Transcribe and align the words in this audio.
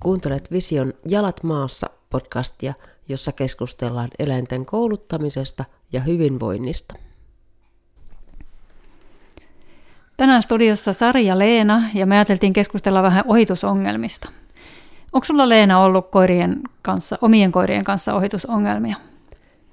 Kuuntelet 0.00 0.50
Vision 0.52 0.94
Jalat 1.08 1.42
maassa 1.42 1.90
podcastia, 2.10 2.74
jossa 3.08 3.32
keskustellaan 3.32 4.08
eläinten 4.18 4.66
kouluttamisesta 4.66 5.64
ja 5.92 6.00
hyvinvoinnista. 6.00 6.94
Tänään 10.16 10.42
studiossa 10.42 10.92
Sari 10.92 11.26
ja 11.26 11.38
Leena 11.38 11.82
ja 11.94 12.06
me 12.06 12.14
ajateltiin 12.14 12.52
keskustella 12.52 13.02
vähän 13.02 13.24
ohitusongelmista. 13.26 14.28
Onko 15.12 15.24
sulla 15.24 15.48
Leena 15.48 15.80
ollut 15.80 16.10
koirien 16.10 16.60
kanssa, 16.82 17.18
omien 17.20 17.52
koirien 17.52 17.84
kanssa 17.84 18.14
ohitusongelmia? 18.14 18.96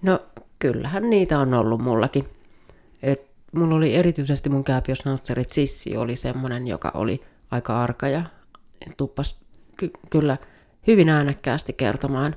No 0.02 0.20
kyllähän 0.60 1.10
niitä 1.10 1.40
on 1.40 1.54
ollut 1.54 1.82
mullakin. 1.82 2.39
Mulla 3.56 3.76
oli 3.76 3.96
erityisesti 3.96 4.50
mun 4.50 4.64
kääpiösnautserit 4.64 5.52
Sissi 5.52 5.98
oli 5.98 6.16
semmoinen, 6.16 6.68
joka 6.68 6.92
oli 6.94 7.22
aika 7.52 7.84
arka 7.84 8.08
ja 8.08 8.22
tuppas 8.98 9.40
ky- 9.78 9.92
kyllä 10.10 10.38
hyvin 10.88 11.10
äänekkäästi 11.10 11.74
kertomaan, 11.74 12.36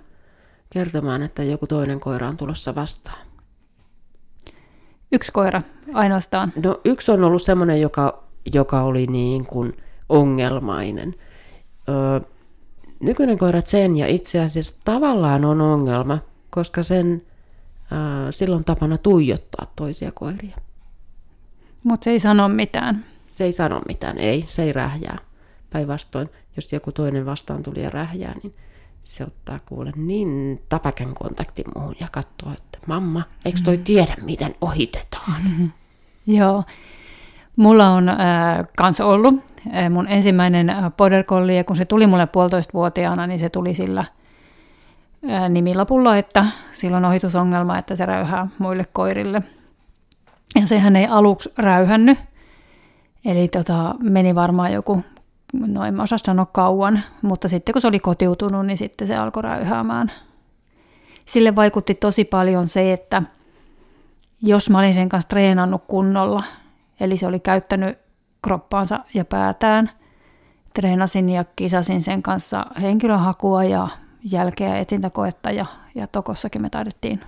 kertomaan, 0.70 1.22
että 1.22 1.42
joku 1.42 1.66
toinen 1.66 2.00
koira 2.00 2.28
on 2.28 2.36
tulossa 2.36 2.74
vastaan. 2.74 3.26
Yksi 5.12 5.32
koira 5.32 5.62
ainoastaan? 5.92 6.52
No 6.64 6.80
yksi 6.84 7.12
on 7.12 7.24
ollut 7.24 7.42
semmoinen, 7.42 7.80
joka, 7.80 8.24
joka 8.54 8.82
oli 8.82 9.06
niin 9.06 9.46
kuin 9.46 9.76
ongelmainen. 10.08 11.14
Öö, 11.88 12.20
nykyinen 13.00 13.38
koira 13.38 13.60
sen 13.64 13.96
ja 13.96 14.06
itse 14.06 14.40
asiassa 14.40 14.76
tavallaan 14.84 15.44
on 15.44 15.60
ongelma, 15.60 16.18
koska 16.50 16.82
sen 16.82 17.22
öö, 17.92 18.32
silloin 18.32 18.64
tapana 18.64 18.98
tuijottaa 18.98 19.66
toisia 19.76 20.12
koiria. 20.12 20.56
Mutta 21.82 22.04
se 22.04 22.10
ei 22.10 22.18
sano 22.18 22.48
mitään. 22.48 23.04
Se 23.30 23.44
ei 23.44 23.52
sano 23.52 23.82
mitään, 23.88 24.18
ei, 24.18 24.44
se 24.46 24.62
ei 24.62 24.72
rähjää. 24.72 25.18
Päinvastoin, 25.70 26.28
jos 26.56 26.72
joku 26.72 26.92
toinen 26.92 27.26
vastaan 27.26 27.62
tuli 27.62 27.82
ja 27.82 27.90
rähjää, 27.90 28.34
niin 28.42 28.54
se 29.02 29.24
ottaa 29.24 29.58
kuule 29.66 29.92
niin 29.96 30.62
tapaken 30.68 31.14
kontaktin 31.14 31.64
muuhun 31.76 31.94
ja 32.00 32.06
katsoo, 32.12 32.52
että 32.52 32.78
mamma, 32.86 33.22
eikö 33.44 33.60
toi 33.64 33.76
mm. 33.76 33.84
tiedä, 33.84 34.14
miten 34.24 34.54
ohitetaan? 34.60 35.72
Joo. 36.26 36.64
Mulla 37.56 37.90
on 37.90 38.08
äh, 38.08 38.18
kans 38.76 39.00
ollut 39.00 39.34
äh, 39.74 39.90
mun 39.90 40.08
ensimmäinen 40.08 40.70
äh, 40.70 40.92
border 40.96 41.24
collie, 41.24 41.56
ja 41.56 41.64
kun 41.64 41.76
se 41.76 41.84
tuli 41.84 42.06
mulle 42.06 42.26
puolitoista 42.26 42.72
vuotiaana, 42.74 43.26
niin 43.26 43.38
se 43.38 43.48
tuli 43.48 43.74
sillä 43.74 44.04
äh, 45.30 45.50
nimilapulla, 45.50 46.16
että 46.16 46.46
sillä 46.70 46.96
on 46.96 47.04
ohitusongelma, 47.04 47.78
että 47.78 47.94
se 47.94 48.06
räyhää 48.06 48.48
muille 48.58 48.86
koirille. 48.92 49.42
Ja 50.60 50.66
sehän 50.66 50.96
ei 50.96 51.06
aluksi 51.06 51.52
räyhännyt, 51.58 52.18
eli 53.24 53.48
tota, 53.48 53.94
meni 54.02 54.34
varmaan 54.34 54.72
joku 54.72 55.04
no 55.52 55.84
en 55.84 55.94
mä 55.94 56.02
osaa 56.02 56.18
sanoa 56.18 56.46
kauan, 56.46 57.00
mutta 57.22 57.48
sitten 57.48 57.72
kun 57.72 57.82
se 57.82 57.88
oli 57.88 58.00
kotiutunut, 58.00 58.66
niin 58.66 58.76
sitten 58.76 59.08
se 59.08 59.16
alkoi 59.16 59.42
räyhäämään. 59.42 60.12
Sille 61.26 61.56
vaikutti 61.56 61.94
tosi 61.94 62.24
paljon 62.24 62.68
se, 62.68 62.92
että 62.92 63.22
jos 64.42 64.70
mä 64.70 64.78
olin 64.78 64.94
sen 64.94 65.08
kanssa 65.08 65.28
treenannut 65.28 65.82
kunnolla, 65.88 66.44
eli 67.00 67.16
se 67.16 67.26
oli 67.26 67.40
käyttänyt 67.40 67.98
kroppaansa 68.42 69.00
ja 69.14 69.24
päätään, 69.24 69.90
treenasin 70.74 71.28
ja 71.28 71.44
kisasin 71.56 72.02
sen 72.02 72.22
kanssa 72.22 72.66
henkilöhakua 72.80 73.64
ja 73.64 73.88
jälkeä 74.32 74.78
etsintäkoetta 74.78 75.50
ja, 75.50 75.66
ja 75.94 76.06
Tokossakin 76.06 76.62
me 76.62 76.70
taidettiin 76.70 77.20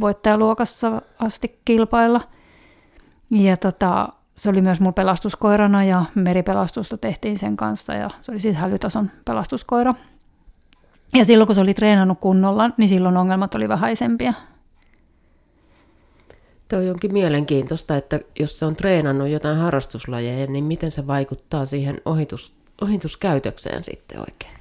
voittajaluokassa 0.00 1.02
asti 1.18 1.60
kilpailla. 1.64 2.20
Ja 3.30 3.56
tota, 3.56 4.08
se 4.34 4.50
oli 4.50 4.60
myös 4.60 4.80
mun 4.80 4.94
pelastuskoirana 4.94 5.84
ja 5.84 6.04
meripelastusta 6.14 6.98
tehtiin 6.98 7.38
sen 7.38 7.56
kanssa 7.56 7.94
ja 7.94 8.10
se 8.22 8.32
oli 8.32 8.40
siis 8.40 8.56
hälytason 8.56 9.10
pelastuskoira. 9.24 9.94
Ja 11.14 11.24
silloin 11.24 11.46
kun 11.46 11.54
se 11.54 11.60
oli 11.60 11.74
treenannut 11.74 12.20
kunnolla, 12.20 12.70
niin 12.76 12.88
silloin 12.88 13.16
ongelmat 13.16 13.54
oli 13.54 13.68
vähäisempiä. 13.68 14.34
Tuo 16.68 16.78
onkin 16.90 17.12
mielenkiintoista, 17.12 17.96
että 17.96 18.20
jos 18.38 18.58
se 18.58 18.64
on 18.64 18.76
treenannut 18.76 19.28
jotain 19.28 19.58
harrastuslajeja, 19.58 20.46
niin 20.46 20.64
miten 20.64 20.92
se 20.92 21.06
vaikuttaa 21.06 21.66
siihen 21.66 22.00
ohitus, 22.04 22.52
ohituskäytökseen 22.82 23.84
sitten 23.84 24.20
oikein? 24.20 24.52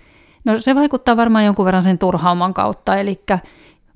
No 0.45 0.59
se 0.59 0.75
vaikuttaa 0.75 1.17
varmaan 1.17 1.45
jonkun 1.45 1.65
verran 1.65 1.83
sen 1.83 1.97
turhauman 1.97 2.53
kautta, 2.53 2.97
eli 2.97 3.21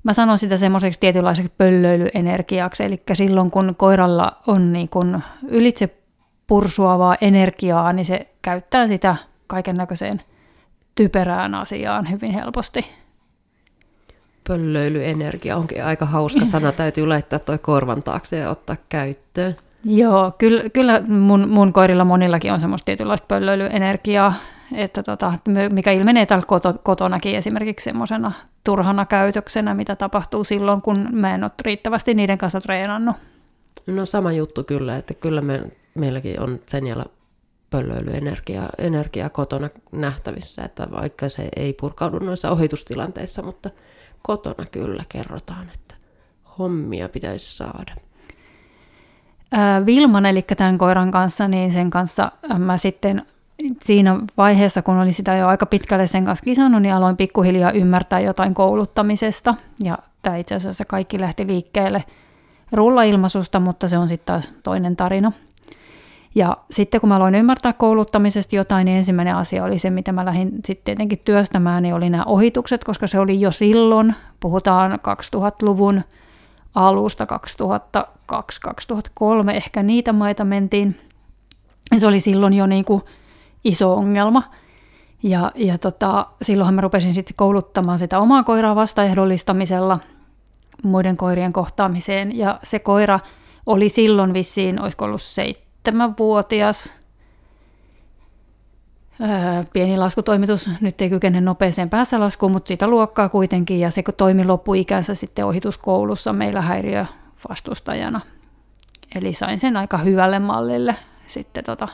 Mä 0.02 0.12
sanon 0.12 0.38
sitä 0.38 0.56
semmoiseksi 0.56 1.00
tietynlaiseksi 1.00 1.52
pöllöilyenergiaksi, 1.58 2.84
eli 2.84 3.02
silloin 3.12 3.50
kun 3.50 3.74
koiralla 3.76 4.36
on 4.46 4.72
niin 4.72 4.88
kun 4.88 5.22
ylitse 5.48 5.88
pursuavaa 6.46 7.16
energiaa, 7.20 7.92
niin 7.92 8.04
se 8.04 8.26
käyttää 8.42 8.86
sitä 8.86 9.16
kaiken 9.46 9.76
näköiseen 9.76 10.20
typerään 10.94 11.54
asiaan 11.54 12.10
hyvin 12.10 12.32
helposti. 12.32 12.80
Pöllöilyenergia 14.48 15.56
onkin 15.56 15.84
aika 15.84 16.06
hauska 16.06 16.44
sana, 16.44 16.72
täytyy 16.82 17.06
laittaa 17.06 17.38
toi 17.38 17.58
korvan 17.58 18.02
taakse 18.02 18.36
ja 18.38 18.50
ottaa 18.50 18.76
käyttöön. 18.88 19.56
Joo, 19.84 20.32
kyllä, 20.38 20.62
kyllä 20.72 21.02
mun, 21.08 21.48
mun 21.48 21.72
koirilla 21.72 22.04
monillakin 22.04 22.52
on 22.52 22.60
semmoista 22.60 22.84
tietynlaista 22.84 23.26
pöllöilyenergiaa, 23.26 24.34
että 24.74 25.02
tota, 25.02 25.32
mikä 25.72 25.92
ilmenee 25.92 26.26
täällä 26.26 26.46
koto, 26.46 26.74
kotonakin 26.82 27.36
esimerkiksi 27.36 27.84
semmoisena 27.84 28.32
turhana 28.64 29.06
käytöksenä, 29.06 29.74
mitä 29.74 29.96
tapahtuu 29.96 30.44
silloin, 30.44 30.82
kun 30.82 31.08
mä 31.12 31.34
en 31.34 31.44
ole 31.44 31.52
riittävästi 31.62 32.14
niiden 32.14 32.38
kanssa 32.38 32.60
treenannut. 32.60 33.16
No 33.86 34.06
sama 34.06 34.32
juttu 34.32 34.64
kyllä, 34.64 34.96
että 34.96 35.14
kyllä 35.14 35.40
me, 35.40 35.62
meilläkin 35.94 36.40
on 36.40 36.60
sen 36.66 36.86
jälkeen 36.86 37.22
pöllöilyenergiaa 37.72 38.68
energiaa 38.78 39.28
kotona 39.28 39.70
nähtävissä, 39.92 40.62
että 40.62 40.88
vaikka 40.90 41.28
se 41.28 41.48
ei 41.56 41.72
purkaudu 41.72 42.18
noissa 42.18 42.50
ohitustilanteissa, 42.50 43.42
mutta 43.42 43.70
kotona 44.22 44.66
kyllä 44.72 45.02
kerrotaan, 45.08 45.68
että 45.74 45.94
hommia 46.58 47.08
pitäisi 47.08 47.56
saada. 47.56 47.94
Vilman, 49.86 50.26
eli 50.26 50.42
tämän 50.42 50.78
koiran 50.78 51.10
kanssa, 51.10 51.48
niin 51.48 51.72
sen 51.72 51.90
kanssa 51.90 52.32
mä 52.58 52.78
sitten 52.78 53.26
siinä 53.82 54.18
vaiheessa, 54.36 54.82
kun 54.82 54.98
olin 54.98 55.12
sitä 55.12 55.36
jo 55.36 55.48
aika 55.48 55.66
pitkälle 55.66 56.06
sen 56.06 56.24
kanssa 56.24 56.44
kisannut, 56.44 56.82
niin 56.82 56.94
aloin 56.94 57.16
pikkuhiljaa 57.16 57.70
ymmärtää 57.70 58.20
jotain 58.20 58.54
kouluttamisesta. 58.54 59.54
Ja 59.84 59.98
tämä 60.22 60.36
itse 60.36 60.54
asiassa 60.54 60.84
kaikki 60.84 61.20
lähti 61.20 61.46
liikkeelle 61.46 62.04
rullailmaisusta, 62.72 63.60
mutta 63.60 63.88
se 63.88 63.98
on 63.98 64.08
sitten 64.08 64.26
taas 64.26 64.54
toinen 64.62 64.96
tarina. 64.96 65.32
Ja 66.34 66.56
sitten 66.70 67.00
kun 67.00 67.08
mä 67.08 67.16
aloin 67.16 67.34
ymmärtää 67.34 67.72
kouluttamisesta 67.72 68.56
jotain, 68.56 68.84
niin 68.84 68.96
ensimmäinen 68.96 69.36
asia 69.36 69.64
oli 69.64 69.78
se, 69.78 69.90
mitä 69.90 70.12
mä 70.12 70.24
lähdin 70.24 70.50
sitten 70.64 70.84
tietenkin 70.84 71.20
työstämään, 71.24 71.82
niin 71.82 71.94
oli 71.94 72.10
nämä 72.10 72.24
ohitukset, 72.24 72.84
koska 72.84 73.06
se 73.06 73.18
oli 73.18 73.40
jo 73.40 73.50
silloin, 73.50 74.14
puhutaan 74.40 74.92
2000-luvun 74.92 76.02
alusta, 76.74 77.26
2002-2003, 78.32 79.50
ehkä 79.54 79.82
niitä 79.82 80.12
maita 80.12 80.44
mentiin. 80.44 80.96
Se 81.98 82.06
oli 82.06 82.20
silloin 82.20 82.54
jo 82.54 82.66
niin 82.66 82.84
kuin 82.84 83.02
iso 83.64 83.94
ongelma. 83.94 84.42
Ja, 85.22 85.52
ja 85.54 85.78
tota, 85.78 86.26
silloinhan 86.42 86.74
mä 86.74 86.80
rupesin 86.80 87.14
sitten 87.14 87.36
kouluttamaan 87.36 87.98
sitä 87.98 88.18
omaa 88.18 88.42
koiraa 88.42 88.74
vastaehdollistamisella 88.74 89.98
muiden 90.82 91.16
koirien 91.16 91.52
kohtaamiseen. 91.52 92.38
Ja 92.38 92.58
se 92.62 92.78
koira 92.78 93.20
oli 93.66 93.88
silloin 93.88 94.32
vissiin, 94.34 94.82
olisiko 94.82 95.04
ollut 95.04 95.22
seitsemänvuotias. 95.22 96.94
Öö, 99.20 99.64
pieni 99.72 99.96
laskutoimitus, 99.96 100.70
nyt 100.80 101.00
ei 101.00 101.10
kykene 101.10 101.40
nopeeseen 101.40 101.90
päässälaskuun, 101.90 102.52
mutta 102.52 102.68
sitä 102.68 102.88
luokkaa 102.88 103.28
kuitenkin. 103.28 103.80
Ja 103.80 103.90
se 103.90 104.02
toimi 104.16 104.44
loppuikänsä 104.44 105.14
sitten 105.14 105.46
ohituskoulussa 105.46 106.32
meillä 106.32 106.60
häiriövastustajana. 106.60 108.20
Eli 109.14 109.34
sain 109.34 109.58
sen 109.58 109.76
aika 109.76 109.98
hyvälle 109.98 110.38
mallille 110.38 110.96
sitten 111.26 111.64
tota, 111.64 111.88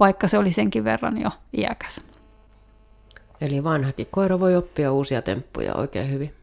vaikka 0.00 0.28
se 0.28 0.38
oli 0.38 0.52
senkin 0.52 0.84
verran 0.84 1.20
jo 1.20 1.30
iäkäs. 1.56 2.04
Eli 3.40 3.64
vanhakin 3.64 4.06
koira 4.10 4.40
voi 4.40 4.56
oppia 4.56 4.92
uusia 4.92 5.22
temppuja 5.22 5.74
oikein 5.74 6.10
hyvin. 6.10 6.34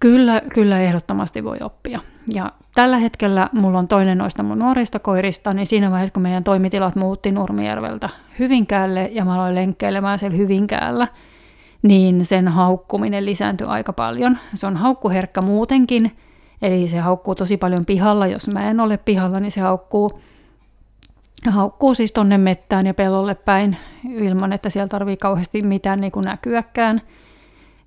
Kyllä, 0.00 0.42
kyllä 0.54 0.80
ehdottomasti 0.80 1.44
voi 1.44 1.56
oppia. 1.60 2.00
Ja 2.34 2.52
tällä 2.74 2.98
hetkellä 2.98 3.48
mulla 3.52 3.78
on 3.78 3.88
toinen 3.88 4.18
noista 4.18 4.42
mun 4.42 4.58
nuorista 4.58 4.98
koirista, 4.98 5.52
niin 5.52 5.66
siinä 5.66 5.90
vaiheessa, 5.90 6.12
kun 6.12 6.22
meidän 6.22 6.44
toimitilat 6.44 6.96
muutti 6.96 7.32
Nurmijärveltä 7.32 8.08
Hyvinkäälle 8.38 9.10
ja 9.12 9.24
mä 9.24 9.34
aloin 9.34 9.54
lenkkeilemään 9.54 10.18
siellä 10.18 10.36
Hyvinkäällä, 10.36 11.08
niin 11.82 12.24
sen 12.24 12.48
haukkuminen 12.48 13.24
lisääntyi 13.24 13.66
aika 13.66 13.92
paljon. 13.92 14.38
Se 14.54 14.66
on 14.66 14.76
haukkuherkkä 14.76 15.40
muutenkin, 15.40 16.16
eli 16.62 16.88
se 16.88 16.98
haukkuu 16.98 17.34
tosi 17.34 17.56
paljon 17.56 17.84
pihalla. 17.84 18.26
Jos 18.26 18.48
mä 18.48 18.70
en 18.70 18.80
ole 18.80 18.96
pihalla, 18.96 19.40
niin 19.40 19.52
se 19.52 19.60
haukkuu 19.60 20.20
haukkuu 21.50 21.94
siis 21.94 22.12
tonne 22.12 22.38
mettään 22.38 22.86
ja 22.86 22.94
pellolle 22.94 23.34
päin 23.34 23.76
ilman, 24.10 24.52
että 24.52 24.70
siellä 24.70 24.88
tarvii 24.88 25.16
kauheasti 25.16 25.60
mitään 25.60 26.00
niin 26.00 26.12
kuin 26.12 26.24
näkyäkään. 26.24 27.02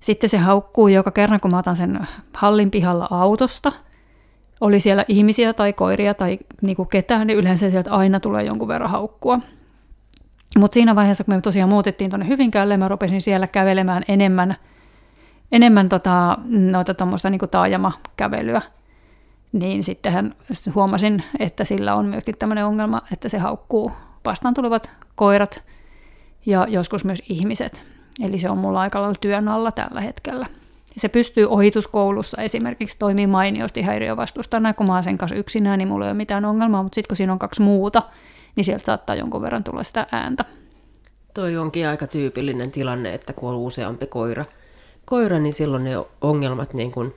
Sitten 0.00 0.30
se 0.30 0.38
haukkuu 0.38 0.88
joka 0.88 1.10
kerran, 1.10 1.40
kun 1.40 1.50
mä 1.50 1.58
otan 1.58 1.76
sen 1.76 2.00
hallin 2.34 2.70
pihalla 2.70 3.08
autosta. 3.10 3.72
oli 4.60 4.80
siellä 4.80 5.04
ihmisiä 5.08 5.52
tai 5.52 5.72
koiria 5.72 6.14
tai 6.14 6.38
niin 6.62 6.76
kuin 6.76 6.88
ketään, 6.88 7.26
niin 7.26 7.38
yleensä 7.38 7.70
sieltä 7.70 7.90
aina 7.90 8.20
tulee 8.20 8.44
jonkun 8.44 8.68
verran 8.68 8.90
haukkua. 8.90 9.40
Mutta 10.58 10.74
siinä 10.74 10.94
vaiheessa, 10.94 11.24
kun 11.24 11.34
me 11.34 11.40
tosiaan 11.40 11.70
muutettiin 11.70 12.10
tuonne 12.10 12.28
Hyvinkäälle, 12.28 12.76
mä 12.76 12.88
rupesin 12.88 13.20
siellä 13.20 13.46
kävelemään 13.46 14.02
enemmän, 14.08 14.56
enemmän 15.52 15.88
tota, 15.88 16.38
noita 16.48 16.94
tuommoista 16.94 17.30
niin 17.30 17.40
taajamakävelyä, 17.50 18.62
niin 19.58 19.84
sittenhän 19.84 20.34
huomasin, 20.74 21.22
että 21.38 21.64
sillä 21.64 21.94
on 21.94 22.06
myöskin 22.06 22.38
tämmöinen 22.38 22.66
ongelma, 22.66 23.02
että 23.12 23.28
se 23.28 23.38
haukkuu 23.38 23.92
vastaan 24.24 24.54
tulevat 24.54 24.90
koirat 25.14 25.62
ja 26.46 26.66
joskus 26.70 27.04
myös 27.04 27.22
ihmiset. 27.28 27.84
Eli 28.22 28.38
se 28.38 28.50
on 28.50 28.58
mulla 28.58 28.80
aika 28.80 29.00
lailla 29.00 29.18
työn 29.20 29.48
alla 29.48 29.72
tällä 29.72 30.00
hetkellä. 30.00 30.46
Se 30.96 31.08
pystyy 31.08 31.46
ohituskoulussa 31.46 32.42
esimerkiksi 32.42 32.98
toimii 32.98 33.26
mainiosti 33.26 33.82
häiriövastustajana, 33.82 34.74
kun 34.74 34.86
mä 34.86 34.94
oon 34.94 35.04
sen 35.04 35.18
kanssa 35.18 35.36
yksinään, 35.36 35.78
niin 35.78 35.88
mulla 35.88 36.04
ei 36.04 36.10
ole 36.10 36.16
mitään 36.16 36.44
ongelmaa, 36.44 36.82
mutta 36.82 36.94
sitten 36.94 37.08
kun 37.08 37.16
siinä 37.16 37.32
on 37.32 37.38
kaksi 37.38 37.62
muuta, 37.62 38.02
niin 38.56 38.64
sieltä 38.64 38.84
saattaa 38.84 39.16
jonkun 39.16 39.42
verran 39.42 39.64
tulla 39.64 39.82
sitä 39.82 40.06
ääntä. 40.12 40.44
Toi 41.34 41.56
onkin 41.56 41.88
aika 41.88 42.06
tyypillinen 42.06 42.70
tilanne, 42.70 43.14
että 43.14 43.32
kun 43.32 43.50
on 43.50 43.56
useampi 43.56 44.06
koira, 44.06 44.44
koira 45.04 45.38
niin 45.38 45.52
silloin 45.52 45.84
ne 45.84 45.90
ongelmat 46.20 46.74
niin 46.74 46.92
kuin 46.92 47.14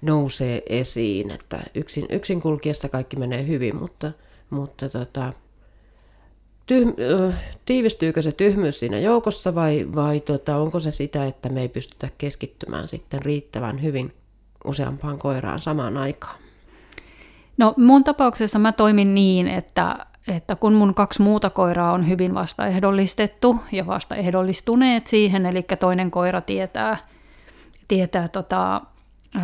nousee 0.00 0.62
esiin, 0.68 1.30
että 1.30 1.60
yksin, 1.74 2.06
yksin 2.10 2.40
kulkiessa 2.40 2.88
kaikki 2.88 3.16
menee 3.16 3.46
hyvin, 3.46 3.76
mutta, 3.76 4.12
mutta 4.50 4.88
tota, 4.88 5.32
tyhm, 6.66 6.88
tiivistyykö 7.66 8.22
se 8.22 8.32
tyhmyys 8.32 8.78
siinä 8.78 8.98
joukossa 8.98 9.54
vai, 9.54 9.86
vai 9.94 10.20
tota, 10.20 10.56
onko 10.56 10.80
se 10.80 10.90
sitä, 10.90 11.26
että 11.26 11.48
me 11.48 11.60
ei 11.60 11.68
pystytä 11.68 12.08
keskittymään 12.18 12.88
sitten 12.88 13.22
riittävän 13.22 13.82
hyvin 13.82 14.12
useampaan 14.64 15.18
koiraan 15.18 15.60
samaan 15.60 15.96
aikaan? 15.96 16.36
No 17.58 17.74
mun 17.76 18.04
tapauksessa 18.04 18.58
mä 18.58 18.72
toimin 18.72 19.14
niin, 19.14 19.48
että, 19.48 20.06
että 20.28 20.56
kun 20.56 20.72
mun 20.72 20.94
kaksi 20.94 21.22
muuta 21.22 21.50
koiraa 21.50 21.92
on 21.92 22.08
hyvin 22.08 22.34
vastaehdollistettu 22.34 23.56
ja 23.72 23.86
vastaehdollistuneet 23.86 25.06
siihen, 25.06 25.46
eli 25.46 25.62
toinen 25.80 26.10
koira 26.10 26.40
tietää, 26.40 26.96
tietää 27.88 28.28
tota, 28.28 28.80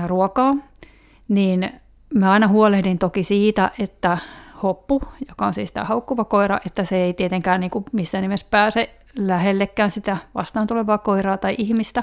ruokaa, 0.06 0.56
niin 1.28 1.70
mä 2.14 2.32
aina 2.32 2.48
huolehdin 2.48 2.98
toki 2.98 3.22
siitä, 3.22 3.70
että 3.78 4.18
hoppu, 4.62 5.02
joka 5.28 5.46
on 5.46 5.54
siis 5.54 5.72
tämä 5.72 5.84
haukkuva 5.84 6.24
koira, 6.24 6.58
että 6.66 6.84
se 6.84 6.96
ei 6.96 7.14
tietenkään 7.14 7.60
niin 7.60 7.70
kuin 7.70 7.84
missään 7.92 8.22
nimessä 8.22 8.46
pääse 8.50 8.94
lähellekään 9.16 9.90
sitä 9.90 10.16
vastaan 10.34 10.66
tulevaa 10.66 10.98
koiraa 10.98 11.38
tai 11.38 11.54
ihmistä. 11.58 12.02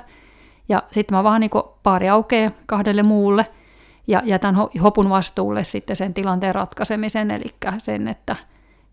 Ja 0.69 0.83
sitten 0.91 1.17
mä 1.17 1.23
vaan 1.23 1.41
niin 1.41 1.51
paari 1.83 2.09
aukeaa 2.09 2.51
kahdelle 2.65 3.03
muulle 3.03 3.45
ja 4.07 4.21
jätän 4.25 4.55
hopun 4.83 5.09
vastuulle 5.09 5.63
sitten 5.63 5.95
sen 5.95 6.13
tilanteen 6.13 6.55
ratkaisemisen, 6.55 7.31
eli 7.31 7.45
sen, 7.77 8.07
että 8.07 8.35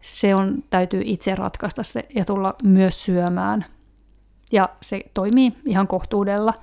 se 0.01 0.35
on, 0.35 0.65
täytyy 0.71 1.03
itse 1.05 1.35
ratkaista 1.35 1.83
se 1.83 2.07
ja 2.15 2.25
tulla 2.25 2.55
myös 2.63 3.05
syömään. 3.05 3.65
Ja 4.53 4.69
se 4.81 5.01
toimii 5.15 5.53
ihan 5.67 5.89
kohtuudella, 5.89 6.55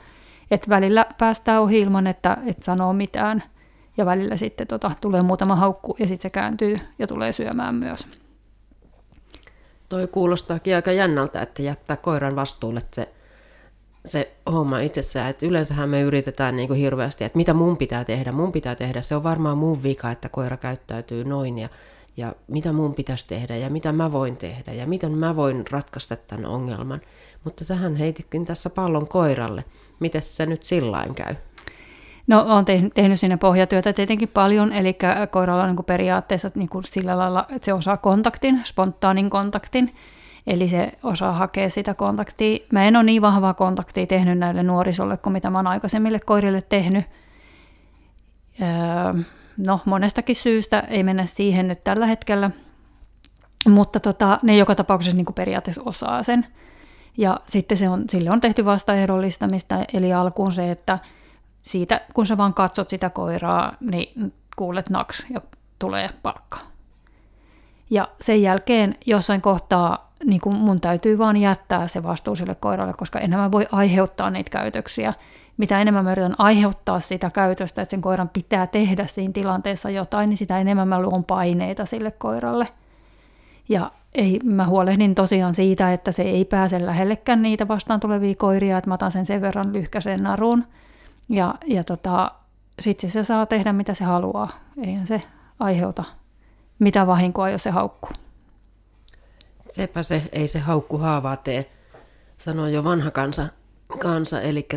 että 0.51 0.69
välillä 0.69 1.06
päästään 1.19 1.62
ohi 1.62 1.80
ilman, 1.80 2.07
että 2.07 2.38
et 2.45 2.63
sanoo 2.63 2.94
mitään– 2.94 3.44
ja 3.97 4.06
välillä 4.06 4.38
sitten 4.38 4.68
tota, 4.68 4.92
tulee 5.01 5.21
muutama 5.21 5.56
haukku 5.56 5.95
ja 6.00 6.07
sitten 6.07 6.21
se 6.21 6.30
kääntyy 6.30 6.77
ja 7.00 7.07
tulee 7.07 7.31
syömään 7.31 7.75
myös. 7.75 8.07
Toi 9.89 10.07
kuulostaakin 10.07 10.75
aika 10.75 10.92
jännältä, 10.92 11.42
että 11.42 11.62
jättää 11.62 11.97
koiran 11.97 12.36
vastuulle 12.36 12.81
se, 12.94 13.13
se 14.06 14.36
homma 14.51 14.80
itsessään. 14.80 15.30
Et 15.30 15.44
yleensähän 15.44 15.89
me 15.89 16.01
yritetään 16.01 16.56
niin 16.56 16.68
kuin 16.68 16.80
hirveästi, 16.80 17.24
että 17.24 17.38
mitä 17.38 17.53
mun 17.53 17.77
pitää 17.77 18.03
tehdä, 18.03 18.31
mun 18.31 18.51
pitää 18.51 18.75
tehdä. 18.75 19.01
Se 19.01 19.15
on 19.15 19.24
varmaan 19.24 19.57
mun 19.57 19.83
vika, 19.83 20.12
että 20.12 20.30
koira 20.30 20.57
käyttäytyy 20.57 21.24
noin 21.24 21.57
ja, 21.57 21.69
ja 22.18 22.33
mitä 22.47 22.74
mun 22.74 22.94
pitäisi 22.94 23.27
tehdä 23.27 23.56
ja 23.56 23.69
mitä 23.69 23.92
mä 23.92 24.12
voin 24.12 24.38
tehdä 24.38 24.74
ja 24.74 24.88
miten 24.88 25.18
mä 25.18 25.36
voin 25.36 25.65
ratkaista 25.71 26.15
tämän 26.15 26.45
ongelman. 26.45 27.01
Mutta 27.44 27.63
sähän 27.63 27.95
heititkin 27.95 28.45
tässä 28.45 28.69
pallon 28.69 29.07
koiralle. 29.07 29.63
Miten 30.00 30.21
se 30.21 30.45
nyt 30.45 30.63
sillain 30.63 31.15
käy? 31.15 31.36
No, 32.27 32.45
olen 32.47 32.65
tehnyt 32.94 33.19
sinne 33.19 33.38
pohjatyötä 33.38 33.94
tietenkin 33.94 34.30
paljon, 34.30 34.74
eli 34.74 34.97
koiralla 35.31 35.63
on 35.63 35.75
niin 35.75 35.86
periaatteessa 35.86 36.51
niin 36.56 36.69
kuin 36.69 36.83
sillä 36.83 37.18
lailla, 37.18 37.45
että 37.50 37.65
se 37.65 37.74
osaa 37.74 37.97
kontaktin, 37.97 38.62
spontaanin 38.63 39.30
kontaktin, 39.30 39.95
eli 40.47 40.68
se 40.68 40.92
osaa 41.03 41.33
hakea 41.33 41.69
sitä 41.69 41.94
kontaktia. 41.94 42.57
Mä 42.71 42.86
en 42.86 42.95
ole 42.95 43.03
niin 43.03 43.21
vahvaa 43.21 43.53
kontaktia 43.53 44.07
tehnyt 44.07 44.38
näille 44.38 44.63
nuorisolle 44.63 45.18
kuin 45.18 45.33
mitä 45.33 45.50
mä 45.50 45.57
oon 45.57 45.68
aikaisemmille 45.68 46.19
koirille 46.19 46.62
tehnyt. 46.62 47.06
Öö, 48.62 49.24
no, 49.57 49.80
monestakin 49.86 50.36
syystä 50.36 50.80
ei 50.80 51.03
mennä 51.03 51.25
siihen 51.25 51.68
nyt 51.68 51.83
tällä 51.83 52.07
hetkellä, 52.07 52.51
mutta 53.68 54.00
tota, 54.00 54.39
ne 54.44 54.57
joka 54.57 54.75
tapauksessa 54.75 55.18
niin 55.18 55.25
kuin 55.25 55.36
periaatteessa 55.36 55.81
osaa 55.86 56.24
sen. 56.24 56.47
Ja 57.17 57.39
sitten 57.47 57.77
se 57.77 57.89
on, 57.89 58.03
sille 58.09 58.31
on 58.31 58.41
tehty 58.41 58.65
vastaehdollistamista, 58.65 59.75
eli 59.94 60.13
alkuun 60.13 60.51
se, 60.51 60.71
että 60.71 61.00
siitä, 61.62 62.01
kun 62.13 62.25
sä 62.25 62.38
vaan 62.38 62.53
katsot 62.53 62.89
sitä 62.89 63.09
koiraa, 63.09 63.75
niin 63.79 64.33
kuulet 64.56 64.89
naks 64.89 65.25
ja 65.33 65.41
tulee 65.79 66.09
palkka. 66.23 66.57
Ja 67.89 68.07
sen 68.21 68.41
jälkeen 68.41 68.95
jossain 69.06 69.41
kohtaa 69.41 70.06
niin 70.25 70.41
kun 70.41 70.56
mun 70.56 70.81
täytyy 70.81 71.17
vaan 71.17 71.38
jättää 71.38 71.88
se 71.88 72.03
vastuu 72.03 72.35
sille 72.35 72.56
koiralle, 72.56 72.94
koska 72.94 73.19
enemmän 73.19 73.51
voi 73.51 73.68
aiheuttaa 73.71 74.29
niitä 74.29 74.50
käytöksiä. 74.50 75.13
Mitä 75.57 75.81
enemmän 75.81 76.03
mä 76.03 76.11
yritän 76.11 76.35
aiheuttaa 76.38 77.00
sitä 77.00 77.29
käytöstä, 77.29 77.81
että 77.81 77.91
sen 77.91 78.01
koiran 78.01 78.29
pitää 78.29 78.68
tehdä 78.68 79.07
siinä 79.07 79.33
tilanteessa 79.33 79.89
jotain, 79.89 80.29
niin 80.29 80.38
sitä 80.38 80.59
enemmän 80.59 80.88
mä 80.88 81.01
luon 81.01 81.23
paineita 81.23 81.85
sille 81.85 82.11
koiralle. 82.11 82.68
Ja 83.69 83.91
ei, 84.15 84.39
mä 84.44 84.67
huolehdin 84.67 85.15
tosiaan 85.15 85.56
siitä, 85.56 85.94
että 85.94 86.12
se 86.12 86.23
ei 86.23 86.45
pääse 86.45 86.85
lähellekään 86.85 87.41
niitä 87.41 87.67
vastaan 87.67 88.00
tulevia 88.00 88.35
koiria, 88.35 88.77
että 88.77 88.89
mä 88.89 88.94
otan 88.94 89.12
sen 89.12 89.25
sen 89.25 89.41
verran 89.41 89.73
lyhkäisen 89.73 90.23
naruun– 90.23 90.63
ja, 91.29 91.56
ja 91.65 91.83
tota, 91.83 92.31
sitten 92.79 93.09
se 93.09 93.23
saa 93.23 93.45
tehdä 93.45 93.73
mitä 93.73 93.94
se 93.94 94.03
haluaa. 94.03 94.50
Eihän 94.83 95.07
se 95.07 95.21
aiheuta 95.59 96.03
mitä 96.79 97.07
vahinkoa, 97.07 97.50
jos 97.50 97.63
se 97.63 97.69
haukkuu. 97.69 98.12
Sepä 99.71 100.03
se, 100.03 100.21
ei 100.31 100.47
se 100.47 100.59
haukku 100.59 100.97
haavaa 100.97 101.38
tee, 101.38 101.71
sanoo 102.38 102.68
jo 102.68 102.83
vanha 102.83 103.11
kansa. 103.11 103.47
kansa. 104.00 104.41
Eli 104.41 104.68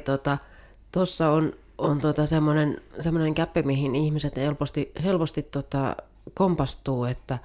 tuossa 0.93 1.25
tota, 1.25 1.37
on, 1.37 1.53
on 1.79 2.01
tota 2.01 2.27
semmoinen, 2.27 2.77
semmoinen 3.01 3.35
käppi, 3.35 3.63
mihin 3.63 3.95
ihmiset 3.95 4.37
helposti, 4.37 4.93
helposti 5.05 5.43
tota, 5.43 5.97
kompastuu, 6.35 7.05
että 7.05 7.39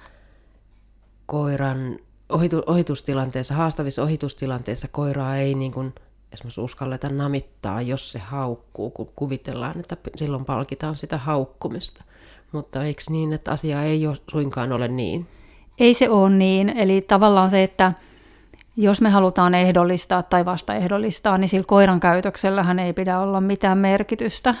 koiran 1.26 1.98
ohitu, 2.28 2.62
ohitustilanteessa, 2.66 3.54
haastavissa 3.54 4.02
ohitustilanteissa 4.02 4.88
koiraa 4.88 5.36
ei 5.36 5.54
niin 5.54 5.72
kuin 5.72 5.94
esimerkiksi 6.32 6.60
uskalleta 6.60 7.08
namittaa, 7.08 7.82
jos 7.82 8.12
se 8.12 8.18
haukkuu, 8.18 8.90
kun 8.90 9.08
kuvitellaan, 9.16 9.80
että 9.80 9.96
silloin 10.16 10.44
palkitaan 10.44 10.96
sitä 10.96 11.18
haukkumista. 11.18 12.04
Mutta 12.52 12.84
eikö 12.84 13.02
niin, 13.10 13.32
että 13.32 13.52
asia 13.52 13.82
ei 13.82 14.06
ole, 14.06 14.16
suinkaan 14.30 14.72
ole 14.72 14.88
niin? 14.88 15.26
Ei 15.78 15.94
se 15.94 16.10
ole 16.10 16.30
niin. 16.30 16.68
Eli 16.68 17.00
tavallaan 17.00 17.50
se, 17.50 17.62
että 17.62 17.92
jos 18.76 19.00
me 19.00 19.10
halutaan 19.10 19.54
ehdollistaa 19.54 20.22
tai 20.22 20.44
vasta 20.44 20.74
ehdollistaa, 20.74 21.38
niin 21.38 21.48
sillä 21.48 21.64
koiran 21.66 22.00
käytöksellähän 22.00 22.78
ei 22.78 22.92
pidä 22.92 23.20
olla 23.20 23.40
mitään 23.40 23.78
merkitystä, 23.78 24.54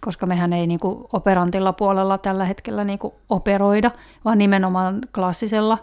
koska 0.00 0.26
mehän 0.26 0.52
ei 0.52 0.66
niin 0.66 0.80
kuin 0.80 1.04
operantilla 1.12 1.72
puolella 1.72 2.18
tällä 2.18 2.44
hetkellä 2.44 2.84
niin 2.84 2.98
kuin 2.98 3.14
operoida, 3.28 3.90
vaan 4.24 4.38
nimenomaan 4.38 4.98
klassisella. 5.14 5.78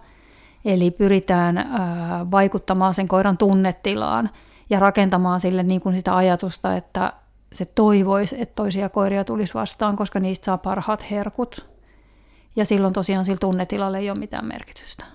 Eli 0.66 0.92
pyritään 0.92 1.58
ää, 1.58 2.32
vaikuttamaan 2.32 2.94
sen 2.94 3.08
koiran 3.08 3.38
tunnetilaan– 3.38 4.30
ja 4.70 4.80
rakentamaan 4.80 5.40
sille 5.40 5.64
niin 5.64 5.82
kuin 5.82 5.96
sitä 5.96 6.16
ajatusta, 6.16 6.76
että 6.76 7.14
se 7.52 7.66
toivoisi, 7.66 8.42
että 8.42 8.56
toisia 8.56 8.90
koiria 8.90 9.24
tulisi 9.24 9.54
vastaan, 9.54 9.96
koska 9.96 10.20
niistä 10.20 10.46
saa 10.46 10.58
parhaat 10.58 11.12
herkut. 11.12 11.66
Ja 12.56 12.66
silloin 12.66 12.94
tosiaan 12.94 13.26
sillä 13.26 13.38
tunnetilalla 13.40 13.98
ei 13.98 14.10
ole 14.10 14.20
mitään 14.20 14.46
merkitystä. 14.46 15.06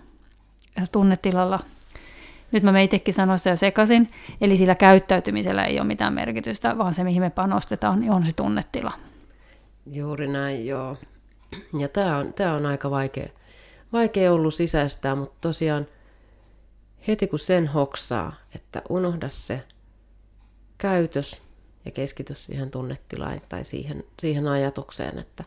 Ja 0.76 0.86
tunnetilalla, 0.92 1.60
nyt 2.52 2.62
mä 2.62 2.80
itsekin 2.80 3.14
sanoin 3.14 3.38
jo 3.50 3.56
sekaisin, 3.56 4.10
eli 4.40 4.56
sillä 4.56 4.74
käyttäytymisellä 4.74 5.64
ei 5.64 5.80
ole 5.80 5.86
mitään 5.86 6.14
merkitystä, 6.14 6.78
vaan 6.78 6.94
se 6.94 7.04
mihin 7.04 7.22
me 7.22 7.30
panostetaan, 7.30 8.00
niin 8.00 8.12
on 8.12 8.26
se 8.26 8.32
tunnetila. 8.32 8.92
Juuri 9.86 10.28
näin, 10.28 10.66
joo. 10.66 10.96
Ja 11.78 11.88
tämä 11.88 12.18
on, 12.18 12.32
tää 12.32 12.54
on 12.54 12.66
aika 12.66 12.90
vaikea, 12.90 13.28
vaikea 13.92 14.32
ollut 14.32 14.54
sisäistää, 14.54 15.14
mutta 15.14 15.36
tosiaan– 15.40 15.86
heti 17.08 17.26
kun 17.26 17.38
sen 17.38 17.66
hoksaa, 17.66 18.32
että 18.54 18.82
unohda 18.88 19.28
se 19.28 19.62
käytös 20.78 21.42
ja 21.84 21.90
keskity 21.90 22.34
siihen 22.34 22.70
tunnetilaan 22.70 23.40
tai 23.48 23.64
siihen, 23.64 24.04
siihen 24.20 24.48
ajatukseen, 24.48 25.18
että 25.18 25.44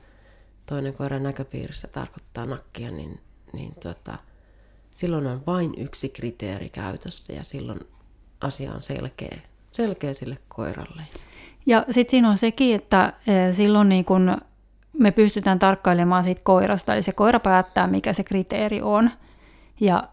toinen 0.65 0.93
koiran 0.93 1.23
näköpiirissä 1.23 1.87
tarkoittaa 1.87 2.45
nakkia, 2.45 2.91
niin, 2.91 3.19
niin 3.53 3.75
tota, 3.75 4.17
silloin 4.95 5.27
on 5.27 5.41
vain 5.47 5.73
yksi 5.77 6.09
kriteeri 6.09 6.69
käytössä 6.69 7.33
ja 7.33 7.43
silloin 7.43 7.79
asia 8.41 8.71
on 8.71 8.83
selkeä, 8.83 9.37
selkeä 9.71 10.13
sille 10.13 10.37
koiralle. 10.47 11.01
Ja 11.65 11.85
sitten 11.89 12.11
siinä 12.11 12.29
on 12.29 12.37
sekin, 12.37 12.75
että 12.75 13.13
e, 13.27 13.53
silloin 13.53 13.89
niin 13.89 14.05
kun 14.05 14.37
me 14.93 15.11
pystytään 15.11 15.59
tarkkailemaan 15.59 16.23
siitä 16.23 16.41
koirasta, 16.43 16.93
eli 16.93 17.01
se 17.01 17.11
koira 17.11 17.39
päättää, 17.39 17.87
mikä 17.87 18.13
se 18.13 18.23
kriteeri 18.23 18.81
on. 18.81 19.11
Ja 19.79 20.07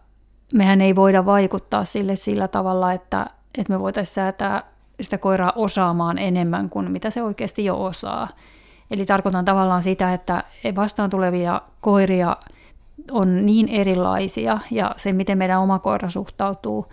mehän 0.55 0.81
ei 0.81 0.97
voida 0.97 1.25
vaikuttaa 1.25 1.85
sille 1.85 2.17
sillä 2.17 2.49
tavalla, 2.49 2.93
että, 2.93 3.27
että 3.59 3.73
me 3.73 3.81
voitaisiin 3.81 4.15
säätää 4.15 4.63
sitä 5.01 5.19
koiraa 5.19 5.53
osaamaan 5.57 6.19
enemmän 6.19 6.71
kuin 6.71 6.91
mitä 6.91 7.11
se 7.11 7.23
oikeasti 7.23 7.65
jo 7.65 7.85
osaa. 7.85 8.29
Eli 8.91 9.07
tarkoitan 9.07 9.45
tavallaan 9.45 9.83
sitä, 9.83 10.15
että 10.15 10.45
vastaan 10.77 11.11
tulevia 11.11 11.63
koiria 11.81 12.37
on 13.11 13.47
niin 13.47 13.69
erilaisia 13.69 14.59
ja 14.71 14.95
se, 14.97 15.13
miten 15.13 15.39
meidän 15.39 15.61
oma 15.61 15.79
koira 15.79 16.09
suhtautuu 16.09 16.87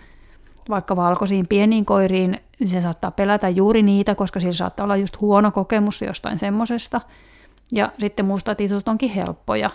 vaikka 0.70 0.96
valkoisiin 0.96 1.48
pieniin 1.48 1.86
koiriin, 1.86 2.38
niin 2.60 2.68
se 2.68 2.82
saattaa 2.82 3.12
pelätä 3.12 3.50
juuri 3.50 3.82
niitä, 3.82 4.16
koska 4.16 4.39
sillä 4.39 4.54
saattaa 4.54 4.84
olla 4.84 4.96
just 4.96 5.22
huono 5.22 5.51
kokemus 5.51 6.01
jostain 6.01 6.38
semmosesta. 6.38 7.01
Ja 7.72 7.92
sitten 8.00 8.25
mustatitut 8.25 8.88
onkin 8.88 9.10
helppoja. 9.10 9.70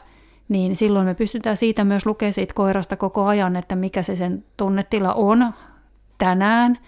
Niin 0.48 0.76
silloin 0.76 1.06
me 1.06 1.14
pystytään 1.14 1.56
siitä 1.56 1.84
myös 1.84 2.06
lukemaan 2.06 2.32
siitä 2.32 2.54
koirasta 2.54 2.96
koko 2.96 3.26
ajan, 3.26 3.56
että 3.56 3.76
mikä 3.76 4.02
se 4.02 4.16
sen 4.16 4.44
tunnetila 4.56 5.14
on 5.14 5.54
tänään, 6.18 6.78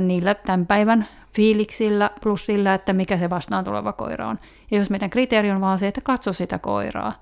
niillä 0.00 0.34
tämän 0.34 0.66
päivän 0.66 1.06
fiiliksillä 1.34 2.10
plus 2.22 2.46
sillä, 2.46 2.74
että 2.74 2.92
mikä 2.92 3.18
se 3.18 3.30
vastaan 3.30 3.64
tuleva 3.64 3.92
koira 3.92 4.28
on. 4.28 4.38
Ja 4.70 4.78
jos 4.78 4.90
meidän 4.90 5.10
kriteeri 5.10 5.50
on 5.50 5.60
vaan 5.60 5.78
se, 5.78 5.88
että 5.88 6.00
katso 6.00 6.32
sitä 6.32 6.58
koiraa, 6.58 7.12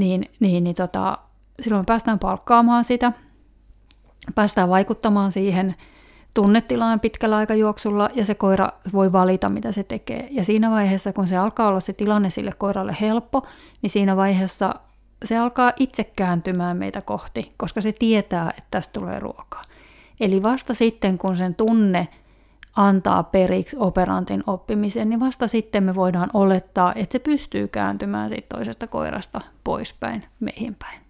niin, 0.00 0.30
niin, 0.40 0.64
niin 0.64 0.76
tota, 0.76 1.18
silloin 1.60 1.82
me 1.82 1.86
päästään 1.86 2.18
palkkaamaan 2.18 2.84
sitä, 2.84 3.12
päästään 4.34 4.68
vaikuttamaan 4.68 5.32
siihen 5.32 5.74
tunnetilaan 6.34 7.00
pitkällä 7.00 7.36
aikajuoksulla 7.36 8.10
ja 8.14 8.24
se 8.24 8.34
koira 8.34 8.68
voi 8.92 9.12
valita, 9.12 9.48
mitä 9.48 9.72
se 9.72 9.82
tekee. 9.82 10.28
Ja 10.30 10.44
siinä 10.44 10.70
vaiheessa, 10.70 11.12
kun 11.12 11.26
se 11.26 11.36
alkaa 11.36 11.68
olla 11.68 11.80
se 11.80 11.92
tilanne 11.92 12.30
sille 12.30 12.52
koiralle 12.58 12.96
helppo, 13.00 13.46
niin 13.82 13.90
siinä 13.90 14.16
vaiheessa 14.16 14.74
se 15.24 15.38
alkaa 15.38 15.72
itse 15.76 16.04
kääntymään 16.04 16.76
meitä 16.76 17.00
kohti, 17.00 17.52
koska 17.56 17.80
se 17.80 17.92
tietää, 17.92 18.50
että 18.50 18.68
tästä 18.70 18.92
tulee 18.92 19.18
ruokaa. 19.18 19.62
Eli 20.20 20.42
vasta 20.42 20.74
sitten, 20.74 21.18
kun 21.18 21.36
sen 21.36 21.54
tunne 21.54 22.08
antaa 22.76 23.22
periksi 23.22 23.76
operantin 23.78 24.42
oppimisen, 24.46 25.08
niin 25.08 25.20
vasta 25.20 25.48
sitten 25.48 25.84
me 25.84 25.94
voidaan 25.94 26.30
olettaa, 26.34 26.94
että 26.94 27.12
se 27.12 27.18
pystyy 27.18 27.68
kääntymään 27.68 28.28
siitä 28.28 28.46
toisesta 28.54 28.86
koirasta 28.86 29.40
poispäin, 29.64 30.24
meihin 30.40 30.74
päin. 30.74 31.00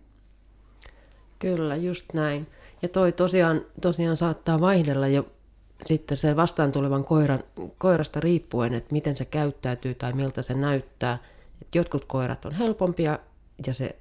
Kyllä, 1.39 1.77
just 1.77 2.07
näin. 2.15 2.47
Ja 2.83 2.89
toi 2.89 3.13
tosiaan, 3.13 3.61
tosiaan 3.81 4.17
saattaa 4.17 4.61
vaihdella 4.61 5.09
jo 5.09 5.27
sitten 5.87 6.17
se 6.17 6.37
vastaan 6.37 6.73
tulevan 6.73 7.05
koiran, 7.05 7.45
koirasta 7.79 8.21
riippuen, 8.21 8.75
että 8.75 8.93
miten 8.93 9.17
se 9.17 9.25
käyttäytyy 9.25 9.95
tai 9.95 10.13
miltä 10.13 10.43
se 10.43 10.55
näyttää. 10.55 11.19
Et 11.63 11.75
jotkut 11.75 12.05
koirat 12.05 12.45
on 12.45 12.53
helpompia 12.53 13.19
ja 13.67 13.75
se 13.75 13.97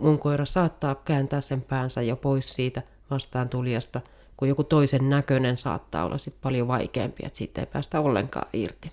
mun 0.00 0.18
koira 0.18 0.44
saattaa 0.44 0.94
kääntää 0.94 1.40
sen 1.40 1.62
päänsä 1.62 2.02
jo 2.02 2.16
pois 2.16 2.54
siitä 2.54 2.82
vastaan 3.10 3.48
tulijasta, 3.48 4.00
kun 4.36 4.48
joku 4.48 4.64
toisen 4.64 5.10
näköinen 5.10 5.56
saattaa 5.56 6.04
olla 6.04 6.18
sit 6.18 6.34
paljon 6.42 6.68
vaikeampi, 6.68 7.22
että 7.26 7.38
siitä 7.38 7.60
ei 7.60 7.66
päästä 7.66 8.00
ollenkaan 8.00 8.48
irti. 8.52 8.92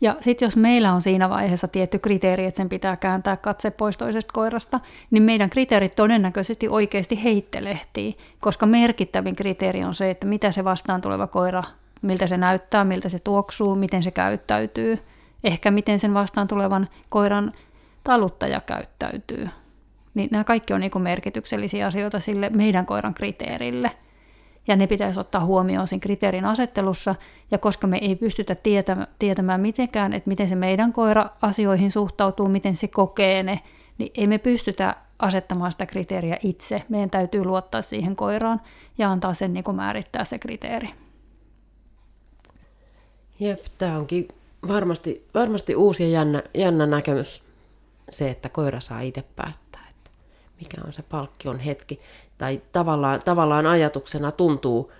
Ja 0.00 0.16
sitten 0.20 0.46
jos 0.46 0.56
meillä 0.56 0.92
on 0.92 1.02
siinä 1.02 1.30
vaiheessa 1.30 1.68
tietty 1.68 1.98
kriteeri, 1.98 2.44
että 2.46 2.56
sen 2.56 2.68
pitää 2.68 2.96
kääntää 2.96 3.36
katse 3.36 3.70
pois 3.70 3.96
toisesta 3.96 4.32
koirasta, 4.32 4.80
niin 5.10 5.22
meidän 5.22 5.50
kriteerit 5.50 5.96
todennäköisesti 5.96 6.68
oikeasti 6.68 7.24
heittelehtii, 7.24 8.16
koska 8.40 8.66
merkittävin 8.66 9.36
kriteeri 9.36 9.84
on 9.84 9.94
se, 9.94 10.10
että 10.10 10.26
mitä 10.26 10.50
se 10.52 10.64
vastaan 10.64 11.00
tuleva 11.00 11.26
koira, 11.26 11.62
miltä 12.02 12.26
se 12.26 12.36
näyttää, 12.36 12.84
miltä 12.84 13.08
se 13.08 13.18
tuoksuu, 13.18 13.76
miten 13.76 14.02
se 14.02 14.10
käyttäytyy, 14.10 14.98
ehkä 15.44 15.70
miten 15.70 15.98
sen 15.98 16.14
vastaan 16.14 16.48
tulevan 16.48 16.88
koiran 17.08 17.52
taluttaja 18.04 18.60
käyttäytyy. 18.60 19.48
Niin 20.14 20.28
nämä 20.32 20.44
kaikki 20.44 20.72
on 20.72 20.80
niin 20.80 21.02
merkityksellisiä 21.02 21.86
asioita 21.86 22.18
sille 22.18 22.50
meidän 22.50 22.86
koiran 22.86 23.14
kriteerille– 23.14 23.90
ja 24.70 24.76
ne 24.76 24.86
pitäisi 24.86 25.20
ottaa 25.20 25.44
huomioon 25.44 25.86
siinä 25.86 26.00
kriteerin 26.00 26.44
asettelussa, 26.44 27.14
ja 27.50 27.58
koska 27.58 27.86
me 27.86 27.98
ei 27.98 28.16
pystytä 28.16 28.56
tietämään 29.18 29.60
mitenkään, 29.60 30.12
että 30.12 30.28
miten 30.28 30.48
se 30.48 30.54
meidän 30.54 30.92
koira 30.92 31.30
asioihin 31.42 31.90
suhtautuu, 31.90 32.48
miten 32.48 32.74
se 32.74 32.88
kokee 32.88 33.42
ne, 33.42 33.60
niin 33.98 34.10
ei 34.14 34.26
me 34.26 34.38
pystytä 34.38 34.96
asettamaan 35.18 35.72
sitä 35.72 35.86
kriteeriä 35.86 36.38
itse. 36.42 36.82
Meidän 36.88 37.10
täytyy 37.10 37.44
luottaa 37.44 37.82
siihen 37.82 38.16
koiraan 38.16 38.60
ja 38.98 39.10
antaa 39.10 39.34
sen 39.34 39.52
niin 39.52 39.64
määrittää 39.74 40.24
se 40.24 40.38
kriteeri. 40.38 40.88
Jep, 43.40 43.58
tämä 43.78 43.98
onkin 43.98 44.28
varmasti, 44.68 45.28
varmasti 45.34 45.74
uusi 45.74 46.02
ja 46.02 46.10
jännä, 46.10 46.42
jännä 46.54 46.86
näkemys 46.86 47.44
se, 48.10 48.30
että 48.30 48.48
koira 48.48 48.80
saa 48.80 49.00
itse 49.00 49.24
päättää, 49.36 49.86
että 49.90 50.10
mikä 50.60 50.76
on 50.86 50.92
se 50.92 51.02
palkkion 51.02 51.58
hetki 51.58 52.00
tai 52.40 52.62
tavallaan, 52.72 53.22
tavallaan 53.22 53.66
ajatuksena 53.66 54.32
tuntuu 54.32 54.92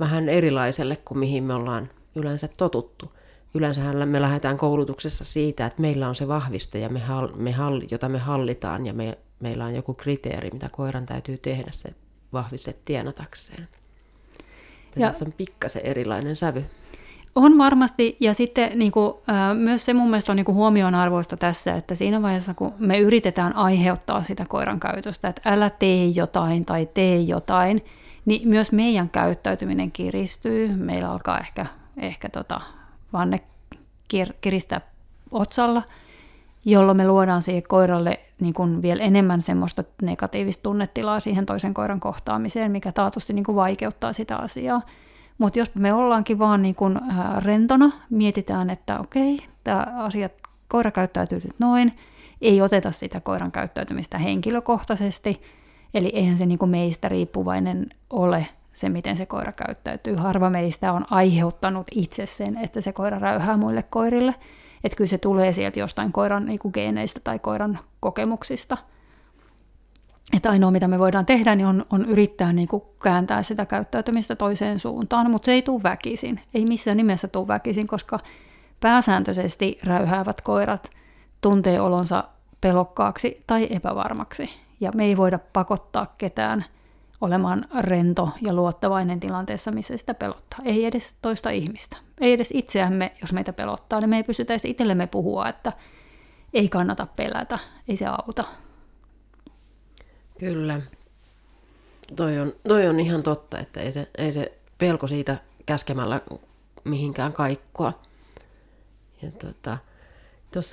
vähän 0.00 0.28
erilaiselle 0.28 0.96
kuin 0.96 1.18
mihin 1.18 1.44
me 1.44 1.54
ollaan 1.54 1.90
yleensä 2.14 2.48
totuttu. 2.56 3.12
Yleensähän 3.54 4.08
me 4.08 4.20
lähdetään 4.20 4.56
koulutuksessa 4.56 5.24
siitä, 5.24 5.66
että 5.66 5.80
meillä 5.80 6.08
on 6.08 6.14
se 6.14 6.28
vahvistaja, 6.28 6.88
me 6.88 7.00
hall, 7.00 7.28
me 7.36 7.52
hall, 7.52 7.80
jota 7.90 8.08
me 8.08 8.18
hallitaan, 8.18 8.86
ja 8.86 8.92
me, 8.92 9.18
meillä 9.40 9.64
on 9.64 9.74
joku 9.74 9.94
kriteeri, 9.94 10.50
mitä 10.50 10.68
koiran 10.68 11.06
täytyy 11.06 11.38
tehdä 11.38 11.70
se 11.70 11.94
vahviste 12.32 12.74
tienatakseen. 12.84 13.68
Ja, 14.96 15.08
Tässä 15.08 15.24
on 15.24 15.32
pikkasen 15.32 15.82
erilainen 15.84 16.36
sävy. 16.36 16.64
On 17.34 17.58
varmasti, 17.58 18.16
ja 18.20 18.34
sitten 18.34 18.78
niin 18.78 18.92
kuin, 18.92 19.14
myös 19.54 19.84
se 19.84 19.94
mun 19.94 20.10
mielestä 20.10 20.32
on 20.32 20.36
niin 20.36 20.44
kuin 20.44 20.56
huomionarvoista 20.56 21.36
tässä, 21.36 21.74
että 21.74 21.94
siinä 21.94 22.22
vaiheessa, 22.22 22.54
kun 22.54 22.72
me 22.78 22.98
yritetään 22.98 23.56
aiheuttaa 23.56 24.22
sitä 24.22 24.44
koiran 24.48 24.80
käytöstä, 24.80 25.28
että 25.28 25.42
älä 25.44 25.70
tee 25.70 26.06
jotain 26.06 26.64
tai 26.64 26.88
tee 26.94 27.20
jotain, 27.20 27.84
niin 28.24 28.48
myös 28.48 28.72
meidän 28.72 29.08
käyttäytyminen 29.08 29.92
kiristyy. 29.92 30.68
Meillä 30.76 31.10
alkaa 31.12 31.38
ehkä, 31.38 31.66
ehkä 31.96 32.28
tota, 32.28 32.60
vanne 33.12 33.40
kir- 34.14 34.34
kiristää 34.40 34.80
otsalla, 35.30 35.82
jolloin 36.64 36.96
me 36.96 37.06
luodaan 37.06 37.42
siihen 37.42 37.62
koiralle 37.62 38.20
niin 38.40 38.54
kuin 38.54 38.82
vielä 38.82 39.02
enemmän 39.02 39.42
semmoista 39.42 39.84
negatiivista 40.02 40.62
tunnetilaa 40.62 41.20
siihen 41.20 41.46
toisen 41.46 41.74
koiran 41.74 42.00
kohtaamiseen, 42.00 42.72
mikä 42.72 42.92
taatusti 42.92 43.32
niin 43.32 43.44
kuin 43.44 43.56
vaikeuttaa 43.56 44.12
sitä 44.12 44.36
asiaa. 44.36 44.82
Mutta 45.40 45.58
jos 45.58 45.74
me 45.74 45.94
ollaankin 45.94 46.38
vaan 46.38 46.62
niin 46.62 46.74
kuin, 46.74 46.96
äh, 46.96 47.36
rentona, 47.38 47.90
mietitään, 48.10 48.70
että 48.70 48.98
okei, 48.98 49.38
tämä 49.64 49.86
asia, 49.96 50.28
koira 50.68 50.90
käyttäytyy 50.90 51.40
nyt 51.44 51.58
noin, 51.58 51.92
ei 52.40 52.62
oteta 52.62 52.90
sitä 52.90 53.20
koiran 53.20 53.52
käyttäytymistä 53.52 54.18
henkilökohtaisesti, 54.18 55.42
eli 55.94 56.08
eihän 56.14 56.38
se 56.38 56.46
niin 56.46 56.58
meistä 56.66 57.08
riippuvainen 57.08 57.86
ole 58.10 58.46
se, 58.72 58.88
miten 58.88 59.16
se 59.16 59.26
koira 59.26 59.52
käyttäytyy. 59.52 60.14
Harva 60.14 60.50
meistä 60.50 60.92
on 60.92 61.06
aiheuttanut 61.10 61.86
itse 61.94 62.26
sen, 62.26 62.56
että 62.56 62.80
se 62.80 62.92
koira 62.92 63.18
räyhää 63.18 63.56
muille 63.56 63.82
koirille. 63.82 64.34
Että 64.84 64.96
kyllä 64.96 65.08
se 65.08 65.18
tulee 65.18 65.52
sieltä 65.52 65.80
jostain 65.80 66.12
koiran 66.12 66.46
niin 66.46 66.60
geeneistä 66.72 67.20
tai 67.24 67.38
koiran 67.38 67.78
kokemuksista– 68.00 68.76
että 70.36 70.50
ainoa 70.50 70.70
mitä 70.70 70.88
me 70.88 70.98
voidaan 70.98 71.26
tehdä, 71.26 71.54
niin 71.54 71.66
on, 71.66 71.86
on 71.90 72.04
yrittää 72.04 72.52
niin 72.52 72.68
kuin 72.68 72.82
kääntää 73.02 73.42
sitä 73.42 73.66
käyttäytymistä 73.66 74.36
toiseen 74.36 74.78
suuntaan, 74.78 75.30
mutta 75.30 75.46
se 75.46 75.52
ei 75.52 75.62
tule 75.62 75.82
väkisin. 75.82 76.40
Ei 76.54 76.64
missään 76.64 76.96
nimessä 76.96 77.28
tule 77.28 77.48
väkisin, 77.48 77.86
koska 77.86 78.18
pääsääntöisesti 78.80 79.78
räyhäävät 79.84 80.40
koirat 80.40 80.90
tuntee 81.40 81.80
olonsa 81.80 82.24
pelokkaaksi 82.60 83.44
tai 83.46 83.66
epävarmaksi. 83.70 84.50
Ja 84.80 84.90
me 84.94 85.04
ei 85.04 85.16
voida 85.16 85.38
pakottaa 85.52 86.14
ketään 86.18 86.64
olemaan 87.20 87.64
rento 87.80 88.30
ja 88.40 88.52
luottavainen 88.52 89.20
tilanteessa, 89.20 89.70
missä 89.70 89.96
sitä 89.96 90.14
pelottaa. 90.14 90.60
Ei 90.64 90.84
edes 90.84 91.16
toista 91.22 91.50
ihmistä. 91.50 91.96
Ei 92.20 92.32
edes 92.32 92.50
itseämme, 92.54 93.12
jos 93.20 93.32
meitä 93.32 93.52
pelottaa, 93.52 94.00
niin 94.00 94.10
me 94.10 94.16
ei 94.16 94.22
pystytä 94.22 94.52
edes 94.52 94.64
itsellemme 94.64 95.06
puhua, 95.06 95.48
että 95.48 95.72
ei 96.52 96.68
kannata 96.68 97.06
pelätä, 97.16 97.58
ei 97.88 97.96
se 97.96 98.06
auta. 98.06 98.44
Kyllä. 100.40 100.80
Toi 102.16 102.38
on, 102.38 102.52
toi 102.68 102.86
on 102.86 103.00
ihan 103.00 103.22
totta, 103.22 103.58
että 103.58 103.80
ei 103.80 103.92
se, 103.92 104.08
ei 104.18 104.32
se 104.32 104.58
pelko 104.78 105.06
siitä 105.06 105.36
käskemällä 105.66 106.20
mihinkään 106.84 107.32
kaikkoa. 107.32 108.00
Ja 109.22 109.30
tota, 109.30 109.78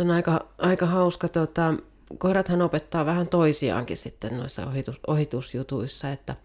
on 0.02 0.12
aika, 0.12 0.48
aika 0.58 0.86
hauska, 0.86 1.28
tota, 1.28 1.74
koirathan 2.18 2.62
opettaa 2.62 3.06
vähän 3.06 3.28
toisiaankin 3.28 3.98
sitten 3.98 4.38
noissa 4.38 4.66
ohitus, 4.66 5.00
ohitusjutuissa, 5.08 6.10
että, 6.10 6.36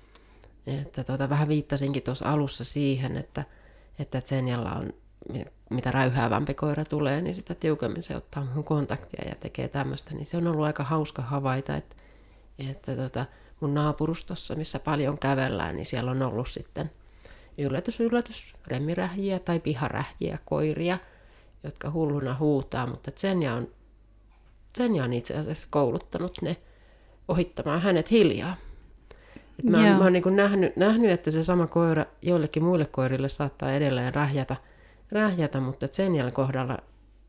että 0.66 1.04
tota, 1.04 1.28
vähän 1.28 1.48
viittasinkin 1.48 2.02
tuossa 2.02 2.28
alussa 2.28 2.64
siihen, 2.64 3.16
että, 3.16 3.44
että 3.98 4.20
Zenjalla 4.20 4.72
on, 4.72 4.92
mitä 5.70 5.90
räyhäävämpi 5.90 6.54
koira 6.54 6.84
tulee, 6.84 7.22
niin 7.22 7.34
sitä 7.34 7.54
tiukemmin 7.54 8.02
se 8.02 8.16
ottaa 8.16 8.46
mun 8.54 8.64
kontaktia 8.64 9.24
ja 9.28 9.34
tekee 9.40 9.68
tämmöistä, 9.68 10.14
niin 10.14 10.26
se 10.26 10.36
on 10.36 10.46
ollut 10.46 10.66
aika 10.66 10.84
hauska 10.84 11.22
havaita, 11.22 11.76
että 11.76 11.96
että 12.58 12.96
tota, 12.96 13.26
mun 13.60 13.74
naapurustossa, 13.74 14.54
missä 14.54 14.78
paljon 14.78 15.18
kävellään, 15.18 15.76
niin 15.76 15.86
siellä 15.86 16.10
on 16.10 16.22
ollut 16.22 16.48
sitten 16.48 16.90
yllätys, 17.58 18.00
yllätys, 18.00 18.54
remmirähjiä 18.66 19.38
tai 19.38 19.60
piharähjiä, 19.60 20.38
koiria, 20.44 20.98
jotka 21.64 21.90
hulluna 21.90 22.34
huutaa, 22.34 22.86
mutta 22.86 23.12
Senja 23.16 23.54
on, 23.54 23.68
Senja 24.76 25.04
on 25.04 25.12
itse 25.12 25.34
asiassa 25.34 25.66
kouluttanut 25.70 26.42
ne 26.42 26.56
ohittamaan 27.28 27.80
hänet 27.80 28.10
hiljaa. 28.10 28.56
Et 29.58 29.64
mä, 29.64 29.76
oon, 29.76 29.98
mä 29.98 30.04
oon 30.04 30.12
niin 30.12 30.36
nähnyt, 30.36 30.76
nähnyt, 30.76 31.10
että 31.10 31.30
se 31.30 31.42
sama 31.42 31.66
koira 31.66 32.06
joillekin 32.22 32.64
muille 32.64 32.86
koirille 32.86 33.28
saattaa 33.28 33.72
edelleen 33.72 34.14
rähjätä, 34.14 34.56
rähjätä 35.12 35.60
mutta 35.60 35.86
sen 35.92 36.12
kohdalla, 36.32 36.78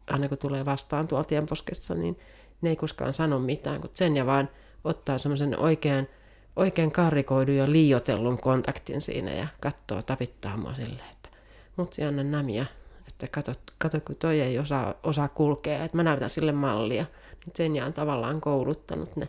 aina 0.07 0.29
kun 0.29 0.37
tulee 0.37 0.65
vastaan 0.65 1.07
tuolla 1.07 1.23
tienposkessa, 1.23 1.95
niin 1.95 2.19
ne 2.61 2.69
ei 2.69 2.75
koskaan 2.75 3.13
sano 3.13 3.39
mitään, 3.39 3.81
kun 3.81 3.89
sen 3.93 4.17
ja 4.17 4.25
vaan 4.25 4.49
ottaa 4.83 5.17
semmoisen 5.17 5.59
oikean, 5.59 6.07
oikein 6.55 6.91
karrikoidun 6.91 7.55
ja 7.55 7.71
liiotellun 7.71 8.37
kontaktin 8.37 9.01
siinä 9.01 9.31
ja 9.31 9.47
katsoo, 9.61 10.01
tapittaa 10.01 10.57
mua 10.57 10.73
silleen, 10.73 11.09
että 11.11 11.29
mutsi 11.75 12.03
anna 12.03 12.23
nämia, 12.23 12.65
että 13.07 13.27
kato, 13.31 13.51
kato 13.77 13.99
kun 13.99 14.15
toi 14.15 14.41
ei 14.41 14.59
osaa, 14.59 14.93
osaa 15.03 15.27
kulkea, 15.27 15.83
että 15.83 15.97
mä 15.97 16.03
näytän 16.03 16.29
sille 16.29 16.51
mallia. 16.51 17.05
Niin 17.45 17.55
Senja 17.55 17.85
on 17.85 17.93
tavallaan 17.93 18.41
kouluttanut 18.41 19.15
ne 19.15 19.27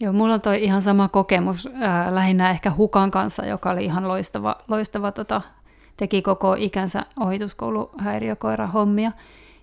Joo, 0.00 0.12
mulla 0.12 0.34
on 0.34 0.40
toi 0.40 0.64
ihan 0.64 0.82
sama 0.82 1.08
kokemus 1.08 1.68
ää, 1.80 2.14
lähinnä 2.14 2.50
ehkä 2.50 2.72
Hukan 2.76 3.10
kanssa, 3.10 3.46
joka 3.46 3.70
oli 3.70 3.84
ihan 3.84 4.08
loistava, 4.08 4.56
loistava 4.68 5.12
tota, 5.12 5.42
teki 5.96 6.22
koko 6.22 6.54
ikänsä 6.58 7.06
ohituskouluhäiriökoira 7.20 8.66
hommia. 8.66 9.12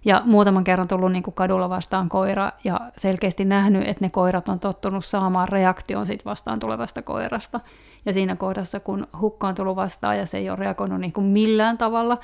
Ja 0.06 0.22
muutaman 0.26 0.64
kerran 0.64 0.88
tullut 0.88 1.12
niin 1.12 1.24
kuin 1.24 1.34
kadulla 1.34 1.70
vastaan 1.70 2.10
koira 2.10 2.52
ja 2.64 2.80
selkeästi 2.98 3.46
nähnyt, 3.46 3.88
että 3.88 4.06
ne 4.06 4.10
koirat 4.10 4.50
on 4.50 4.60
tottunut 4.60 5.06
saamaan 5.06 5.50
reaktion 5.50 6.06
siitä 6.06 6.26
vastaan 6.26 6.60
tulevasta 6.60 7.02
koirasta. 7.02 7.60
Ja 8.06 8.14
siinä 8.14 8.36
kohdassa, 8.36 8.80
kun 8.80 9.08
hukka 9.20 9.48
on 9.48 9.56
tullut 9.56 9.76
vastaan 9.76 10.18
ja 10.18 10.26
se 10.26 10.38
ei 10.38 10.50
ole 10.50 10.60
reagoinut 10.60 11.00
niin 11.00 11.14
kuin 11.14 11.28
millään 11.28 11.78
tavalla, 11.78 12.18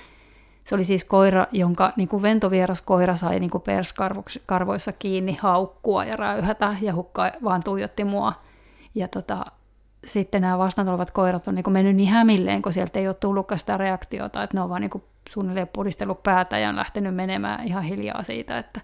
se 0.63 0.75
oli 0.75 0.83
siis 0.83 1.05
koira, 1.05 1.45
jonka 1.51 1.93
niin 1.95 2.07
kuin 2.07 2.21
ventovieras 2.21 2.81
koira 2.81 3.15
sai 3.15 3.39
niin 3.39 3.49
kuin 3.49 3.63
perskarvoissa 3.63 4.91
kiinni 4.91 5.37
haukkua 5.41 6.05
ja 6.05 6.15
räyhätä, 6.15 6.75
ja 6.81 6.95
hukka 6.95 7.31
vaan 7.43 7.63
tuijotti 7.63 8.03
mua. 8.03 8.33
Ja 8.95 9.07
tota, 9.07 9.45
sitten 10.07 10.41
nämä 10.41 10.57
vastaan 10.57 11.05
koirat 11.13 11.47
on 11.47 11.55
niin 11.55 11.71
mennyt 11.71 11.95
niin 11.95 12.09
hämilleen, 12.09 12.61
kun 12.61 12.73
sieltä 12.73 12.99
ei 12.99 13.07
ole 13.07 13.15
tullutkaan 13.19 13.59
sitä 13.59 13.77
reaktiota, 13.77 14.43
että 14.43 14.57
ne 14.57 14.61
on 14.61 14.69
vaan 14.69 14.81
niin 14.81 15.03
suunnilleen 15.29 15.67
pudistellut 15.67 16.23
päätä 16.23 16.57
ja 16.57 16.69
on 16.69 16.75
lähtenyt 16.75 17.15
menemään 17.15 17.67
ihan 17.67 17.83
hiljaa 17.83 18.23
siitä, 18.23 18.57
että, 18.57 18.81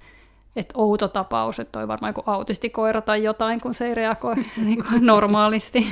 että 0.56 0.74
outo 0.77 1.08
tapaus, 1.08 1.60
että 1.60 1.72
toi 1.72 1.88
varmaan 1.88 2.10
joku 2.10 2.24
autistikoira 2.25 3.01
tai 3.01 3.24
jotain, 3.24 3.62
kun 3.62 3.74
se 3.74 3.86
ei 3.86 3.96
reagoi 3.96 4.36
niin 4.65 4.84
kuin 4.84 5.06
normaalisti. 5.06 5.88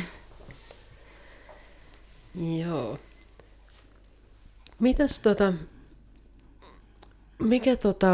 Joo. 2.60 2.98
Mitäs 4.80 5.20
tota, 5.20 5.54
mikä 7.40 7.76
tota, 7.76 8.08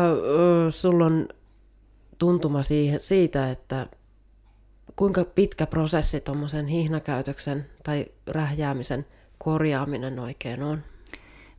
sulla 0.70 1.06
on 1.06 1.28
tuntuma 2.18 2.60
siitä, 3.00 3.52
että 3.52 3.88
kuinka 4.98 5.26
pitkä 5.26 5.68
prosessi 5.68 6.22
tuommoisen 6.22 6.68
hihnakäytöksen 6.68 7.66
tai 7.84 8.06
rähjäämisen 8.28 9.06
korjaaminen 9.38 10.20
oikein 10.20 10.64
on? 10.64 10.80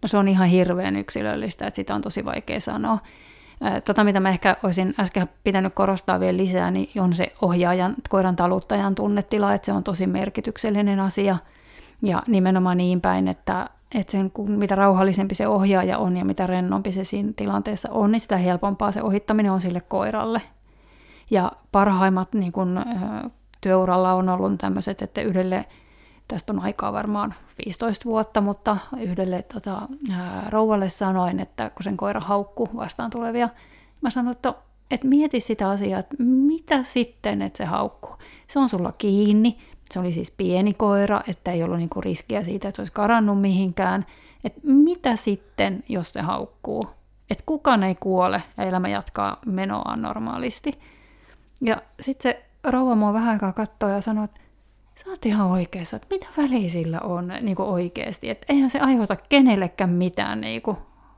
No 0.03 0.09
se 0.09 0.17
on 0.17 0.29
ihan 0.29 0.49
hirveän 0.49 0.97
yksilöllistä, 0.97 1.67
että 1.67 1.77
sitä 1.77 1.95
on 1.95 2.01
tosi 2.01 2.25
vaikea 2.25 2.61
sanoa. 2.61 2.99
Tota, 3.85 4.05
mitä 4.05 4.21
mä 4.21 4.29
ehkä 4.29 4.57
olisin 4.63 4.95
äsken 5.01 5.29
pitänyt 5.45 5.75
korostaa 5.75 6.21
vielä 6.21 6.37
lisää, 6.37 6.71
niin 6.71 7.03
on 7.03 7.15
se 7.15 7.33
ohjaajan, 7.43 7.95
koiran 8.09 8.37
taluttajan 8.37 8.95
tunnetila, 8.95 9.55
että 9.55 9.67
se 9.67 9.73
on 9.73 9.85
tosi 9.85 10.07
merkityksellinen 10.07 11.01
asia. 11.01 11.37
Ja 12.03 12.23
nimenomaan 12.27 12.77
niin 12.77 13.01
päin, 13.01 13.29
että 13.29 13.71
että 13.95 14.13
sen, 14.13 14.31
kun 14.31 14.51
mitä 14.51 14.75
rauhallisempi 14.75 15.35
se 15.35 15.49
ohjaaja 15.49 15.99
on 15.99 16.17
ja 16.17 16.25
mitä 16.25 16.47
rennompi 16.47 16.93
se 16.93 17.05
siinä 17.05 17.33
tilanteessa 17.37 17.89
on, 17.93 18.13
niin 18.13 18.21
sitä 18.21 18.37
helpompaa 18.37 18.93
se 18.93 19.03
ohittaminen 19.03 19.53
on 19.53 19.61
sille 19.61 19.81
koiralle. 19.81 20.43
Ja 21.31 21.53
parhaimmat 21.73 22.33
niin 22.33 22.53
kun, 22.53 22.81
työuralla 23.61 24.13
on 24.13 24.29
ollut 24.29 24.59
tämmöiset, 24.59 25.03
että 25.03 25.21
yhdelle, 25.21 25.65
tästä 26.29 26.53
on 26.53 26.61
aikaa 26.61 26.93
varmaan 26.93 27.35
15 27.65 28.05
vuotta, 28.05 28.41
mutta 28.41 28.77
yhdelle 29.01 29.43
tota, 29.43 29.83
rouvalle 30.49 30.89
sanoin, 30.89 31.41
että 31.41 31.71
kun 31.71 31.83
sen 31.83 31.97
koira 31.97 32.21
haukku 32.21 32.69
vastaan 32.77 33.11
tulevia, 33.11 33.49
mä 34.01 34.11
sanoin, 34.11 34.37
että, 34.37 34.55
että 34.91 35.07
mieti 35.07 35.41
sitä 35.41 35.71
asiaa, 35.71 36.01
että 36.01 36.17
mitä 36.19 36.83
sitten, 36.83 37.43
että 37.43 37.57
se 37.57 37.65
haukkuu. 37.65 38.17
Se 38.49 38.59
on 38.59 38.69
sulla 38.69 38.93
kiinni, 38.93 39.59
se 39.93 39.99
oli 39.99 40.13
siis 40.13 40.31
pieni 40.31 40.75
koira, 40.75 41.21
että 41.29 41.53
ei 41.53 41.63
ollut 41.63 41.79
niinku 41.79 42.01
riskiä 42.01 42.45
siitä, 42.45 42.69
että 42.69 42.77
se 42.77 42.83
olisi 42.83 42.93
karannut 42.93 43.41
mihinkään. 43.41 44.07
Et 44.45 44.55
mitä 44.63 45.17
sitten, 45.17 45.85
jos 45.89 46.13
se 46.13 46.21
haukkuu? 46.21 46.85
Että 47.31 47.45
kukaan 47.47 47.83
ei 47.83 47.95
kuole 47.95 48.43
ja 48.57 48.65
elämä 48.65 48.89
jatkaa 48.89 49.39
menoaan 49.47 50.03
normaalisti. 50.03 50.73
Ja 51.61 51.83
sitten 52.01 52.33
se 52.33 52.45
rouva 52.65 52.95
mua 52.95 53.13
vähän 53.13 53.29
aikaa 53.29 53.53
katsoi 53.53 53.93
ja 53.93 54.01
sanoi, 54.01 54.25
että 54.25 54.41
sä 55.05 55.11
oot 55.11 55.27
ihan 55.27 55.47
oikeassa, 55.47 55.97
että 55.97 56.09
mitä 56.11 56.27
väliä 56.37 56.69
sillä 56.69 57.01
on 57.01 57.33
niin 57.41 57.61
oikeasti. 57.61 58.31
Että 58.31 58.47
eihän 58.49 58.71
se 58.71 58.81
aiheuta 58.81 59.17
kenellekään 59.17 59.91
mitään 59.91 60.41
niin 60.41 60.63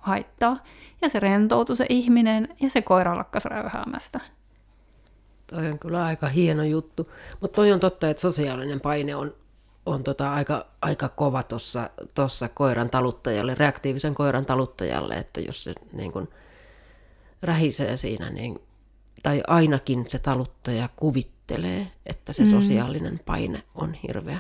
haittaa. 0.01 0.63
Ja 1.03 1.09
se 1.09 1.21
rentoutui 1.21 1.77
se 1.77 1.87
ihminen 1.89 2.49
ja 2.61 2.71
se 2.71 2.83
koira 2.83 3.17
lakkas 3.17 3.45
räyhäämästä. 3.45 4.21
Toi 5.47 5.71
on 5.71 5.79
kyllä 5.79 6.05
aika 6.05 6.29
hieno 6.29 6.63
juttu. 6.63 7.13
Mutta 7.41 7.55
toi 7.55 7.73
on 7.73 7.81
totta, 7.81 8.11
että 8.11 8.21
sosiaalinen 8.21 8.81
paine 8.81 9.17
on, 9.17 9.35
on 9.87 10.05
tota 10.05 10.33
aika, 10.33 10.67
aika 10.83 11.09
kova 11.09 11.43
tuossa 11.43 11.91
tossa 12.15 12.49
koiran 12.49 12.91
taluttajalle, 12.91 13.55
reaktiivisen 13.55 14.15
koiran 14.15 14.47
taluttajalle, 14.47 15.15
että 15.15 15.41
jos 15.41 15.65
se 15.65 15.75
niin 15.93 16.13
kun 16.13 16.29
rähisee 17.43 17.97
siinä, 17.97 18.31
niin, 18.31 18.59
tai 19.23 19.43
ainakin 19.47 20.05
se 20.09 20.19
taluttaja 20.19 20.89
kuvittelee, 20.97 21.87
että 22.07 22.33
se 22.33 22.45
mm. 22.45 22.51
sosiaalinen 22.51 23.21
paine 23.27 23.63
on 23.75 23.95
hirveä 23.95 24.39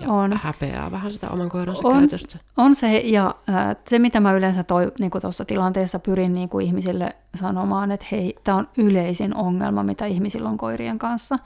ja 0.00 0.12
on. 0.12 0.40
häpeää 0.42 0.90
vähän 0.90 1.12
sitä 1.12 1.30
oman 1.30 1.48
koiransa 1.48 1.88
on, 1.88 1.98
käytöstä. 1.98 2.38
On 2.56 2.74
se, 2.74 2.98
ja 2.98 3.34
äh, 3.48 3.76
se 3.88 3.98
mitä 3.98 4.20
mä 4.20 4.32
yleensä 4.32 4.64
toi, 4.64 4.92
niin 4.98 5.10
tuossa 5.20 5.44
tilanteessa 5.44 5.98
pyrin 5.98 6.34
niin 6.34 6.48
kuin 6.48 6.66
ihmisille 6.66 7.16
sanomaan, 7.34 7.92
että 7.92 8.06
hei, 8.12 8.34
tämä 8.44 8.58
on 8.58 8.68
yleisin 8.78 9.34
ongelma, 9.34 9.82
mitä 9.82 10.06
ihmisillä 10.06 10.48
on 10.48 10.58
koirien 10.58 10.98
kanssa. 10.98 11.38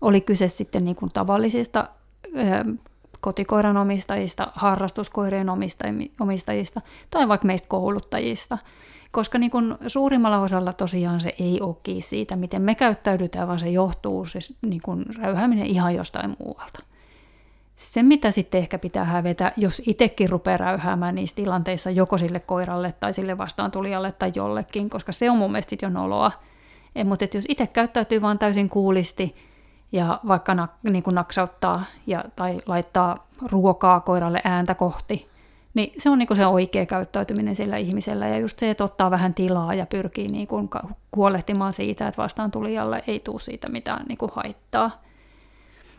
Oli 0.00 0.20
kyse 0.20 0.48
sitten 0.48 0.84
niin 0.84 0.96
kuin 0.96 1.10
tavallisista 1.14 1.88
äh, 2.36 2.76
kotikoiran 3.20 3.76
omistajista, 3.76 4.52
harrastuskoirien 4.54 5.48
omistajista 6.20 6.80
tai 7.10 7.28
vaikka 7.28 7.46
meistä 7.46 7.68
kouluttajista. 7.68 8.58
Koska 9.12 9.38
niin 9.38 9.50
kun 9.50 9.78
suurimmalla 9.86 10.40
osalla 10.40 10.72
tosiaan 10.72 11.20
se 11.20 11.34
ei 11.38 11.60
ole 11.60 12.00
siitä, 12.00 12.36
miten 12.36 12.62
me 12.62 12.74
käyttäydytään, 12.74 13.48
vaan 13.48 13.58
se 13.58 13.70
johtuu 13.70 14.24
se 14.24 14.38
niin 14.62 14.82
kun 14.84 15.06
räyhääminen 15.18 15.66
ihan 15.66 15.94
jostain 15.94 16.36
muualta. 16.38 16.82
Se, 17.76 18.02
mitä 18.02 18.30
sitten 18.30 18.58
ehkä 18.58 18.78
pitää 18.78 19.04
hävetä, 19.04 19.52
jos 19.56 19.82
itsekin 19.86 20.30
rupeaa 20.30 20.56
räyhäämään 20.56 21.14
niissä 21.14 21.36
tilanteissa 21.36 21.90
joko 21.90 22.18
sille 22.18 22.40
koiralle 22.40 22.94
tai 23.00 23.12
sille 23.12 23.38
vastaantulijalle 23.38 24.12
tai 24.12 24.32
jollekin, 24.34 24.90
koska 24.90 25.12
se 25.12 25.30
on 25.30 25.38
mun 25.38 25.52
mielestä 25.52 25.76
jo 25.82 25.88
noloa. 25.88 26.32
Et, 26.94 27.06
mutta 27.06 27.26
jos 27.34 27.44
itse 27.48 27.66
käyttäytyy 27.66 28.22
vaan 28.22 28.38
täysin 28.38 28.68
kuulisti 28.68 29.36
ja 29.92 30.20
vaikka 30.28 30.54
nak, 30.54 30.70
niin 30.82 31.02
kuin 31.02 31.14
naksauttaa 31.14 31.84
ja, 32.06 32.24
tai 32.36 32.60
laittaa 32.66 33.26
ruokaa 33.42 34.00
koiralle 34.00 34.40
ääntä 34.44 34.74
kohti, 34.74 35.28
niin 35.74 35.92
se 35.98 36.10
on 36.10 36.18
niin 36.18 36.26
kuin 36.26 36.36
se 36.36 36.46
oikea 36.46 36.86
käyttäytyminen 36.86 37.54
sillä 37.54 37.76
ihmisellä. 37.76 38.28
Ja 38.28 38.38
just 38.38 38.58
se, 38.58 38.70
että 38.70 38.84
ottaa 38.84 39.10
vähän 39.10 39.34
tilaa 39.34 39.74
ja 39.74 39.86
pyrkii 39.86 40.28
niin 40.28 40.46
kuin 40.46 40.68
huolehtimaan 41.16 41.72
siitä, 41.72 42.08
että 42.08 42.22
vastaantulijalle 42.22 43.04
ei 43.06 43.20
tule 43.20 43.40
siitä 43.40 43.68
mitään 43.68 44.06
niin 44.08 44.18
kuin 44.18 44.30
haittaa. 44.34 45.02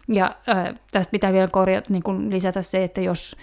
Ja 0.08 0.36
äh, 0.50 0.76
tästä 0.92 1.12
pitää 1.12 1.34
vielä 1.34 1.48
korjata, 1.48 1.94
niin 1.94 2.04
kun 2.04 2.32
lisätä 2.32 2.62
se, 2.62 2.84
että 2.84 3.02
jos, 3.02 3.36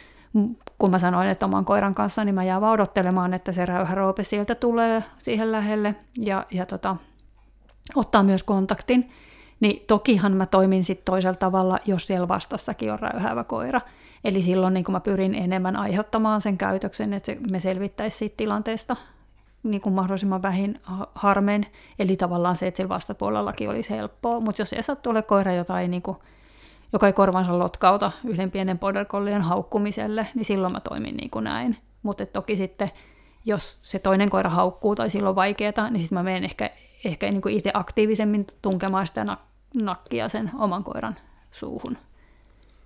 kun 0.79 0.91
mä 0.91 0.99
sanoin, 0.99 1.29
että 1.29 1.47
oman 1.47 1.65
koiran 1.65 1.95
kanssa, 1.95 2.25
niin 2.25 2.35
mä 2.35 2.45
jään 2.45 2.61
vaan 2.61 2.73
odottelemaan, 2.73 3.35
että 3.35 3.53
se 3.53 3.67
räyhäroope 3.67 4.25
sieltä 4.25 4.55
tulee 4.55 5.05
siihen 5.17 5.53
lähelle 5.53 5.95
ja, 6.19 6.47
ja 6.51 6.67
tota, 6.67 6.97
ottaa 7.95 8.23
myös 8.23 8.43
kontaktin. 8.43 9.11
Niin 9.61 9.85
tokihan 9.87 10.33
mä 10.37 10.47
toimin 10.47 10.85
sitten 10.85 11.05
toisella 11.05 11.37
tavalla, 11.37 11.79
jos 11.85 12.07
siellä 12.07 12.29
vastassakin 12.29 12.93
on 12.93 12.99
räyhäävä 12.99 13.45
koira. 13.45 13.81
Eli 14.25 14.43
silloin 14.43 14.75
niin 14.75 14.85
kun 14.85 14.93
mä 14.93 15.01
pyrin 15.01 15.35
enemmän 15.35 15.77
aiheuttamaan 15.77 16.41
sen 16.41 16.59
käytöksen, 16.59 17.13
että 17.13 17.33
me 17.51 17.61
selvittäisiin 17.61 18.19
siitä 18.19 18.37
tilanteesta 18.37 18.97
niin 19.63 19.81
kuin 19.81 19.95
mahdollisimman 19.95 20.43
vähin 20.43 20.81
harmein. 21.15 21.65
Eli 21.99 22.17
tavallaan 22.17 22.57
se, 22.57 22.67
että 22.67 22.77
sillä 22.77 22.89
vastapuolellakin 22.89 23.71
olisi 23.71 23.91
helppoa. 23.91 24.41
Mutta 24.41 24.63
jos 24.63 24.73
ei 24.73 24.83
sattuu 24.83 25.11
ole 25.11 25.23
koira, 25.23 25.53
jota 25.53 25.81
ei 25.81 25.89
niin 25.89 26.03
kuin 26.03 26.17
joka 26.93 27.07
ei 27.07 27.13
korvansa 27.13 27.59
lotkauta 27.59 28.13
yhden 28.25 28.51
pienen 28.51 28.79
border 28.79 29.07
haukkumiselle, 29.41 30.27
niin 30.35 30.45
silloin 30.45 30.73
mä 30.73 30.81
toimin 30.81 31.17
niin 31.17 31.31
kuin 31.31 31.45
näin. 31.45 31.77
Mutta 32.03 32.27
toki 32.27 32.57
sitten, 32.57 32.89
jos 33.45 33.79
se 33.83 33.99
toinen 33.99 34.31
koira 34.31 34.51
haukkuu 34.51 34.95
tai 34.95 35.11
silloin 35.11 35.29
on 35.31 35.37
vaikeaa, 35.37 35.91
niin 35.91 36.01
sitten 36.01 36.19
mä 36.19 36.23
menen 36.23 36.45
ehkä, 36.45 36.71
ehkä 37.05 37.31
niin 37.31 37.43
kuin 37.43 37.55
itse 37.55 37.71
aktiivisemmin 37.75 38.47
tunkemaan 38.63 39.07
sitä 39.07 39.25
nak- 39.25 39.83
nakkia 39.83 40.29
sen 40.29 40.51
oman 40.59 40.85
koiran 40.85 41.17
suuhun, 41.51 41.99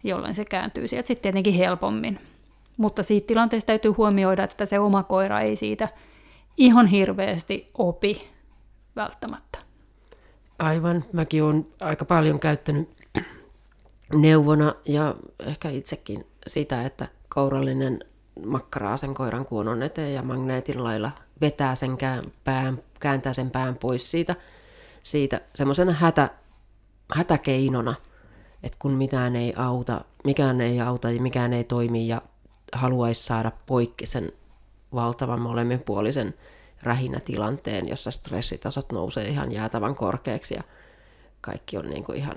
jolloin 0.05 0.35
se 0.35 0.45
kääntyy 0.45 0.88
sieltä 0.88 1.07
sitten 1.07 1.23
tietenkin 1.23 1.55
helpommin. 1.55 2.19
Mutta 2.77 3.03
siitä 3.03 3.27
tilanteesta 3.27 3.67
täytyy 3.67 3.91
huomioida, 3.91 4.45
että 4.45 4.67
se 4.67 4.79
oma 4.79 5.03
koira 5.03 5.41
ei 5.41 5.57
siitä 5.57 5.88
ihan 6.57 6.87
hirveästi 6.87 7.71
opi 7.75 8.29
välttämättä. 8.97 9.59
Aivan. 10.59 11.05
Mäkin 11.12 11.43
olen 11.43 11.67
aika 11.81 12.05
paljon 12.05 12.41
käyttänyt 12.41 12.88
neuvona 14.15 14.75
ja 14.85 15.15
ehkä 15.38 15.71
itsekin 15.71 16.27
sitä, 16.47 16.83
että 16.83 17.09
kourallinen 17.35 18.01
makkaraa 18.47 18.97
sen 18.97 19.15
koiran 19.15 19.45
kuonon 19.45 19.83
eteen 19.83 20.15
ja 20.15 20.23
magneetin 20.23 20.85
lailla 20.85 21.11
vetää 21.41 21.75
sen 21.75 21.99
pään, 22.45 22.83
kääntää 23.01 23.33
sen 23.33 23.51
pään 23.51 23.77
pois 23.77 24.11
siitä, 24.11 24.37
siitä 25.03 25.41
semmoisena 25.55 25.93
hätä, 25.93 26.31
hätäkeinona, 27.15 27.95
että 28.62 28.79
kun 28.79 28.92
mitään 28.92 29.37
ei 29.37 29.55
auta, 29.57 30.01
mikään 30.25 30.61
ei 30.61 30.81
auta 30.81 31.11
ja 31.11 31.20
mikään 31.20 31.53
ei 31.53 31.64
toimi 31.64 32.09
ja 32.09 32.22
haluaisi 32.72 33.25
saada 33.25 33.53
poikki 33.66 34.07
sen 34.07 34.33
valtavan 34.94 35.40
molemminpuolisen 35.40 36.35
rähinätilanteen, 36.83 37.88
jossa 37.88 38.11
stressitasot 38.11 38.92
nousee 38.92 39.29
ihan 39.29 39.53
jäätävän 39.53 39.94
korkeaksi 39.94 40.55
ja 40.55 40.62
kaikki 41.40 41.77
on 41.77 41.90
niin 41.90 42.05
kuin 42.05 42.18
ihan 42.18 42.37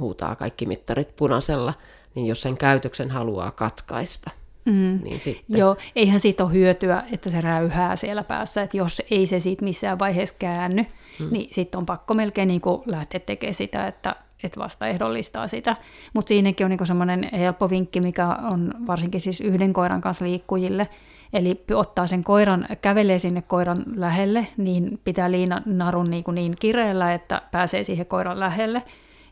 huutaa 0.00 0.36
kaikki 0.36 0.66
mittarit 0.66 1.16
punaisella, 1.16 1.74
niin 2.14 2.26
jos 2.26 2.40
sen 2.40 2.56
käytöksen 2.56 3.10
haluaa 3.10 3.50
katkaista, 3.50 4.30
Mm. 4.68 5.00
Niin 5.02 5.20
sitten. 5.20 5.58
Joo, 5.58 5.76
eihän 5.96 6.20
siitä 6.20 6.44
ole 6.44 6.52
hyötyä, 6.52 7.02
että 7.12 7.30
se 7.30 7.40
räyhää 7.40 7.96
siellä 7.96 8.24
päässä, 8.24 8.62
että 8.62 8.76
jos 8.76 9.02
ei 9.10 9.26
se 9.26 9.40
siitä 9.40 9.64
missään 9.64 9.98
vaiheessa 9.98 10.34
käänny, 10.38 10.86
mm. 11.18 11.28
niin 11.30 11.54
sitten 11.54 11.78
on 11.78 11.86
pakko 11.86 12.14
melkein 12.14 12.48
niin 12.48 12.62
lähteä 12.86 13.20
tekemään 13.20 13.54
sitä, 13.54 13.86
että, 13.86 14.16
että 14.42 14.60
vasta 14.60 14.86
ehdollistaa 14.86 15.48
sitä. 15.48 15.76
Mutta 16.14 16.28
siinäkin 16.28 16.64
on 16.64 16.70
niin 16.70 16.86
semmoinen 16.86 17.28
helppo 17.32 17.70
vinkki, 17.70 18.00
mikä 18.00 18.26
on 18.28 18.74
varsinkin 18.86 19.20
siis 19.20 19.40
yhden 19.40 19.72
koiran 19.72 20.00
kanssa 20.00 20.24
liikkujille, 20.24 20.88
Eli 21.32 21.64
ottaa 21.74 22.06
sen 22.06 22.24
koiran, 22.24 22.66
kävelee 22.82 23.18
sinne 23.18 23.42
koiran 23.42 23.84
lähelle, 23.96 24.46
niin 24.56 25.00
pitää 25.04 25.30
liinanarun 25.30 26.10
niin, 26.10 26.24
niin 26.32 26.56
kireellä, 26.60 27.14
että 27.14 27.42
pääsee 27.50 27.84
siihen 27.84 28.06
koiran 28.06 28.40
lähelle. 28.40 28.82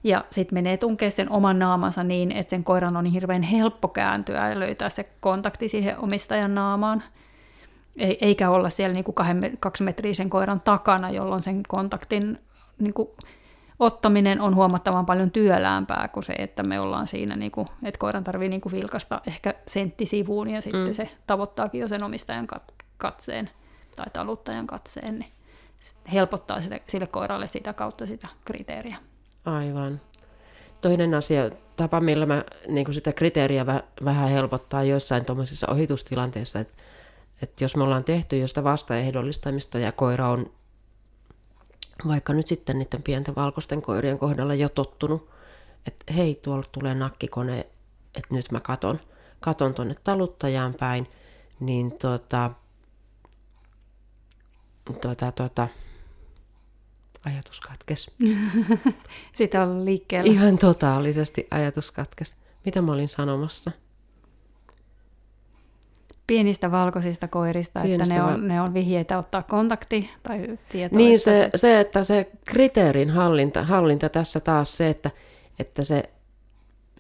Ja 0.04 0.24
sitten 0.30 0.56
menee 0.56 0.76
tunkee 0.76 1.10
sen 1.10 1.30
oman 1.30 1.58
naamansa 1.58 2.04
niin, 2.04 2.32
että 2.32 2.50
sen 2.50 2.64
koiran 2.64 2.96
on 2.96 3.04
hirveän 3.04 3.42
helppo 3.42 3.88
kääntyä 3.88 4.48
ja 4.48 4.60
löytää 4.60 4.88
se 4.88 5.08
kontakti 5.20 5.68
siihen 5.68 5.98
omistajan 5.98 6.54
naamaan. 6.54 7.02
Eikä 8.20 8.50
olla 8.50 8.70
siellä 8.70 8.94
niin 8.94 9.04
kuin 9.04 9.14
kahden, 9.14 9.56
kaksimetrisen 9.60 10.30
koiran 10.30 10.60
takana, 10.60 11.10
jolloin 11.10 11.42
sen 11.42 11.62
kontaktin 11.68 12.38
niin 12.78 12.94
kuin, 12.94 13.08
ottaminen 13.78 14.40
on 14.40 14.54
huomattavan 14.54 15.06
paljon 15.06 15.30
työläämpää 15.30 16.08
kuin 16.12 16.24
se, 16.24 16.32
että 16.32 16.62
me 16.62 16.80
ollaan 16.80 17.06
siinä, 17.06 17.36
niin 17.36 17.50
kuin, 17.50 17.68
että 17.82 17.98
koiran 17.98 18.24
tarvii 18.24 18.48
niin 18.48 18.60
kuin 18.60 18.72
vilkasta 18.72 19.20
ehkä 19.26 19.54
sentti 19.66 20.06
sivuun 20.06 20.50
ja 20.50 20.60
sitten 20.60 20.86
mm. 20.86 20.92
se 20.92 21.08
tavoittaakin 21.26 21.80
jo 21.80 21.88
sen 21.88 22.02
omistajan 22.02 22.46
katseen 22.98 23.50
tai 23.96 24.06
taluttajan 24.12 24.66
katseen, 24.66 25.18
niin 25.18 25.32
helpottaa 26.12 26.60
sille, 26.60 26.82
sille 26.88 27.06
koiralle 27.06 27.46
sitä 27.46 27.72
kautta 27.72 28.06
sitä 28.06 28.28
kriteeriä. 28.44 28.96
Aivan. 29.44 30.00
Toinen 30.80 31.14
asia, 31.14 31.50
tapa 31.76 32.00
millä 32.00 32.26
mä 32.26 32.44
niin 32.68 32.94
sitä 32.94 33.12
kriteeriä 33.12 33.66
vähän 34.04 34.28
helpottaa 34.28 34.82
joissain 34.82 35.24
tuommoisissa 35.24 35.66
ohitustilanteissa, 35.70 36.58
että, 36.58 36.74
että 37.42 37.64
jos 37.64 37.76
me 37.76 37.82
ollaan 37.82 38.04
tehty 38.04 38.38
josta 38.38 38.64
vastaehdollistamista 38.64 39.78
ja 39.78 39.92
koira 39.92 40.28
on 40.28 40.50
vaikka 42.08 42.32
nyt 42.32 42.46
sitten 42.46 42.78
niiden 42.78 43.02
pienten 43.02 43.34
valkoisten 43.34 43.82
koirien 43.82 44.18
kohdalla 44.18 44.54
jo 44.54 44.68
tottunut, 44.68 45.30
että 45.86 46.12
hei, 46.12 46.34
tuolla 46.34 46.64
tulee 46.72 46.94
nakkikone, 46.94 47.58
että 48.14 48.34
nyt 48.34 48.50
mä 48.52 48.60
katon, 48.60 49.00
katon 49.40 49.74
tuonne 49.74 49.94
taluttajaan 50.04 50.74
päin, 50.74 51.06
niin 51.60 51.92
tuota, 51.98 52.50
tuota, 55.02 55.32
tuota, 55.32 55.68
ajatus 57.24 57.60
katkes. 57.60 58.10
Sitä 59.38 59.62
on 59.62 59.84
liikkeellä. 59.84 60.32
Ihan 60.32 60.58
totaalisesti 60.58 61.46
ajatus 61.50 61.90
katkes. 61.90 62.34
Mitä 62.64 62.82
mä 62.82 62.92
olin 62.92 63.08
sanomassa? 63.08 63.70
Pienistä 66.26 66.70
valkoisista 66.70 67.28
koirista, 67.28 67.80
Pienistä 67.80 68.14
että 68.14 68.28
ne 68.28 68.34
on, 68.34 68.48
ne 68.48 68.60
on 68.60 68.74
vihjeitä 68.74 69.18
ottaa 69.18 69.42
kontakti 69.42 70.10
tai 70.22 70.58
tietoa. 70.68 70.96
Niin, 70.96 71.20
se, 71.20 71.32
se... 71.32 71.50
se, 71.54 71.80
että 71.80 72.04
se 72.04 72.30
kriteerin 72.44 73.10
hallinta, 73.10 73.62
hallinta 73.62 74.08
tässä 74.08 74.40
taas 74.40 74.76
se, 74.76 74.88
että, 74.88 75.10
että 75.58 75.84
se 75.84 76.02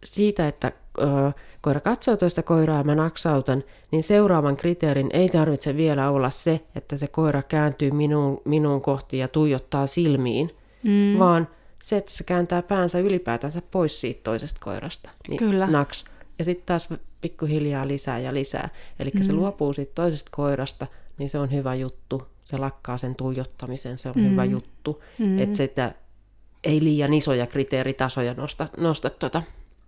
siitä, 0.04 0.48
että 0.48 0.72
ö, 0.98 1.32
koira 1.60 1.80
katsoo 1.80 2.16
toista 2.16 2.42
koiraa 2.42 2.78
ja 2.78 2.84
mä 2.84 2.94
naksautan, 2.94 3.64
niin 3.90 4.02
seuraavan 4.02 4.56
kriteerin 4.56 5.10
ei 5.12 5.28
tarvitse 5.28 5.76
vielä 5.76 6.10
olla 6.10 6.30
se, 6.30 6.60
että 6.74 6.96
se 6.96 7.06
koira 7.06 7.42
kääntyy 7.42 7.90
minuun, 7.90 8.42
minuun 8.44 8.80
kohti 8.80 9.18
ja 9.18 9.28
tuijottaa 9.28 9.86
silmiin, 9.86 10.50
mm. 10.82 11.18
vaan 11.18 11.48
se, 11.82 11.96
että 11.96 12.12
se 12.12 12.24
kääntää 12.24 12.62
päänsä 12.62 12.98
ylipäätänsä 12.98 13.62
pois 13.70 14.00
siitä 14.00 14.20
toisesta 14.24 14.60
koirasta. 14.64 15.10
Niin 15.28 15.38
Kyllä. 15.38 15.66
Naks. 15.66 16.04
Ja 16.38 16.44
sitten 16.44 16.66
taas 16.66 16.88
pikkuhiljaa 17.28 17.88
lisää 17.88 18.18
ja 18.18 18.34
lisää. 18.34 18.68
Eli 18.98 19.10
mm. 19.14 19.22
se 19.22 19.32
luopuu 19.32 19.72
siitä 19.72 19.92
toisesta 19.94 20.30
koirasta, 20.36 20.86
niin 21.18 21.30
se 21.30 21.38
on 21.38 21.52
hyvä 21.52 21.74
juttu. 21.74 22.22
Se 22.44 22.58
lakkaa 22.58 22.98
sen 22.98 23.14
tuijottamisen, 23.14 23.98
se 23.98 24.08
on 24.08 24.14
mm. 24.16 24.30
hyvä 24.30 24.44
juttu. 24.44 25.02
Mm. 25.18 25.38
Että 25.38 25.56
sitä 25.56 25.92
ei 26.64 26.84
liian 26.84 27.14
isoja 27.14 27.46
kriteeritasoja 27.46 28.34
nosta, 28.34 28.68
nosta 28.76 29.10
tuota 29.10 29.42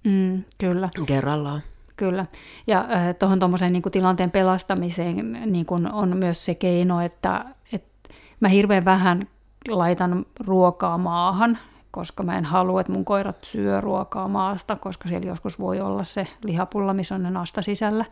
Mm, 0.04 0.42
kyllä. 0.58 0.88
Kerrallaan. 1.06 1.60
Kyllä. 1.96 2.26
Ja 2.66 2.80
äh, 2.90 3.14
tuohon 3.18 3.38
tuommoisen 3.38 3.72
niin 3.72 3.82
tilanteen 3.82 4.30
pelastamiseen 4.30 5.32
niin 5.46 5.66
kuin 5.66 5.92
on 5.92 6.16
myös 6.16 6.44
se 6.44 6.54
keino, 6.54 7.00
että, 7.00 7.44
että 7.72 8.14
mä 8.40 8.48
hirveän 8.48 8.84
vähän 8.84 9.28
laitan 9.68 10.26
ruokaa 10.40 10.98
maahan, 10.98 11.58
koska 11.98 12.22
mä 12.22 12.38
en 12.38 12.44
halua, 12.44 12.80
että 12.80 12.92
mun 12.92 13.04
koirat 13.04 13.44
syö 13.44 13.80
ruokaa 13.80 14.28
maasta, 14.28 14.76
koska 14.76 15.08
siellä 15.08 15.28
joskus 15.28 15.58
voi 15.58 15.80
olla 15.80 16.04
se 16.04 16.26
lihapulla, 16.42 16.94
missä 16.94 17.14
on 17.14 17.22
ne 17.22 17.30
nasta 17.30 17.62
sisällä. 17.62 18.04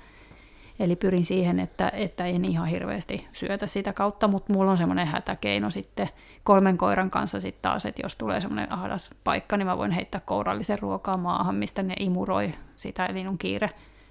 Eli 0.78 0.96
pyrin 0.96 1.24
siihen, 1.24 1.60
että, 1.60 1.88
että 1.88 2.26
en 2.26 2.44
ihan 2.44 2.66
hirveästi 2.66 3.28
syötä 3.32 3.66
sitä 3.66 3.92
kautta, 3.92 4.28
mutta 4.28 4.52
mulla 4.52 4.70
on 4.70 4.76
semmoinen 4.76 5.06
hätäkeino 5.06 5.70
sitten 5.70 6.08
kolmen 6.44 6.78
koiran 6.78 7.10
kanssa 7.10 7.40
sitten 7.40 7.62
taas, 7.62 7.86
että 7.86 8.02
jos 8.04 8.16
tulee 8.16 8.40
semmoinen 8.40 8.72
ahdas 8.72 9.10
paikka, 9.24 9.56
niin 9.56 9.66
mä 9.66 9.78
voin 9.78 9.90
heittää 9.90 10.20
kourallisen 10.20 10.78
ruokaa 10.78 11.16
maahan, 11.16 11.54
mistä 11.54 11.82
ne 11.82 11.94
imuroi 11.98 12.52
sitä, 12.76 13.06
eli 13.06 13.26
on 13.26 13.38
kiire 13.38 13.70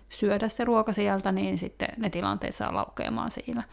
syödä 0.10 0.48
se 0.48 0.66
ruoka 0.66 0.94
sieltä, 0.94 1.32
niin 1.32 1.58
sitten 1.58 1.90
ne 1.98 2.10
tilanteet 2.10 2.56
saa 2.56 2.74
laukeamaan 2.74 3.32
siinä. 3.32 3.64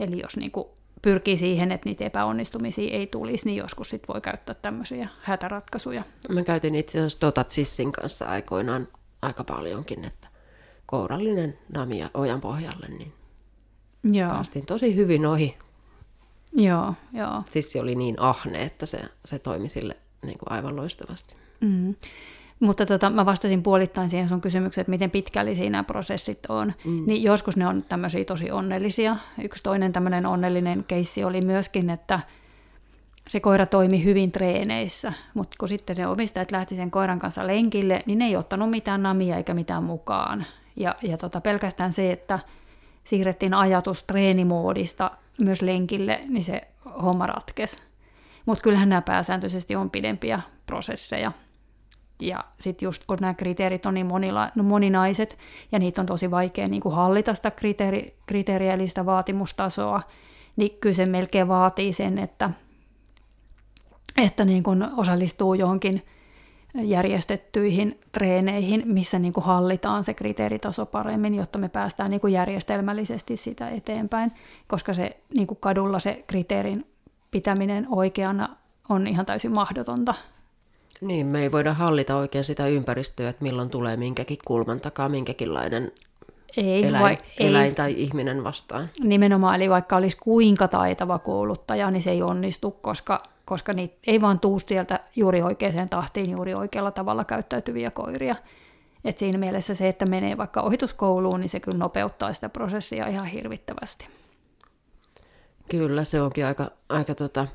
Eli 0.00 0.20
jos 0.20 0.36
niinku 0.36 0.70
pyrkii 1.02 1.36
siihen, 1.36 1.72
että 1.72 1.88
niitä 1.88 2.04
epäonnistumisia 2.04 2.92
ei 2.92 3.06
tulisi, 3.06 3.46
niin 3.46 3.56
joskus 3.56 3.90
sit 3.90 4.08
voi 4.08 4.20
käyttää 4.20 4.54
tämmöisiä 4.54 5.08
hätäratkaisuja. 5.22 6.04
Mä 6.28 6.42
käytin 6.42 6.74
itse 6.74 6.98
asiassa 6.98 7.20
Totat 7.20 7.50
Sissin 7.50 7.92
kanssa 7.92 8.26
aikoinaan 8.26 8.88
aika 9.22 9.44
paljonkin, 9.44 10.04
että 10.04 10.28
kourallinen 10.86 11.58
namia 11.72 12.10
ojan 12.14 12.40
pohjalle, 12.40 12.88
niin 12.88 13.12
Joo. 14.04 14.30
päästiin 14.30 14.66
tosi 14.66 14.96
hyvin 14.96 15.26
ohi. 15.26 15.58
Joo, 16.52 16.94
joo. 17.12 17.42
Sissi 17.50 17.80
oli 17.80 17.94
niin 17.94 18.20
ahne, 18.20 18.62
että 18.62 18.86
se, 18.86 19.00
se 19.24 19.38
toimi 19.38 19.68
sille 19.68 19.96
niin 20.22 20.38
kuin 20.38 20.52
aivan 20.52 20.76
loistavasti. 20.76 21.34
Mm. 21.60 21.94
Mutta 22.62 22.86
tota, 22.86 23.10
mä 23.10 23.26
vastasin 23.26 23.62
puolittain 23.62 24.08
siihen 24.08 24.28
sun 24.28 24.40
kysymykseen, 24.40 24.82
että 24.82 24.90
miten 24.90 25.10
pitkällisiä 25.10 25.70
nämä 25.70 25.84
prosessit 25.84 26.38
on. 26.48 26.72
Mm. 26.84 27.02
Niin 27.06 27.22
joskus 27.22 27.56
ne 27.56 27.66
on 27.66 27.84
tämmöisiä 27.88 28.24
tosi 28.24 28.50
onnellisia. 28.50 29.16
Yksi 29.42 29.62
toinen 29.62 29.92
tämmöinen 29.92 30.26
onnellinen 30.26 30.84
keissi 30.88 31.24
oli 31.24 31.40
myöskin, 31.40 31.90
että 31.90 32.20
se 33.28 33.40
koira 33.40 33.66
toimi 33.66 34.04
hyvin 34.04 34.32
treeneissä, 34.32 35.12
mutta 35.34 35.56
kun 35.58 35.68
sitten 35.68 35.96
se 35.96 36.06
omistajat 36.06 36.50
lähti 36.50 36.74
sen 36.74 36.90
koiran 36.90 37.18
kanssa 37.18 37.46
lenkille, 37.46 38.02
niin 38.06 38.18
ne 38.18 38.24
ei 38.24 38.36
ottanut 38.36 38.70
mitään 38.70 39.02
namia 39.02 39.36
eikä 39.36 39.54
mitään 39.54 39.82
mukaan. 39.82 40.46
Ja, 40.76 40.94
ja 41.02 41.18
tota, 41.18 41.40
pelkästään 41.40 41.92
se, 41.92 42.12
että 42.12 42.38
siirrettiin 43.04 43.54
ajatus 43.54 44.02
treenimoodista 44.02 45.10
myös 45.38 45.62
lenkille, 45.62 46.20
niin 46.28 46.44
se 46.44 46.60
homma 47.02 47.26
ratkesi. 47.26 47.82
Mutta 48.46 48.62
kyllähän 48.62 48.88
nämä 48.88 49.02
pääsääntöisesti 49.02 49.76
on 49.76 49.90
pidempiä 49.90 50.40
prosesseja. 50.66 51.32
Ja 52.28 52.44
sitten 52.58 52.86
just 52.86 53.02
kun 53.06 53.18
nämä 53.20 53.34
kriteerit 53.34 53.86
on 53.86 53.94
niin 53.94 54.06
monila, 54.06 54.50
no 54.54 54.62
moninaiset, 54.62 55.38
ja 55.72 55.78
niitä 55.78 56.00
on 56.00 56.06
tosi 56.06 56.30
vaikea 56.30 56.68
niin 56.68 56.82
kuin 56.82 56.94
hallita 56.94 57.34
sitä 57.34 57.50
kriteeri, 57.50 58.16
kriteeriä, 58.26 58.74
eli 58.74 58.88
sitä 58.88 59.06
vaatimustasoa, 59.06 60.02
niin 60.56 60.78
kyllä 60.80 60.94
se 60.94 61.06
melkein 61.06 61.48
vaatii 61.48 61.92
sen, 61.92 62.18
että, 62.18 62.50
että 64.24 64.44
niin 64.44 64.62
kuin 64.62 64.88
osallistuu 64.96 65.54
johonkin 65.54 66.02
järjestettyihin 66.74 68.00
treeneihin, 68.12 68.82
missä 68.86 69.18
niin 69.18 69.32
kuin 69.32 69.44
hallitaan 69.44 70.04
se 70.04 70.14
kriteeritaso 70.14 70.86
paremmin, 70.86 71.34
jotta 71.34 71.58
me 71.58 71.68
päästään 71.68 72.10
niin 72.10 72.20
kuin 72.20 72.32
järjestelmällisesti 72.32 73.36
sitä 73.36 73.68
eteenpäin, 73.68 74.32
koska 74.66 74.94
se 74.94 75.16
niin 75.34 75.46
kuin 75.46 75.58
kadulla 75.60 75.98
se 75.98 76.24
kriteerin 76.26 76.86
pitäminen 77.30 77.86
oikeana 77.90 78.56
on 78.88 79.06
ihan 79.06 79.26
täysin 79.26 79.52
mahdotonta. 79.52 80.14
Niin, 81.02 81.26
me 81.26 81.42
ei 81.42 81.52
voida 81.52 81.74
hallita 81.74 82.16
oikein 82.16 82.44
sitä 82.44 82.66
ympäristöä, 82.66 83.28
että 83.28 83.42
milloin 83.42 83.70
tulee 83.70 83.96
minkäkin 83.96 84.38
kulman 84.44 84.80
takaa 84.80 85.08
minkäkinlainen 85.08 85.92
ei, 86.56 86.86
eläin, 86.86 87.02
vai, 87.02 87.18
eläin 87.38 87.66
ei. 87.66 87.74
tai 87.74 87.94
ihminen 87.96 88.44
vastaan. 88.44 88.88
Nimenomaan, 89.02 89.54
eli 89.54 89.70
vaikka 89.70 89.96
olisi 89.96 90.16
kuinka 90.16 90.68
taitava 90.68 91.18
kouluttaja, 91.18 91.90
niin 91.90 92.02
se 92.02 92.10
ei 92.10 92.22
onnistu, 92.22 92.70
koska, 92.70 93.18
koska 93.44 93.72
niitä 93.72 93.94
ei 94.06 94.20
vaan 94.20 94.40
tuu 94.40 94.58
sieltä 94.58 95.00
juuri 95.16 95.42
oikeaan 95.42 95.88
tahtiin 95.88 96.30
juuri 96.30 96.54
oikealla 96.54 96.90
tavalla 96.90 97.24
käyttäytyviä 97.24 97.90
koiria. 97.90 98.36
Et 99.04 99.18
siinä 99.18 99.38
mielessä 99.38 99.74
se, 99.74 99.88
että 99.88 100.06
menee 100.06 100.36
vaikka 100.36 100.62
ohituskouluun, 100.62 101.40
niin 101.40 101.48
se 101.48 101.60
kyllä 101.60 101.78
nopeuttaa 101.78 102.32
sitä 102.32 102.48
prosessia 102.48 103.06
ihan 103.06 103.26
hirvittävästi. 103.26 104.06
Kyllä, 105.70 106.04
se 106.04 106.20
onkin 106.20 106.46
aika, 106.46 106.70
aika 106.88 107.14
tota, 107.14 107.46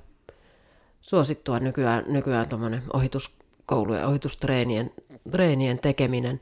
suosittua 1.07 1.59
nykyään, 1.59 2.03
nykyään 2.07 2.47
ohituskoulu 2.93 3.93
ja 3.93 4.07
ohitustreenien 4.07 4.91
treenien 5.31 5.79
tekeminen. 5.79 6.41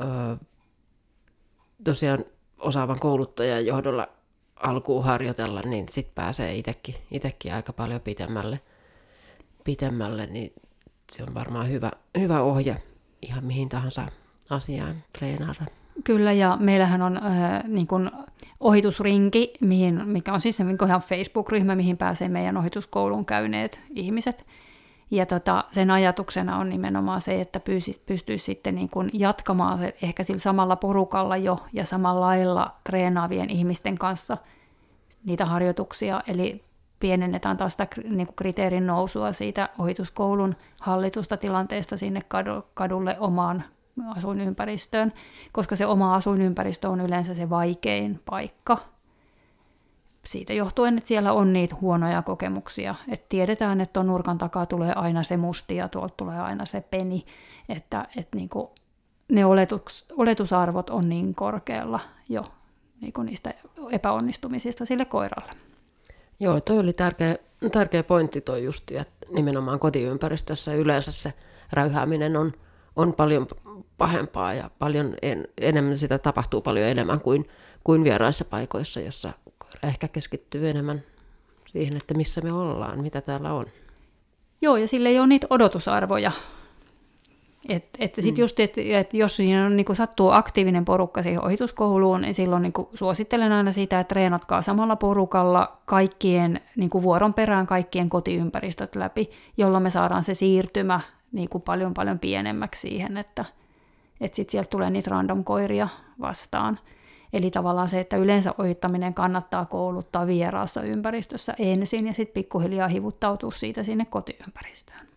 Öö, 0.00 0.36
tosiaan 1.84 2.24
osaavan 2.58 3.00
kouluttajan 3.00 3.66
johdolla 3.66 4.08
alkuun 4.56 5.04
harjoitella, 5.04 5.60
niin 5.60 5.86
sitten 5.90 6.14
pääsee 6.14 6.54
itsekin, 6.54 6.94
itsekin 7.10 7.54
aika 7.54 7.72
paljon 7.72 8.00
pitemmälle, 8.00 8.60
pitemmälle, 9.64 10.26
niin 10.26 10.52
se 11.12 11.22
on 11.22 11.34
varmaan 11.34 11.68
hyvä, 11.68 11.90
hyvä 12.18 12.40
ohje 12.40 12.82
ihan 13.22 13.44
mihin 13.44 13.68
tahansa 13.68 14.06
asiaan 14.50 15.04
treenata. 15.18 15.64
Kyllä, 16.04 16.32
ja 16.32 16.56
meillähän 16.60 17.02
on 17.02 17.16
äh, 17.16 17.64
niin 17.68 17.86
kuin 17.86 18.10
ohitusrinki, 18.60 19.52
mihin, 19.60 20.08
mikä 20.08 20.32
on 20.32 20.40
siis 20.40 20.56
se 20.56 20.64
ihan 20.86 21.00
Facebook-ryhmä, 21.00 21.74
mihin 21.74 21.96
pääsee 21.96 22.28
meidän 22.28 22.56
ohituskouluun 22.56 23.24
käyneet 23.26 23.80
ihmiset. 23.94 24.46
Ja 25.10 25.26
tota, 25.26 25.64
sen 25.70 25.90
ajatuksena 25.90 26.58
on 26.58 26.68
nimenomaan 26.68 27.20
se, 27.20 27.40
että 27.40 27.60
pystyisi, 28.06 28.44
sitten 28.44 28.74
niin 28.74 28.88
kuin 28.88 29.10
jatkamaan 29.12 29.78
ehkä 30.02 30.22
sillä 30.22 30.40
samalla 30.40 30.76
porukalla 30.76 31.36
jo 31.36 31.56
ja 31.72 31.84
samalla 31.84 32.20
lailla 32.20 32.76
treenaavien 32.84 33.50
ihmisten 33.50 33.98
kanssa 33.98 34.36
niitä 35.24 35.46
harjoituksia. 35.46 36.22
Eli 36.26 36.64
pienennetään 37.00 37.56
taas 37.56 37.72
sitä 37.72 37.86
niin 38.08 38.26
kuin 38.26 38.36
kriteerin 38.36 38.86
nousua 38.86 39.32
siitä 39.32 39.68
ohituskoulun 39.78 40.56
hallitusta 40.80 41.36
tilanteesta 41.36 41.96
sinne 41.96 42.20
kadulle 42.74 43.16
omaan 43.20 43.64
asuinympäristöön, 44.08 45.12
koska 45.52 45.76
se 45.76 45.86
oma 45.86 46.14
asuinympäristö 46.14 46.88
on 46.88 47.00
yleensä 47.00 47.34
se 47.34 47.50
vaikein 47.50 48.20
paikka. 48.24 48.78
Siitä 50.26 50.52
johtuen, 50.52 50.98
että 50.98 51.08
siellä 51.08 51.32
on 51.32 51.52
niitä 51.52 51.76
huonoja 51.80 52.22
kokemuksia. 52.22 52.94
Että 53.08 53.26
tiedetään, 53.28 53.80
että 53.80 53.92
tuon 53.92 54.06
nurkan 54.06 54.38
takaa 54.38 54.66
tulee 54.66 54.92
aina 54.92 55.22
se 55.22 55.36
musti 55.36 55.76
ja 55.76 55.88
tuolta 55.88 56.14
tulee 56.16 56.40
aina 56.40 56.64
se 56.66 56.80
peni. 56.80 57.26
Että, 57.68 58.08
että 58.16 58.36
niin 58.36 58.48
kuin 58.48 58.68
ne 59.28 59.44
oletus, 59.44 60.12
oletusarvot 60.16 60.90
on 60.90 61.08
niin 61.08 61.34
korkealla 61.34 62.00
jo 62.28 62.44
niin 63.00 63.12
kuin 63.12 63.26
niistä 63.26 63.54
epäonnistumisista 63.90 64.84
sille 64.84 65.04
koiralle. 65.04 65.52
Joo, 66.40 66.60
toi 66.60 66.78
oli 66.78 66.92
tärkeä, 66.92 67.36
tärkeä 67.72 68.02
pointti 68.02 68.40
toi 68.40 68.64
justi, 68.64 68.96
että 68.96 69.26
nimenomaan 69.30 69.78
kotiympäristössä 69.78 70.74
yleensä 70.74 71.12
se 71.12 71.34
räyhääminen 71.72 72.36
on, 72.36 72.52
on 73.00 73.12
paljon 73.12 73.46
pahempaa 73.98 74.54
ja 74.54 74.70
paljon 74.78 75.14
en, 75.22 75.48
enemmän 75.60 75.98
sitä 75.98 76.18
tapahtuu 76.18 76.60
paljon 76.60 76.86
enemmän 76.86 77.20
kuin, 77.20 77.48
kuin 77.84 78.04
vieraissa 78.04 78.44
paikoissa, 78.44 79.00
jossa 79.00 79.32
ehkä 79.82 80.08
keskittyy 80.08 80.70
enemmän 80.70 81.02
siihen, 81.72 81.96
että 81.96 82.14
missä 82.14 82.40
me 82.40 82.52
ollaan, 82.52 83.00
mitä 83.02 83.20
täällä 83.20 83.52
on. 83.52 83.66
Joo, 84.62 84.76
ja 84.76 84.88
sille 84.88 85.08
ei 85.08 85.18
ole 85.18 85.26
niitä 85.26 85.46
odotusarvoja. 85.50 86.32
Et, 87.68 87.84
et 87.98 88.14
sit 88.20 88.36
mm. 88.36 88.40
just, 88.40 88.60
et, 88.60 88.72
et 88.78 89.14
jos 89.14 89.36
siinä 89.36 89.66
on, 89.66 89.76
niin 89.76 89.86
sattuu 89.92 90.30
aktiivinen 90.30 90.84
porukka 90.84 91.22
siihen 91.22 91.44
ohituskouluun, 91.44 92.20
niin 92.20 92.34
silloin 92.34 92.62
niin 92.62 92.72
suosittelen 92.94 93.52
aina 93.52 93.72
sitä, 93.72 94.00
että 94.00 94.08
treenatkaa 94.08 94.62
samalla 94.62 94.96
porukalla 94.96 95.78
kaikkien 95.84 96.60
niin 96.76 96.90
vuoron 96.92 97.34
perään 97.34 97.66
kaikkien 97.66 98.08
kotiympäristöt 98.08 98.96
läpi, 98.96 99.30
jolloin 99.56 99.82
me 99.82 99.90
saadaan 99.90 100.22
se 100.22 100.34
siirtymä 100.34 101.00
niin 101.32 101.48
paljon 101.64 101.94
paljon 101.94 102.18
pienemmäksi 102.18 102.80
siihen, 102.80 103.16
että, 103.16 103.44
että 104.20 104.36
sitten 104.36 104.52
sieltä 104.52 104.70
tulee 104.70 104.90
niitä 104.90 105.10
random 105.10 105.44
koiria 105.44 105.88
vastaan. 106.20 106.78
Eli 107.32 107.50
tavallaan 107.50 107.88
se, 107.88 108.00
että 108.00 108.16
yleensä 108.16 108.54
ohittaminen 108.58 109.14
kannattaa 109.14 109.64
kouluttaa 109.64 110.26
vieraassa 110.26 110.82
ympäristössä 110.82 111.54
ensin 111.58 112.06
ja 112.06 112.14
sitten 112.14 112.34
pikkuhiljaa 112.34 112.88
hivuttautua 112.88 113.50
siitä 113.50 113.82
sinne 113.82 114.04
kotiympäristöön. 114.04 115.10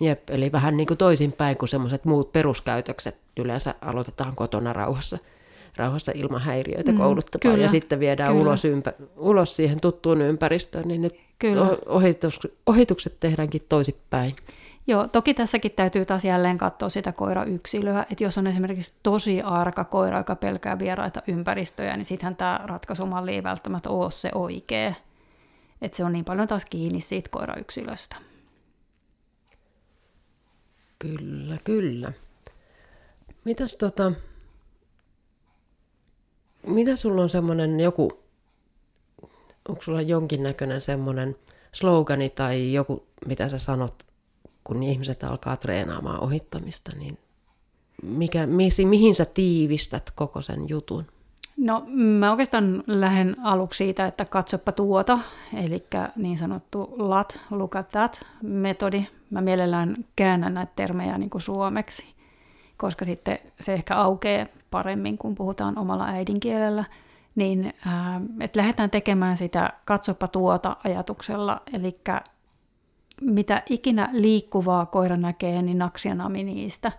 Jep, 0.00 0.30
eli 0.30 0.52
vähän 0.52 0.76
niin 0.76 0.86
kuin 0.86 0.98
toisinpäin 0.98 1.56
kuin 1.56 1.68
semmoiset 1.68 2.04
muut 2.04 2.32
peruskäytökset 2.32 3.16
yleensä 3.36 3.74
aloitetaan 3.80 4.36
kotona 4.36 4.72
rauhassa, 4.72 5.18
rauhassa 5.76 6.12
ilman 6.14 6.40
häiriöitä 6.40 6.92
mm, 6.92 6.98
kouluttamaan 6.98 7.54
kyllä, 7.54 7.64
ja 7.64 7.68
sitten 7.68 8.00
viedään 8.00 8.32
kyllä. 8.32 8.42
ulos, 8.42 8.64
ympä, 8.64 8.92
ulos 9.16 9.56
siihen 9.56 9.80
tuttuun 9.80 10.20
ympäristöön, 10.20 10.88
niin 10.88 11.02
nyt 11.02 11.14
kyllä. 11.38 11.76
Ohitus, 11.86 12.40
ohitukset 12.66 13.16
tehdäänkin 13.20 13.60
toisinpäin. 13.68 14.36
Joo, 14.88 15.08
toki 15.08 15.34
tässäkin 15.34 15.72
täytyy 15.72 16.04
taas 16.04 16.24
jälleen 16.24 16.58
katsoa 16.58 16.88
sitä 16.88 17.12
koirayksilöä, 17.12 18.06
että 18.10 18.24
jos 18.24 18.38
on 18.38 18.46
esimerkiksi 18.46 18.94
tosi 19.02 19.42
arka 19.42 19.84
koira, 19.84 20.18
joka 20.18 20.36
pelkää 20.36 20.78
vieraita 20.78 21.22
ympäristöjä, 21.26 21.96
niin 21.96 22.04
sittenhän 22.04 22.36
tämä 22.36 22.60
ratkaisumalli 22.64 23.34
ei 23.34 23.42
välttämättä 23.42 23.90
ole 23.90 24.10
se 24.10 24.30
oikea. 24.34 24.94
Että 25.82 25.96
se 25.96 26.04
on 26.04 26.12
niin 26.12 26.24
paljon 26.24 26.48
taas 26.48 26.64
kiinni 26.64 27.00
siitä 27.00 27.28
koirayksilöstä. 27.28 28.16
Kyllä, 30.98 31.58
kyllä. 31.64 32.12
Mitäs 33.44 33.74
tota, 33.74 34.12
mitä 36.66 36.96
sulla 36.96 37.22
on 37.22 37.30
semmoinen 37.30 37.80
joku, 37.80 38.24
onko 39.68 39.82
sulla 39.82 40.02
jonkinnäköinen 40.02 40.80
semmoinen 40.80 41.36
slogani 41.72 42.30
tai 42.30 42.72
joku, 42.72 43.06
mitä 43.26 43.48
sä 43.48 43.58
sanot 43.58 44.08
kun 44.68 44.82
ihmiset 44.82 45.24
alkaa 45.24 45.56
treenaamaan 45.56 46.20
ohittamista, 46.20 46.96
niin 46.98 47.18
mikä, 48.02 48.46
mihin, 48.46 49.14
sä 49.14 49.24
tiivistät 49.24 50.10
koko 50.10 50.40
sen 50.40 50.68
jutun? 50.68 51.04
No 51.56 51.84
mä 51.88 52.30
oikeastaan 52.30 52.84
lähden 52.86 53.36
aluksi 53.42 53.78
siitä, 53.78 54.06
että 54.06 54.24
katsoppa 54.24 54.72
tuota, 54.72 55.18
eli 55.56 55.84
niin 56.16 56.38
sanottu 56.38 56.94
LAT, 56.98 57.40
look 57.50 57.76
at 57.76 57.88
that 57.88 58.26
metodi. 58.42 59.06
Mä 59.30 59.40
mielellään 59.40 59.96
käännän 60.16 60.54
näitä 60.54 60.72
termejä 60.76 61.18
niin 61.18 61.30
kuin 61.30 61.42
suomeksi, 61.42 62.14
koska 62.76 63.04
sitten 63.04 63.38
se 63.60 63.74
ehkä 63.74 63.96
aukeaa 63.96 64.46
paremmin, 64.70 65.18
kun 65.18 65.34
puhutaan 65.34 65.78
omalla 65.78 66.06
äidinkielellä. 66.06 66.84
Niin, 67.34 67.74
että 68.40 68.60
lähdetään 68.60 68.90
tekemään 68.90 69.36
sitä 69.36 69.72
katsoppa 69.84 70.28
tuota 70.28 70.76
ajatuksella, 70.84 71.60
eli 71.72 72.00
mitä 73.20 73.62
ikinä 73.70 74.08
liikkuvaa 74.12 74.86
koira 74.86 75.16
näkee, 75.16 75.62
niin 75.62 75.78
naksia 75.78 76.14
nami 76.14 76.44
niistä. 76.44 76.92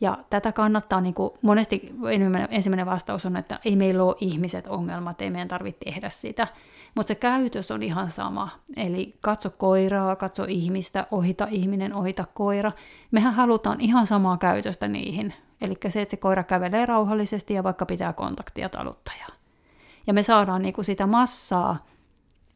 Ja 0.00 0.18
tätä 0.30 0.52
kannattaa, 0.52 1.00
niin 1.00 1.14
kuin 1.14 1.30
monesti 1.42 1.94
ensimmäinen 2.50 2.86
vastaus 2.86 3.26
on, 3.26 3.36
että 3.36 3.60
ei 3.64 3.76
meillä 3.76 4.02
ole 4.02 4.16
ihmiset 4.20 4.66
ongelmat, 4.66 5.22
ei 5.22 5.30
meidän 5.30 5.48
tarvitse 5.48 5.84
tehdä 5.84 6.08
sitä. 6.08 6.46
Mutta 6.94 7.08
se 7.08 7.14
käytös 7.14 7.70
on 7.70 7.82
ihan 7.82 8.10
sama. 8.10 8.48
Eli 8.76 9.14
katso 9.20 9.50
koiraa, 9.50 10.16
katso 10.16 10.44
ihmistä, 10.48 11.06
ohita 11.10 11.48
ihminen, 11.50 11.94
ohita 11.94 12.24
koira. 12.34 12.72
Mehän 13.10 13.34
halutaan 13.34 13.80
ihan 13.80 14.06
samaa 14.06 14.36
käytöstä 14.36 14.88
niihin. 14.88 15.34
Eli 15.60 15.74
se, 15.88 16.02
että 16.02 16.10
se 16.10 16.16
koira 16.16 16.44
kävelee 16.44 16.86
rauhallisesti 16.86 17.54
ja 17.54 17.62
vaikka 17.62 17.86
pitää 17.86 18.12
kontaktia 18.12 18.68
taluttajaa. 18.68 19.28
Ja 20.06 20.14
me 20.14 20.22
saadaan 20.22 20.62
niin 20.62 20.74
kuin 20.74 20.84
sitä 20.84 21.06
massaa 21.06 21.86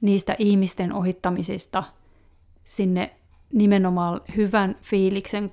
niistä 0.01 0.37
ihmisten 0.38 0.93
ohittamisista– 0.93 1.85
sinne 2.64 3.16
nimenomaan 3.53 4.20
hyvän 4.37 4.77
fiiliksen 4.83 5.53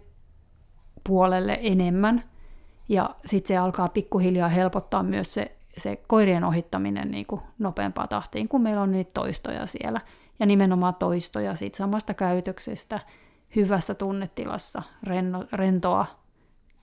puolelle 1.03 1.59
enemmän. 1.61 2.23
Ja 2.89 3.15
sitten 3.25 3.47
se 3.47 3.57
alkaa 3.57 3.87
pikkuhiljaa 3.87 4.49
helpottaa 4.49 5.03
myös 5.03 5.33
se, 5.33 5.57
se 5.77 5.95
koirien 6.07 6.43
ohittaminen 6.43 7.11
niin 7.11 7.25
kuin 7.25 7.41
nopeampaa 7.59 8.07
tahtiin, 8.07 8.47
kun 8.47 8.61
meillä 8.61 8.81
on 8.81 8.91
niitä 8.91 9.11
toistoja 9.13 9.65
siellä. 9.65 10.01
Ja 10.39 10.45
nimenomaan 10.45 10.95
toistoja 10.95 11.55
siitä 11.55 11.77
samasta 11.77 12.13
käytöksestä 12.13 12.99
hyvässä 13.55 13.93
tunnetilassa, 13.95 14.83
renno, 15.03 15.45
rentoa, 15.51 16.05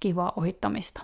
kivaa 0.00 0.32
ohittamista. 0.36 1.02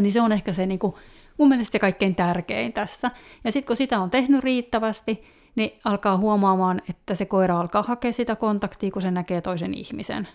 Niin 0.00 0.12
se 0.12 0.20
on 0.20 0.32
ehkä 0.32 0.52
se 0.52 0.66
niin 0.66 0.78
kuin, 0.78 0.94
mun 1.38 1.48
mielestä 1.48 1.72
se 1.72 1.78
kaikkein 1.78 2.14
tärkein 2.14 2.72
tässä. 2.72 3.10
Ja 3.44 3.52
sitten 3.52 3.66
kun 3.66 3.76
sitä 3.76 4.00
on 4.00 4.10
tehnyt 4.10 4.44
riittävästi, 4.44 5.24
niin 5.56 5.80
alkaa 5.84 6.16
huomaamaan, 6.16 6.82
että 6.90 7.14
se 7.14 7.26
koira 7.26 7.60
alkaa 7.60 7.82
hakea 7.82 8.12
sitä 8.12 8.36
kontaktia, 8.36 8.90
kun 8.90 9.02
se 9.02 9.10
näkee 9.10 9.40
toisen 9.40 9.74
ihmisen. 9.74 10.28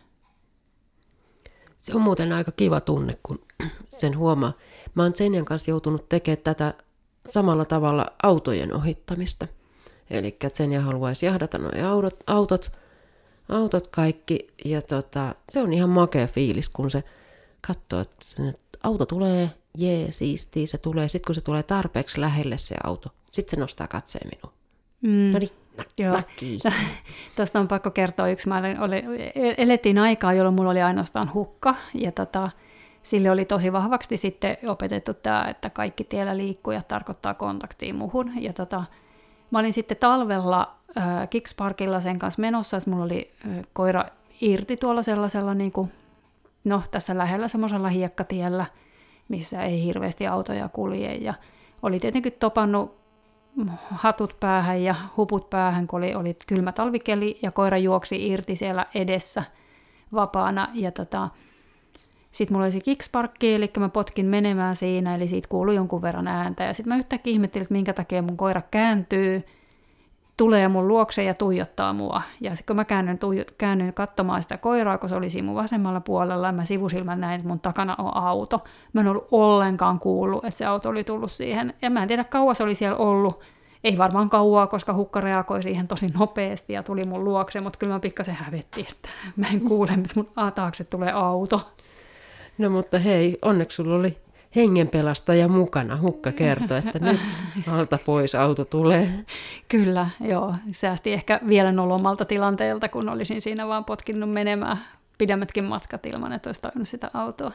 Se 1.78 1.96
on 1.96 2.02
muuten 2.02 2.34
aika 2.34 2.52
kiva 2.52 2.82
tunne, 2.82 3.18
kun 3.24 3.40
sen 4.00 4.18
huomaa. 4.18 4.54
Mä 4.96 5.04
oon 5.04 5.16
Senjan 5.16 5.46
kanssa 5.46 5.72
joutunut 5.72 6.10
tekemään 6.10 6.44
tätä 6.44 6.74
samalla 7.30 7.66
tavalla 7.66 8.06
autojen 8.24 8.74
ohittamista. 8.74 9.48
Eli 10.10 10.38
Senja 10.54 10.82
haluaisi 10.82 11.26
jahdata 11.26 11.58
nuo 11.58 11.72
autot, 11.90 12.24
autot, 12.28 12.72
autot 13.50 13.88
kaikki. 13.88 14.48
Ja 14.66 14.82
tota, 14.82 15.36
se 15.50 15.62
on 15.62 15.74
ihan 15.74 15.90
makea 15.90 16.28
fiilis, 16.28 16.70
kun 16.70 16.90
se 16.90 17.04
katsoo, 17.68 18.00
että 18.00 18.26
auto 18.84 19.06
tulee, 19.06 19.52
jee, 19.78 20.12
siistiä, 20.12 20.68
se 20.68 20.78
tulee. 20.78 21.08
Sitten 21.08 21.28
kun 21.28 21.36
se 21.36 21.42
tulee 21.42 21.64
tarpeeksi 21.64 22.22
lähelle 22.22 22.58
se 22.58 22.76
auto, 22.84 23.10
sitten 23.32 23.52
se 23.52 23.60
nostaa 23.60 23.88
katseen 23.88 24.28
minuun. 24.28 24.65
Mm. 25.02 25.32
No 25.32 25.40
niin, 25.40 25.50
Joo. 25.98 26.22
Tuosta 27.36 27.60
on 27.60 27.68
pakko 27.68 27.92
kertoa 27.92 28.28
yksi. 28.28 28.48
Mä 28.48 28.58
olin, 28.58 28.80
oli, 28.80 29.04
elettiin 29.58 29.98
aikaa, 29.98 30.34
jolloin 30.34 30.56
mulla 30.56 30.72
oli 30.72 30.82
ainoastaan 30.82 31.34
hukka. 31.34 31.76
Ja 31.94 32.12
tota, 32.12 32.50
sille 33.04 33.32
oli 33.32 33.46
tosi 33.46 33.74
vahvasti 33.74 34.18
sitten 34.18 34.58
opetettu 34.68 35.14
tämä, 35.14 35.48
että 35.50 35.70
kaikki 35.70 36.04
tiellä 36.04 36.38
liikkujat 36.38 36.88
tarkoittaa 36.88 37.34
kontaktia 37.34 37.94
muhun. 37.94 38.32
Ja 38.44 38.54
tota, 38.54 38.84
mä 39.52 39.60
olin 39.60 39.74
sitten 39.74 39.98
talvella 39.98 40.76
äh, 40.98 41.30
Kicksparkilla 41.30 42.00
sen 42.00 42.20
kanssa 42.20 42.42
menossa, 42.42 42.78
että 42.78 42.90
mulla 42.90 43.06
oli 43.06 43.32
äh, 43.48 43.66
koira 43.74 44.06
irti 44.42 44.78
tuolla 44.78 45.02
sellaisella, 45.02 45.54
niin 45.54 45.72
kuin, 45.72 45.92
no 46.64 46.84
tässä 46.92 47.18
lähellä 47.18 47.48
semmoisella 47.48 47.90
hiekkatiellä, 47.90 48.66
missä 49.30 49.62
ei 49.62 49.84
hirveästi 49.84 50.28
autoja 50.28 50.70
kulje. 50.70 51.16
Ja 51.16 51.34
oli 51.82 52.00
tietenkin 52.00 52.34
topannut 52.40 53.05
hatut 53.92 54.40
päähän 54.40 54.84
ja 54.84 54.96
huput 55.18 55.50
päähän, 55.50 55.88
kun 55.88 55.98
oli, 55.98 56.16
oli 56.16 56.38
kylmä 56.48 56.72
talvikeli 56.72 57.40
ja 57.42 57.52
koira 57.52 57.78
juoksi 57.78 58.28
irti 58.28 58.56
siellä 58.56 58.86
edessä 58.96 59.44
vapaana. 60.14 60.68
Ja 60.74 60.92
tota, 60.92 61.30
sitten 62.32 62.56
mulla 62.56 62.66
oli 62.66 62.72
se 62.72 62.80
kicksparkki, 62.80 63.54
eli 63.54 63.72
mä 63.80 63.90
potkin 63.90 64.26
menemään 64.26 64.76
siinä, 64.76 65.16
eli 65.16 65.28
siitä 65.28 65.48
kuului 65.48 65.76
jonkun 65.76 66.02
verran 66.02 66.28
ääntä. 66.28 66.64
Ja 66.64 66.74
sitten 66.74 66.94
mä 66.94 66.98
yhtäkkiä 66.98 67.34
ihmettelin, 67.34 67.64
että 67.64 67.74
minkä 67.74 67.94
takia 67.94 68.22
mun 68.22 68.38
koira 68.38 68.62
kääntyy, 68.72 69.44
tulee 70.38 70.68
mun 70.68 70.88
luokse 70.88 71.24
ja 71.24 71.34
tuijottaa 71.34 71.94
mua. 71.94 72.22
Ja 72.42 72.56
sitten 72.56 72.66
kun 72.68 72.76
mä 72.76 72.86
käännyn, 72.86 73.18
tuijo, 73.18 73.44
käännyn 73.58 73.94
katsomaan 73.94 74.44
sitä 74.44 74.58
koiraa, 74.58 74.98
kun 74.98 75.10
se 75.10 75.16
oli 75.16 75.30
siinä 75.30 75.46
mun 75.46 75.56
vasemmalla 75.56 76.00
puolella, 76.00 76.48
ja 76.48 76.54
mä 76.54 76.66
sivusilmän 76.66 77.22
näin, 77.22 77.36
että 77.36 77.48
mun 77.48 77.60
takana 77.60 77.96
on 77.98 78.18
auto. 78.18 78.64
Mä 78.94 79.02
en 79.02 79.08
ollut 79.08 79.28
ollenkaan 79.32 80.00
kuullut, 80.00 80.46
että 80.46 80.58
se 80.58 80.66
auto 80.66 80.90
oli 80.90 81.04
tullut 81.04 81.32
siihen. 81.32 81.74
Ja 81.82 81.90
mä 81.90 82.02
en 82.02 82.08
tiedä, 82.08 82.24
kauan 82.24 82.56
se 82.56 82.64
oli 82.64 82.76
siellä 82.76 82.98
ollut. 82.98 83.40
Ei 83.84 83.98
varmaan 83.98 84.30
kauaa, 84.30 84.68
koska 84.68 84.94
hukka 84.94 85.22
reagoi 85.22 85.64
siihen 85.64 85.88
tosi 85.88 86.08
nopeasti 86.08 86.74
ja 86.74 86.84
tuli 86.84 87.04
mun 87.04 87.24
luokse, 87.24 87.62
mutta 87.62 87.80
kyllä 87.80 87.94
mä 87.94 88.00
pikkasen 88.00 88.36
hävetti, 88.36 88.86
että 88.90 89.10
mä 89.36 89.48
en 89.48 89.62
kuule, 89.62 89.92
että 89.92 90.10
mun 90.16 90.30
taakse 90.56 90.84
tulee 90.84 91.12
auto. 91.12 91.72
No 92.58 92.70
mutta 92.70 93.00
hei, 93.00 93.38
onneksi 93.42 93.76
sulla 93.76 93.96
oli 93.96 94.18
hengenpelastaja 94.56 95.48
mukana. 95.48 95.98
Hukka 95.98 96.32
kertoi, 96.32 96.78
että 96.78 97.00
nyt 97.00 97.20
alta 97.68 98.00
pois 98.06 98.36
auto 98.36 98.66
tulee. 98.66 99.10
Kyllä, 99.68 100.10
joo. 100.22 100.56
Säästi 100.72 101.14
ehkä 101.14 101.40
vielä 101.48 101.72
nolomalta 101.72 102.26
tilanteelta, 102.26 102.90
kun 102.90 103.10
olisin 103.10 103.42
siinä 103.42 103.68
vaan 103.68 103.86
potkinut 103.86 104.34
menemään 104.34 104.78
pidemmätkin 105.18 105.64
matkat 105.64 106.06
ilman, 106.06 106.34
että 106.34 106.50
olisi 106.50 106.62
tajunnut 106.62 106.90
sitä 106.90 107.12
autoa. 107.14 107.52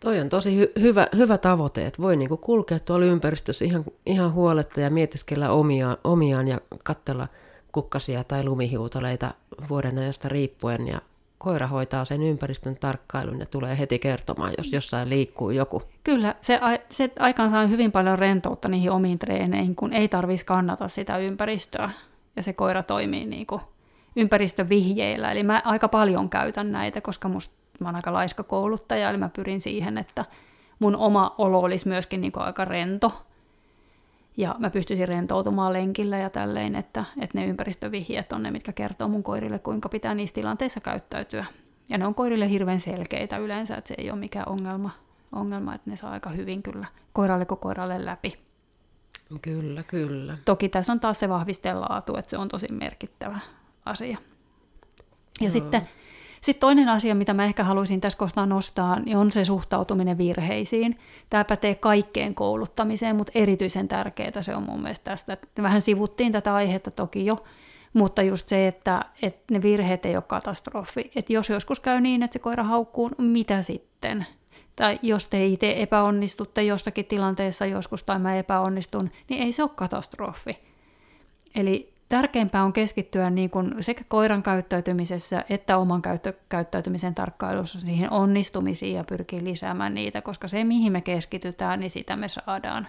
Toi 0.00 0.20
on 0.20 0.28
tosi 0.28 0.64
hy- 0.64 0.80
hyvä, 0.80 1.06
hyvä 1.16 1.38
tavoite, 1.38 1.86
että 1.86 2.02
voi 2.02 2.16
niinku 2.16 2.36
kulkea 2.36 2.78
tuolla 2.80 3.06
ympäristössä 3.06 3.64
ihan, 3.64 3.84
ihan 4.06 4.32
huoletta 4.32 4.80
ja 4.80 4.90
mietiskellä 4.90 5.50
omiaan, 5.50 5.96
omiaan 6.04 6.48
ja 6.48 6.60
katsella 6.82 7.28
kukkasia 7.72 8.24
tai 8.24 8.44
lumihiutaleita 8.44 9.34
vuoden 9.68 9.98
ajasta 9.98 10.28
riippuen 10.28 10.88
ja 10.88 11.00
koira 11.42 11.66
hoitaa 11.66 12.04
sen 12.04 12.22
ympäristön 12.22 12.76
tarkkailun 12.76 13.40
ja 13.40 13.46
tulee 13.46 13.78
heti 13.78 13.98
kertomaan, 13.98 14.52
jos 14.58 14.72
jossain 14.72 15.10
liikkuu 15.10 15.50
joku. 15.50 15.82
Kyllä, 16.04 16.34
se, 16.40 16.60
se 16.88 17.10
aikaan 17.18 17.50
saa 17.50 17.66
hyvin 17.66 17.92
paljon 17.92 18.18
rentoutta 18.18 18.68
niihin 18.68 18.90
omiin 18.90 19.18
treeneihin, 19.18 19.76
kun 19.76 19.92
ei 19.92 20.08
tarvitsisi 20.08 20.46
kannata 20.46 20.88
sitä 20.88 21.18
ympäristöä. 21.18 21.90
Ja 22.36 22.42
se 22.42 22.52
koira 22.52 22.82
toimii 22.82 23.26
niin 23.26 23.46
kuin 23.46 23.60
ympäristövihjeillä. 24.16 25.32
Eli 25.32 25.42
mä 25.42 25.62
aika 25.64 25.88
paljon 25.88 26.30
käytän 26.30 26.72
näitä, 26.72 27.00
koska 27.00 27.28
musta 27.28 27.54
mä 27.80 27.88
oon 27.88 27.96
aika 27.96 28.12
laiska 28.12 28.42
kouluttaja, 28.42 29.10
eli 29.10 29.18
mä 29.18 29.28
pyrin 29.28 29.60
siihen, 29.60 29.98
että 29.98 30.24
mun 30.78 30.96
oma 30.96 31.34
olo 31.38 31.60
olisi 31.60 31.88
myöskin 31.88 32.20
niin 32.20 32.32
kuin 32.32 32.44
aika 32.44 32.64
rento. 32.64 33.22
Ja 34.36 34.56
mä 34.58 34.70
pystyisin 34.70 35.08
rentoutumaan 35.08 35.72
lenkillä 35.72 36.18
ja 36.18 36.30
tälleen, 36.30 36.74
että, 36.74 37.04
että 37.20 37.38
ne 37.38 37.46
ympäristövihjeet 37.46 38.32
on 38.32 38.42
ne, 38.42 38.50
mitkä 38.50 38.72
kertoo 38.72 39.08
mun 39.08 39.22
koirille, 39.22 39.58
kuinka 39.58 39.88
pitää 39.88 40.14
niissä 40.14 40.34
tilanteissa 40.34 40.80
käyttäytyä. 40.80 41.44
Ja 41.90 41.98
ne 41.98 42.06
on 42.06 42.14
koirille 42.14 42.50
hirveän 42.50 42.80
selkeitä 42.80 43.38
yleensä, 43.38 43.76
että 43.76 43.88
se 43.88 43.94
ei 43.98 44.10
ole 44.10 44.18
mikään 44.18 44.48
ongelma, 44.48 44.90
ongelma 45.32 45.74
että 45.74 45.90
ne 45.90 45.96
saa 45.96 46.10
aika 46.10 46.30
hyvin 46.30 46.62
kyllä 46.62 46.86
koiralle 47.12 47.46
kuin 47.46 47.60
koiralle 47.60 48.04
läpi. 48.04 48.38
Kyllä, 49.42 49.82
kyllä. 49.82 50.36
Toki 50.44 50.68
tässä 50.68 50.92
on 50.92 51.00
taas 51.00 51.20
se 51.20 51.28
vahvistelaatu, 51.28 52.16
että 52.16 52.30
se 52.30 52.38
on 52.38 52.48
tosi 52.48 52.66
merkittävä 52.72 53.38
asia. 53.84 54.18
Ja 55.40 55.46
Joo. 55.46 55.50
sitten 55.50 55.88
sitten 56.42 56.60
toinen 56.60 56.88
asia, 56.88 57.14
mitä 57.14 57.34
mä 57.34 57.44
ehkä 57.44 57.64
haluaisin 57.64 58.00
tässä 58.00 58.18
kohtaa 58.18 58.46
nostaa, 58.46 59.00
niin 59.00 59.16
on 59.16 59.32
se 59.32 59.44
suhtautuminen 59.44 60.18
virheisiin. 60.18 60.98
Tämä 61.30 61.44
pätee 61.44 61.74
kaikkeen 61.74 62.34
kouluttamiseen, 62.34 63.16
mutta 63.16 63.32
erityisen 63.34 63.88
tärkeää 63.88 64.42
se 64.42 64.56
on 64.56 64.62
mun 64.62 64.82
mielestä 64.82 65.10
tästä. 65.10 65.36
Vähän 65.62 65.82
sivuttiin 65.82 66.32
tätä 66.32 66.54
aihetta 66.54 66.90
toki 66.90 67.26
jo, 67.26 67.44
mutta 67.92 68.22
just 68.22 68.48
se, 68.48 68.68
että, 68.68 69.04
että 69.22 69.54
ne 69.54 69.62
virheet 69.62 70.06
ei 70.06 70.16
ole 70.16 70.24
katastrofi. 70.26 71.10
Että 71.16 71.32
jos 71.32 71.50
joskus 71.50 71.80
käy 71.80 72.00
niin, 72.00 72.22
että 72.22 72.32
se 72.32 72.38
koira 72.38 72.64
haukkuu, 72.64 73.10
mitä 73.18 73.62
sitten? 73.62 74.26
Tai 74.76 74.98
jos 75.02 75.28
te 75.28 75.46
itse 75.46 75.74
epäonnistutte 75.76 76.62
jossakin 76.62 77.04
tilanteessa 77.04 77.66
joskus 77.66 78.02
tai 78.02 78.18
mä 78.18 78.36
epäonnistun, 78.36 79.10
niin 79.28 79.42
ei 79.42 79.52
se 79.52 79.62
ole 79.62 79.70
katastrofi. 79.74 80.58
Eli 81.54 81.91
tärkeämpää 82.12 82.64
on 82.64 82.72
keskittyä 82.72 83.30
niin 83.30 83.50
kuin 83.50 83.74
sekä 83.80 84.04
koiran 84.08 84.42
käyttäytymisessä 84.42 85.44
että 85.50 85.78
oman 85.78 86.02
käyttö- 86.02 86.38
käyttäytymisen 86.48 87.14
tarkkailussa 87.14 87.78
niihin 87.86 88.10
onnistumisiin 88.10 88.96
ja 88.96 89.04
pyrkii 89.04 89.44
lisäämään 89.44 89.94
niitä, 89.94 90.22
koska 90.22 90.48
se 90.48 90.64
mihin 90.64 90.92
me 90.92 91.00
keskitytään, 91.00 91.80
niin 91.80 91.90
sitä 91.90 92.16
me 92.16 92.28
saadaan. 92.28 92.88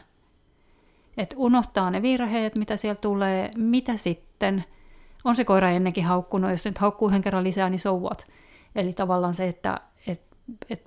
Et 1.17 1.33
unohtaa 1.37 1.91
ne 1.91 2.01
virheet, 2.01 2.55
mitä 2.55 2.77
siellä 2.77 2.99
tulee, 3.01 3.51
mitä 3.57 3.97
sitten. 3.97 4.63
On 5.23 5.35
se 5.35 5.45
koira 5.45 5.69
ennenkin 5.69 6.05
haukkunut, 6.05 6.51
jos 6.51 6.65
nyt 6.65 6.77
haukkuu 6.77 7.07
yhden 7.07 7.21
kerran 7.21 7.43
lisää, 7.43 7.69
niin 7.69 7.79
so 7.79 7.99
what? 7.99 8.27
Eli 8.75 8.93
tavallaan 8.93 9.33
se, 9.33 9.47
että 9.47 9.81
et, 10.07 10.21
et 10.69 10.83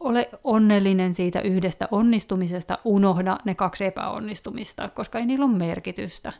ole 0.00 0.30
onnellinen 0.44 1.14
siitä 1.14 1.40
yhdestä 1.40 1.88
onnistumisesta, 1.90 2.78
unohda 2.84 3.38
ne 3.44 3.54
kaksi 3.54 3.84
epäonnistumista, 3.84 4.88
koska 4.88 5.18
ei 5.18 5.26
niillä 5.26 5.44
ole 5.44 5.56
merkitystä 5.56 6.32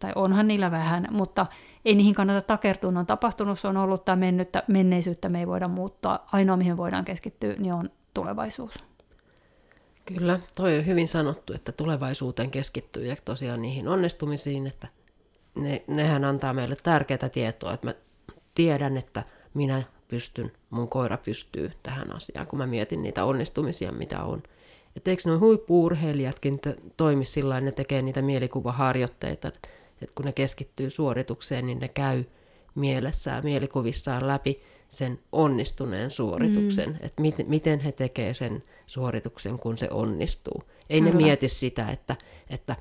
tai 0.00 0.12
onhan 0.14 0.48
niillä 0.48 0.70
vähän, 0.70 1.08
mutta 1.10 1.46
ei 1.84 1.94
niihin 1.94 2.14
kannata 2.14 2.42
takertua, 2.42 2.92
ne 2.92 2.98
on 2.98 3.06
tapahtunut, 3.06 3.58
se 3.58 3.68
on 3.68 3.76
ollut 3.76 4.04
tai 4.04 4.16
mennyttä, 4.16 4.62
menneisyyttä 4.68 5.28
me 5.28 5.40
ei 5.40 5.46
voida 5.46 5.68
muuttaa. 5.68 6.28
Ainoa, 6.32 6.56
mihin 6.56 6.76
voidaan 6.76 7.04
keskittyä, 7.04 7.54
niin 7.58 7.72
on 7.72 7.90
tulevaisuus. 8.14 8.74
Kyllä, 10.04 10.40
toi 10.56 10.78
on 10.78 10.86
hyvin 10.86 11.08
sanottu, 11.08 11.52
että 11.52 11.72
tulevaisuuteen 11.72 12.50
keskittyy 12.50 13.06
ja 13.06 13.16
tosiaan 13.24 13.62
niihin 13.62 13.88
onnistumisiin, 13.88 14.66
että 14.66 14.88
ne, 15.54 15.84
nehän 15.86 16.24
antaa 16.24 16.54
meille 16.54 16.76
tärkeää 16.82 17.28
tietoa, 17.32 17.72
että 17.72 17.86
mä 17.86 17.94
tiedän, 18.54 18.96
että 18.96 19.22
minä 19.54 19.82
pystyn, 20.08 20.52
mun 20.70 20.88
koira 20.88 21.16
pystyy 21.16 21.72
tähän 21.82 22.16
asiaan, 22.16 22.46
kun 22.46 22.58
mä 22.58 22.66
mietin 22.66 23.02
niitä 23.02 23.24
onnistumisia, 23.24 23.92
mitä 23.92 24.22
on. 24.22 24.42
Että 24.96 25.10
eikö 25.10 25.22
nuo 25.26 25.38
huippuurheilijatkin 25.38 26.60
toimi 26.96 27.24
sillä 27.24 27.60
ne 27.60 27.72
tekee 27.72 28.02
niitä 28.02 28.22
mielikuvaharjoitteita, 28.22 29.48
että 29.48 29.68
kun 30.14 30.24
ne 30.24 30.32
keskittyy 30.32 30.90
suoritukseen, 30.90 31.66
niin 31.66 31.78
ne 31.78 31.88
käy 31.88 32.24
mielessään, 32.74 33.44
mielikuvissaan 33.44 34.28
läpi 34.28 34.62
sen 34.88 35.18
onnistuneen 35.32 36.10
suorituksen, 36.10 36.88
mm. 36.88 36.96
että 37.00 37.22
miten, 37.22 37.46
miten 37.48 37.80
he 37.80 37.92
tekevät 37.92 38.36
sen 38.36 38.62
suorituksen, 38.86 39.58
kun 39.58 39.78
se 39.78 39.88
onnistuu. 39.90 40.62
Ei 40.90 41.00
Kyllä. 41.00 41.12
ne 41.12 41.16
mieti 41.16 41.48
sitä, 41.48 41.88
että, 41.88 42.16
että 42.50 42.76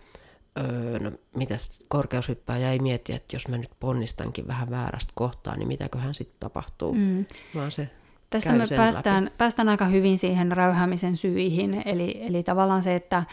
öö, 0.57 0.99
no, 0.99 1.11
mitäs 1.35 1.83
korkeushyppääjä 1.87 2.71
ei 2.71 2.79
mieti, 2.79 3.13
että 3.13 3.35
jos 3.35 3.47
mä 3.47 3.57
nyt 3.57 3.71
ponnistankin 3.79 4.47
vähän 4.47 4.69
väärästä 4.69 5.11
kohtaa, 5.15 5.55
niin 5.55 5.67
mitäköhän 5.67 6.13
sitten 6.13 6.39
tapahtuu, 6.39 6.93
mm. 6.93 7.25
vaan 7.55 7.71
se 7.71 7.89
Tästä 8.29 8.53
me 8.53 8.63
päästään, 8.75 9.31
päästään 9.37 9.69
aika 9.69 9.85
hyvin 9.85 10.17
siihen 10.17 10.51
räyhäämisen 10.51 11.17
syihin, 11.17 11.81
eli, 11.85 12.17
eli 12.21 12.43
tavallaan 12.43 12.83
se, 12.83 12.95
että 12.95 13.23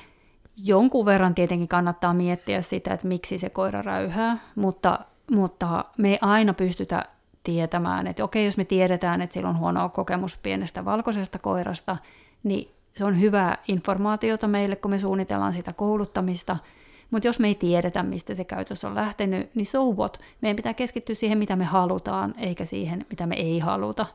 jonkun 0.57 1.07
verran 1.07 1.35
tietenkin 1.35 1.69
kannattaa 1.69 2.15
miettiä 2.15 2.63
sitä, 2.63 2.95
että 2.95 3.09
miksi 3.09 3.39
se 3.39 3.51
koira 3.51 3.83
räyhää, 3.83 4.39
mutta, 4.55 4.99
mutta 5.33 5.85
me 5.99 6.11
ei 6.11 6.19
aina 6.21 6.55
pystytä 6.55 7.05
tietämään, 7.45 8.07
että 8.07 8.25
okei, 8.25 8.45
jos 8.45 8.57
me 8.57 8.65
tiedetään, 8.65 9.23
että 9.23 9.35
sillä 9.35 9.49
on 9.49 9.59
huono 9.59 9.89
kokemus 9.89 10.37
pienestä 10.37 10.85
valkoisesta 10.85 11.39
koirasta, 11.39 11.97
niin 12.43 12.71
se 12.97 13.05
on 13.05 13.21
hyvää 13.21 13.59
informaatiota 13.69 14.49
meille, 14.49 14.77
kun 14.77 14.91
me 14.91 14.99
suunnitellaan 14.99 15.53
sitä 15.53 15.73
kouluttamista, 15.73 16.57
mutta 17.11 17.29
jos 17.29 17.41
me 17.41 17.49
ei 17.49 17.55
tiedetä, 17.55 18.03
mistä 18.03 18.35
se 18.35 18.45
käytös 18.45 18.85
on 18.85 18.95
lähtenyt, 18.95 19.55
niin 19.55 19.67
so 19.67 19.85
what? 19.93 20.21
Meidän 20.41 20.57
pitää 20.57 20.75
keskittyä 20.75 21.15
siihen, 21.15 21.39
mitä 21.39 21.57
me 21.57 21.65
halutaan, 21.65 22.35
eikä 22.39 22.65
siihen, 22.65 23.07
mitä 23.11 23.27
me 23.27 23.35
ei 23.35 23.59
haluta. 23.59 24.07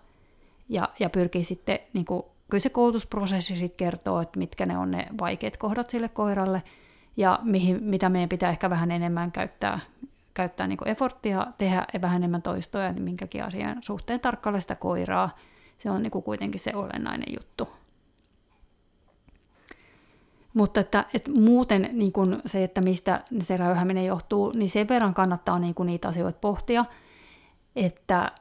Ja, 0.69 0.89
ja 0.99 1.09
pyrkii 1.09 1.43
sitten 1.43 1.79
niin 1.93 2.05
kuin 2.05 2.23
kyllä 2.51 2.61
se 2.61 2.69
koulutusprosessi 2.69 3.55
sitten 3.55 3.77
kertoo, 3.77 4.21
että 4.21 4.39
mitkä 4.39 4.65
ne 4.65 4.77
on 4.77 4.91
ne 4.91 5.07
vaikeat 5.19 5.57
kohdat 5.57 5.89
sille 5.89 6.09
koiralle 6.09 6.63
ja 7.17 7.39
mihin, 7.43 7.83
mitä 7.83 8.09
meidän 8.09 8.29
pitää 8.29 8.49
ehkä 8.49 8.69
vähän 8.69 8.91
enemmän 8.91 9.31
käyttää, 9.31 9.79
käyttää 10.33 10.67
niin 10.67 10.87
efforttia, 10.87 11.47
tehdä 11.57 11.85
vähän 12.01 12.17
enemmän 12.17 12.41
toistoja, 12.41 12.91
niin 12.93 13.03
minkäkin 13.03 13.43
asian 13.43 13.81
suhteen 13.81 14.19
tarkkailla 14.19 14.59
sitä 14.59 14.75
koiraa. 14.75 15.37
Se 15.77 15.91
on 15.91 16.03
niin 16.03 16.11
kuitenkin 16.11 16.59
se 16.59 16.75
olennainen 16.75 17.33
juttu. 17.33 17.69
Mutta 20.53 20.79
että, 20.79 21.05
että 21.13 21.31
muuten 21.31 21.89
niin 21.91 22.11
kun 22.11 22.41
se, 22.45 22.63
että 22.63 22.81
mistä 22.81 23.23
se 23.41 23.57
räyhäminen 23.57 24.05
johtuu, 24.05 24.51
niin 24.55 24.69
sen 24.69 24.87
verran 24.87 25.13
kannattaa 25.13 25.59
niin 25.59 25.75
kun 25.75 25.85
niitä 25.85 26.07
asioita 26.07 26.39
pohtia, 26.41 26.85
että 27.75 28.31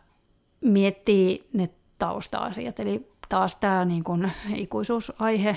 miettii 0.60 1.48
ne 1.52 1.70
tausta-asiat. 1.98 2.80
Eli 2.80 3.10
taas 3.30 3.56
tämä 3.56 3.84
niin 3.84 4.04
kun 4.04 4.30
ikuisuusaihe, 4.54 5.56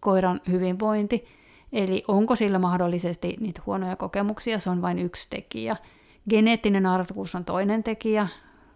koiran 0.00 0.40
hyvinvointi, 0.48 1.24
eli 1.72 2.04
onko 2.08 2.34
sillä 2.34 2.58
mahdollisesti 2.58 3.36
niitä 3.40 3.62
huonoja 3.66 3.96
kokemuksia, 3.96 4.58
se 4.58 4.70
on 4.70 4.82
vain 4.82 4.98
yksi 4.98 5.26
tekijä. 5.30 5.76
Geneettinen 6.30 6.86
arvokuus 6.86 7.34
on 7.34 7.44
toinen 7.44 7.82
tekijä, 7.82 8.28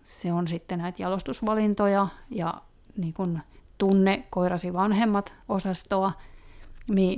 se 0.03 0.33
on 0.33 0.49
sitten 0.49 0.79
näitä 0.79 1.03
jalostusvalintoja 1.03 2.09
ja 2.31 2.55
niin 2.97 3.15
kun 3.15 3.39
tunne 3.79 4.25
koirasi 4.31 4.73
vanhemmat 4.73 5.35
osastoa, 5.49 6.13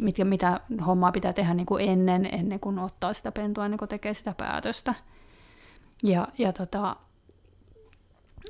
mitkä, 0.00 0.24
mitä 0.24 0.60
hommaa 0.86 1.12
pitää 1.12 1.32
tehdä 1.32 1.54
niin 1.54 1.66
kuin 1.66 1.88
ennen, 1.88 2.28
ennen 2.32 2.60
kuin 2.60 2.78
ottaa 2.78 3.12
sitä 3.12 3.32
pentua, 3.32 3.64
ennen 3.64 3.78
kuin 3.78 3.88
tekee 3.88 4.14
sitä 4.14 4.34
päätöstä. 4.36 4.94
Ja, 6.02 6.28
ja 6.38 6.52
tota, 6.52 6.96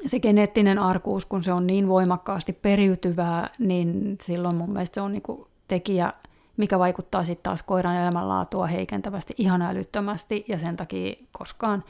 se 0.07 0.21
geneettinen 0.21 0.79
arkuus, 0.79 1.27
kun 1.27 1.45
se 1.45 1.53
on 1.53 1.67
niin 1.67 1.89
voimakkaasti 1.89 2.53
periytyvää, 2.53 3.51
niin 3.59 4.19
silloin 4.23 4.57
mun 4.57 4.71
mielestä 4.73 4.95
se 4.95 5.01
on 5.01 5.13
niin 5.13 5.23
kuin 5.23 5.47
tekijä, 5.69 6.13
mikä 6.57 6.79
vaikuttaa 6.79 7.25
sitten 7.25 7.43
taas 7.43 7.63
koiran 7.63 7.97
elämänlaatua 7.97 8.67
heikentävästi 8.67 9.35
ihan 9.39 9.63
älyttömästi, 9.63 10.45
ja 10.49 10.59
sen 10.59 10.77
takia 10.77 11.15
koskaan 11.33 11.85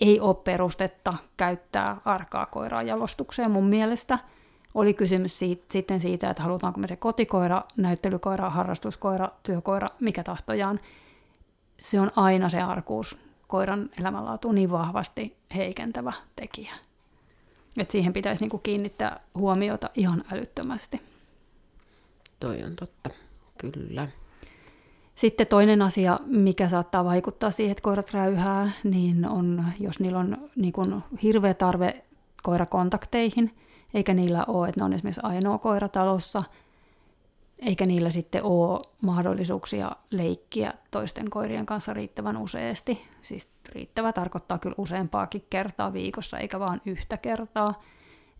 ei 0.00 0.20
ole 0.20 0.34
perustetta 0.34 1.14
käyttää 1.36 1.96
arkaa 2.04 2.46
koiraa 2.46 2.82
jalostukseen 2.82 3.50
mun 3.50 3.66
mielestä– 3.66 4.18
oli 4.74 4.94
kysymys 4.94 5.38
siitä, 5.38 5.64
sitten 5.70 6.00
siitä, 6.00 6.30
että 6.30 6.42
halutaanko 6.42 6.80
me 6.80 6.86
se 6.86 6.96
kotikoira, 6.96 7.62
näyttelykoira, 7.76 8.50
harrastuskoira, 8.50 9.28
työkoira, 9.42 9.88
mikä 10.00 10.24
tahtojaan. 10.24 10.80
Se 11.78 12.00
on 12.00 12.10
aina 12.16 12.48
se 12.48 12.60
arkuus 12.60 13.18
koiran 13.48 13.90
elämänlaatu 14.00 14.52
niin 14.52 14.70
vahvasti 14.70 15.36
heikentävä 15.54 16.12
tekijä. 16.36 16.72
Et 17.76 17.90
siihen 17.90 18.12
pitäisi 18.12 18.42
niinku 18.42 18.58
kiinnittää 18.58 19.20
huomiota 19.34 19.90
ihan 19.94 20.24
älyttömästi. 20.32 21.00
Toi 22.40 22.62
on 22.62 22.76
totta, 22.76 23.10
kyllä. 23.58 24.08
Sitten 25.14 25.46
toinen 25.46 25.82
asia, 25.82 26.18
mikä 26.26 26.68
saattaa 26.68 27.04
vaikuttaa 27.04 27.50
siihen, 27.50 27.70
että 27.70 27.82
koirat 27.82 28.10
räyhää, 28.10 28.70
niin 28.84 29.28
on, 29.28 29.64
jos 29.80 30.00
niillä 30.00 30.18
on 30.18 30.50
niin 30.56 30.72
kuin 30.72 31.02
hirveä 31.22 31.54
tarve 31.54 32.04
koirakontakteihin– 32.42 33.54
eikä 33.94 34.14
niillä 34.14 34.44
ole, 34.44 34.68
että 34.68 34.80
ne 34.80 34.84
on 34.84 34.92
esimerkiksi 34.92 35.20
ainoa 35.24 35.58
koira 35.58 35.88
talossa, 35.88 36.42
eikä 37.60 37.86
niillä 37.86 38.10
sitten 38.10 38.44
ole 38.44 38.80
mahdollisuuksia 39.00 39.90
leikkiä 40.10 40.74
toisten 40.90 41.30
koirien 41.30 41.66
kanssa 41.66 41.94
riittävän 41.94 42.36
useasti. 42.36 43.06
Siis 43.22 43.48
riittävä 43.68 44.12
tarkoittaa 44.12 44.58
kyllä 44.58 44.74
useampaakin 44.78 45.44
kertaa 45.50 45.92
viikossa, 45.92 46.38
eikä 46.38 46.60
vain 46.60 46.80
yhtä 46.86 47.16
kertaa. 47.16 47.82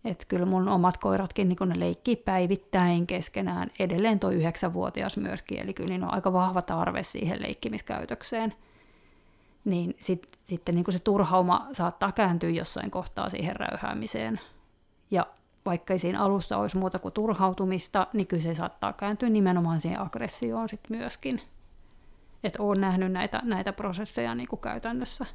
Että 0.05 0.25
kyllä 0.27 0.45
mun 0.45 0.67
omat 0.67 0.97
koiratkin 0.97 1.47
niin 1.47 1.57
ne 1.65 1.79
leikkii 1.79 2.15
päivittäin 2.15 3.07
keskenään, 3.07 3.71
edelleen 3.79 4.19
tuo 4.19 4.29
yhdeksänvuotias 4.29 5.17
myöskin, 5.17 5.59
eli 5.59 5.73
kyllä 5.73 5.89
niin 5.89 6.03
on 6.03 6.13
aika 6.13 6.33
vahva 6.33 6.61
tarve 6.61 7.03
siihen 7.03 7.41
leikkimiskäytökseen. 7.41 8.53
Niin 9.65 9.95
sit, 9.99 10.27
sitten 10.41 10.75
niin 10.75 10.85
se 10.89 10.99
turhauma 10.99 11.67
saattaa 11.73 12.11
kääntyä 12.11 12.49
jossain 12.49 12.91
kohtaa 12.91 13.29
siihen 13.29 13.55
räyhäämiseen. 13.55 14.39
Ja 15.11 15.27
vaikka 15.65 15.93
ei 15.93 15.99
siinä 15.99 16.21
alussa 16.21 16.57
olisi 16.57 16.77
muuta 16.77 16.99
kuin 16.99 17.13
turhautumista, 17.13 18.07
niin 18.13 18.27
kyllä 18.27 18.43
se 18.43 18.55
saattaa 18.55 18.93
kääntyä 18.93 19.29
nimenomaan 19.29 19.81
siihen 19.81 19.99
aggressioon 19.99 20.69
sit 20.69 20.89
myöskin. 20.89 21.41
Että 22.43 22.63
olen 22.63 22.81
nähnyt 22.81 23.11
näitä, 23.11 23.41
näitä 23.43 23.73
prosesseja 23.73 24.35
niin 24.35 24.47
kuin 24.47 24.59
käytännössä 24.59 25.25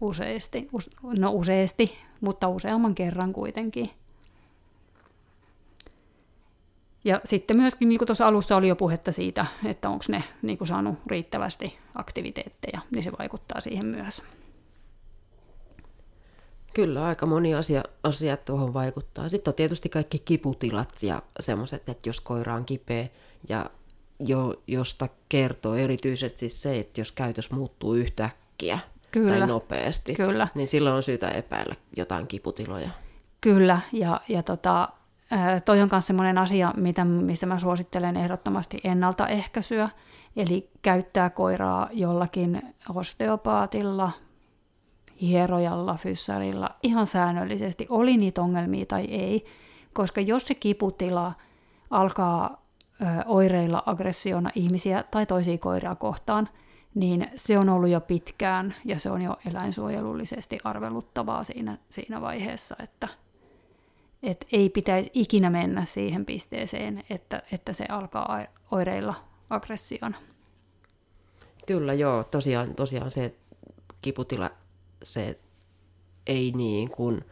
useasti, 0.00 0.68
no 1.18 1.30
useasti, 1.32 1.98
mutta 2.20 2.48
useamman 2.48 2.94
kerran 2.94 3.32
kuitenkin. 3.32 3.90
Ja 7.04 7.20
sitten 7.24 7.56
myöskin, 7.56 7.88
niin 7.88 7.98
kuin 7.98 8.06
tuossa 8.06 8.26
alussa 8.26 8.56
oli 8.56 8.68
jo 8.68 8.76
puhetta 8.76 9.12
siitä, 9.12 9.46
että 9.64 9.88
onko 9.88 10.04
ne 10.08 10.24
niin 10.42 10.58
kuin 10.58 10.68
saanut 10.68 10.98
riittävästi 11.06 11.78
aktiviteetteja, 11.94 12.80
niin 12.90 13.02
se 13.02 13.12
vaikuttaa 13.18 13.60
siihen 13.60 13.86
myös. 13.86 14.22
Kyllä, 16.74 17.04
aika 17.06 17.26
moni 17.26 17.54
asia, 17.54 17.82
asia 18.02 18.36
tuohon 18.36 18.74
vaikuttaa. 18.74 19.28
Sitten 19.28 19.50
on 19.50 19.54
tietysti 19.54 19.88
kaikki 19.88 20.18
kiputilat 20.18 21.02
ja 21.02 21.22
semmoiset, 21.40 21.88
että 21.88 22.08
jos 22.08 22.20
koira 22.20 22.54
on 22.54 22.64
kipeä 22.64 23.08
ja 23.48 23.66
jo, 24.20 24.54
josta 24.66 25.08
kertoo 25.28 25.74
erityisesti 25.74 26.48
se, 26.48 26.78
että 26.78 27.00
jos 27.00 27.12
käytös 27.12 27.50
muuttuu 27.50 27.94
yhtäkkiä 27.94 28.78
Kyllä. 29.10 29.38
tai 29.38 29.46
nopeasti, 29.46 30.14
Kyllä. 30.14 30.48
niin 30.54 30.68
silloin 30.68 30.96
on 30.96 31.02
syytä 31.02 31.28
epäillä 31.28 31.74
jotain 31.96 32.26
kiputiloja. 32.26 32.90
Kyllä, 33.40 33.80
ja, 33.92 34.20
ja 34.28 34.42
tota, 34.42 34.88
toi 35.64 35.80
on 35.80 35.88
myös 35.92 36.06
sellainen 36.06 36.38
asia, 36.38 36.74
mitä, 36.76 37.04
missä 37.04 37.46
mä 37.46 37.58
suosittelen 37.58 38.16
ehdottomasti 38.16 38.80
ennaltaehkäisyä, 38.84 39.88
eli 40.36 40.70
käyttää 40.82 41.30
koiraa 41.30 41.88
jollakin 41.92 42.62
osteopaatilla, 42.94 44.10
hierojalla, 45.22 45.94
fyssarilla 45.94 46.70
ihan 46.82 47.06
säännöllisesti, 47.06 47.86
oli 47.88 48.16
niitä 48.16 48.42
ongelmia 48.42 48.86
tai 48.86 49.04
ei, 49.04 49.44
koska 49.92 50.20
jos 50.20 50.46
se 50.46 50.54
kiputila 50.54 51.32
alkaa 51.90 52.62
ö, 53.02 53.04
oireilla 53.26 53.82
aggressiona 53.86 54.50
ihmisiä 54.54 55.04
tai 55.10 55.26
toisia 55.26 55.58
koiria 55.58 55.94
kohtaan, 55.94 56.48
niin 56.94 57.30
se 57.36 57.58
on 57.58 57.68
ollut 57.68 57.90
jo 57.90 58.00
pitkään 58.00 58.74
ja 58.84 58.98
se 58.98 59.10
on 59.10 59.22
jo 59.22 59.36
eläinsuojelullisesti 59.50 60.58
arveluttavaa 60.64 61.44
siinä, 61.44 61.78
siinä 61.90 62.20
vaiheessa, 62.20 62.76
että 62.82 63.08
et 64.22 64.46
ei 64.52 64.68
pitäisi 64.68 65.10
ikinä 65.14 65.50
mennä 65.50 65.84
siihen 65.84 66.26
pisteeseen, 66.26 67.04
että, 67.10 67.42
että 67.52 67.72
se 67.72 67.84
alkaa 67.88 68.44
oireilla 68.70 69.14
aggressiona. 69.50 70.16
Kyllä 71.66 71.94
joo, 71.94 72.24
tosiaan, 72.24 72.74
tosiaan 72.74 73.10
se 73.10 73.34
kiputila 74.02 74.50
se 75.02 75.38
ei 76.26 76.52
niin 76.56 76.90
kuin, 76.90 77.24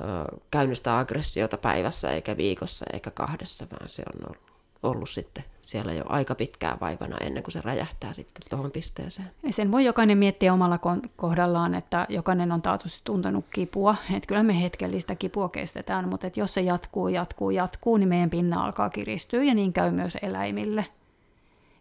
ö, 0.00 0.36
käynnistä 0.50 0.98
aggressiota 0.98 1.58
päivässä 1.58 2.10
eikä 2.10 2.36
viikossa 2.36 2.86
eikä 2.92 3.10
kahdessa, 3.10 3.66
vaan 3.70 3.88
se 3.88 4.02
on 4.14 4.26
ollut, 4.26 4.42
ollut 4.82 5.08
sitten 5.08 5.44
siellä 5.60 5.92
jo 5.92 6.04
aika 6.08 6.34
pitkään 6.34 6.80
vaivana 6.80 7.16
ennen 7.20 7.42
kuin 7.42 7.52
se 7.52 7.60
räjähtää 7.60 8.12
sitten 8.12 8.42
tuohon 8.50 8.70
pisteeseen. 8.70 9.30
Ja 9.42 9.52
sen 9.52 9.72
voi 9.72 9.84
jokainen 9.84 10.18
miettiä 10.18 10.52
omalla 10.52 10.78
kohdallaan, 11.16 11.74
että 11.74 12.06
jokainen 12.08 12.52
on 12.52 12.62
taatusti 12.62 13.00
tuntenut 13.04 13.44
kipua. 13.54 13.96
Että 14.16 14.26
kyllä 14.26 14.42
me 14.42 14.62
hetkellistä 14.62 15.14
kipua 15.14 15.48
kestetään, 15.48 16.08
mutta 16.08 16.26
että 16.26 16.40
jos 16.40 16.54
se 16.54 16.60
jatkuu, 16.60 17.08
jatkuu, 17.08 17.50
jatkuu, 17.50 17.96
niin 17.96 18.08
meidän 18.08 18.30
pinna 18.30 18.64
alkaa 18.64 18.90
kiristyä 18.90 19.42
ja 19.42 19.54
niin 19.54 19.72
käy 19.72 19.90
myös 19.90 20.18
eläimille. 20.22 20.86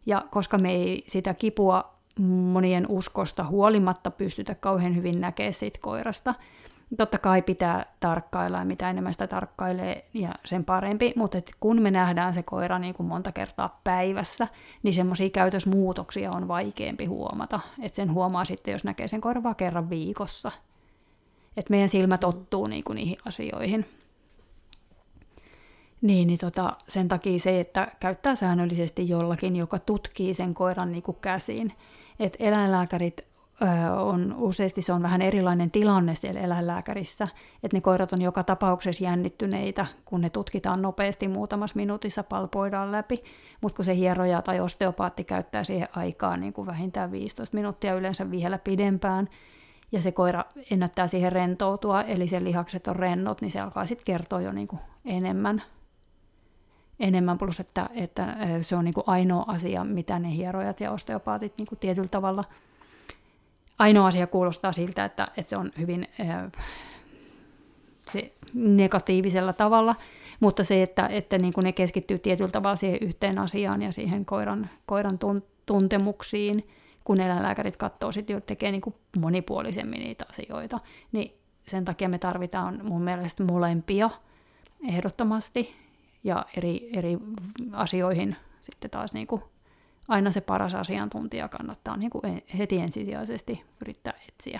Ja 0.05 0.25
koska 0.31 0.57
me 0.57 0.71
ei 0.71 1.03
sitä 1.07 1.33
kipua 1.33 2.00
monien 2.19 2.85
uskosta 2.89 3.43
huolimatta 3.43 4.11
pystytä 4.11 4.55
kauhean 4.55 4.95
hyvin 4.95 5.21
näkemään 5.21 5.53
siitä 5.53 5.79
koirasta. 5.81 6.35
Totta 6.97 7.17
kai 7.17 7.41
pitää 7.41 7.85
tarkkailla 7.99 8.57
ja 8.57 8.65
mitä 8.65 8.89
enemmän 8.89 9.13
sitä 9.13 9.27
tarkkailee 9.27 10.05
ja 10.13 10.29
sen 10.45 10.65
parempi, 10.65 11.13
mutta 11.15 11.37
et 11.37 11.51
kun 11.59 11.81
me 11.81 11.91
nähdään 11.91 12.33
se 12.33 12.43
koira 12.43 12.79
niin 12.79 12.93
kuin 12.93 13.07
monta 13.07 13.31
kertaa 13.31 13.79
päivässä, 13.83 14.47
niin 14.83 14.93
semmoisia 14.93 15.29
käytösmuutoksia 15.29 16.31
on 16.31 16.47
vaikeampi 16.47 17.05
huomata. 17.05 17.59
Et 17.81 17.95
sen 17.95 18.13
huomaa 18.13 18.45
sitten, 18.45 18.71
jos 18.71 18.83
näkee 18.83 19.07
sen 19.07 19.21
koiran 19.21 19.43
vaan 19.43 19.55
kerran 19.55 19.89
viikossa. 19.89 20.51
Et 21.57 21.69
meidän 21.69 21.89
silmät 21.89 22.23
ottuu 22.23 22.67
niin 22.67 22.83
kuin 22.83 22.95
niihin 22.95 23.17
asioihin. 23.25 23.85
Niin, 26.01 26.27
niin 26.27 26.39
tota, 26.39 26.71
sen 26.87 27.07
takia 27.07 27.39
se, 27.39 27.59
että 27.59 27.87
käyttää 27.99 28.35
säännöllisesti 28.35 29.09
jollakin, 29.09 29.55
joka 29.55 29.79
tutkii 29.79 30.33
sen 30.33 30.53
koiran 30.53 30.91
niin 30.91 31.03
kuin 31.03 31.17
käsiin, 31.21 31.73
että 32.21 32.43
eläinlääkärit 32.43 33.31
on 33.97 34.35
useasti 34.37 34.81
se 34.81 34.93
on 34.93 35.03
vähän 35.03 35.21
erilainen 35.21 35.71
tilanne 35.71 36.15
siellä 36.15 36.39
eläinlääkärissä, 36.39 37.27
että 37.63 37.77
ne 37.77 37.81
koirat 37.81 38.13
on 38.13 38.21
joka 38.21 38.43
tapauksessa 38.43 39.03
jännittyneitä, 39.03 39.85
kun 40.05 40.21
ne 40.21 40.29
tutkitaan 40.29 40.81
nopeasti 40.81 41.27
muutamassa 41.27 41.75
minuutissa, 41.75 42.23
palpoidaan 42.23 42.91
läpi, 42.91 43.23
mutta 43.61 43.75
kun 43.75 43.85
se 43.85 43.95
hieroja 43.95 44.41
tai 44.41 44.59
osteopaatti 44.59 45.23
käyttää 45.23 45.63
siihen 45.63 45.87
aikaa 45.95 46.37
niin 46.37 46.53
kuin 46.53 46.67
vähintään 46.67 47.11
15 47.11 47.57
minuuttia, 47.57 47.93
yleensä 47.93 48.31
vielä 48.31 48.57
pidempään, 48.57 49.29
ja 49.91 50.01
se 50.01 50.11
koira 50.11 50.45
ennättää 50.71 51.07
siihen 51.07 51.31
rentoutua, 51.31 52.01
eli 52.03 52.27
sen 52.27 52.43
lihakset 52.43 52.87
on 52.87 52.95
rennot, 52.95 53.41
niin 53.41 53.51
se 53.51 53.59
alkaa 53.59 53.85
sitten 53.85 54.05
kertoa 54.05 54.41
jo 54.41 54.51
niin 54.51 54.67
kuin 54.67 54.79
enemmän 55.05 55.61
enemmän, 57.01 57.37
plus 57.37 57.59
että, 57.59 57.89
että 57.93 58.37
se 58.61 58.75
on 58.75 58.85
niin 58.85 58.93
kuin 58.93 59.03
ainoa 59.07 59.45
asia, 59.47 59.83
mitä 59.83 60.19
ne 60.19 60.35
hierojat 60.35 60.79
ja 60.79 60.91
osteopaatit 60.91 61.53
niin 61.57 61.67
kuin 61.67 61.79
tietyllä 61.79 62.07
tavalla, 62.07 62.43
ainoa 63.79 64.07
asia 64.07 64.27
kuulostaa 64.27 64.71
siltä, 64.71 65.05
että, 65.05 65.27
että 65.37 65.49
se 65.49 65.57
on 65.57 65.71
hyvin 65.77 66.07
se 68.11 68.33
negatiivisella 68.53 69.53
tavalla, 69.53 69.95
Mutta 70.39 70.63
se, 70.63 70.81
että, 70.81 71.07
että 71.07 71.37
niin 71.37 71.53
kuin 71.53 71.63
ne 71.63 71.71
keskittyy 71.71 72.19
tietyllä 72.19 72.51
tavalla 72.51 72.75
siihen 72.75 72.99
yhteen 73.01 73.37
asiaan 73.37 73.81
ja 73.81 73.91
siihen 73.91 74.25
koiran, 74.25 74.69
koiran 74.85 75.19
tuntemuksiin, 75.65 76.67
kun 77.03 77.21
eläinlääkärit 77.21 77.77
katsoo 77.77 78.11
sitten, 78.11 78.41
tekee 78.41 78.71
niin 78.71 78.81
kuin 78.81 78.95
monipuolisemmin 79.19 79.99
niitä 79.99 80.25
asioita, 80.29 80.79
niin 81.11 81.33
sen 81.67 81.85
takia 81.85 82.09
me 82.09 82.19
tarvitaan 82.19 82.79
mun 82.83 83.01
mielestä 83.01 83.43
molempia 83.43 84.09
ehdottomasti 84.87 85.75
ja 86.23 86.45
eri, 86.57 86.89
eri 86.97 87.17
asioihin 87.71 88.35
sitten 88.61 88.91
taas 88.91 89.13
niin 89.13 89.27
kuin 89.27 89.41
aina 90.07 90.31
se 90.31 90.41
paras 90.41 90.75
asiantuntija 90.75 91.47
kannattaa 91.47 91.97
niin 91.97 92.09
kuin 92.09 92.43
heti 92.57 92.77
ensisijaisesti 92.77 93.63
yrittää 93.81 94.13
etsiä. 94.29 94.59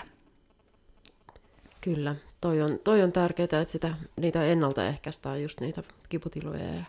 Kyllä, 1.80 2.14
toi 2.40 2.62
on, 2.62 2.78
toi 2.84 3.02
on 3.02 3.12
tärkeää, 3.12 3.44
että 3.44 3.64
sitä, 3.64 3.94
niitä 4.20 4.44
ennaltaehkäistään 4.44 5.42
just 5.42 5.60
niitä 5.60 5.82
kiputiloja 6.08 6.74
ja 6.74 6.84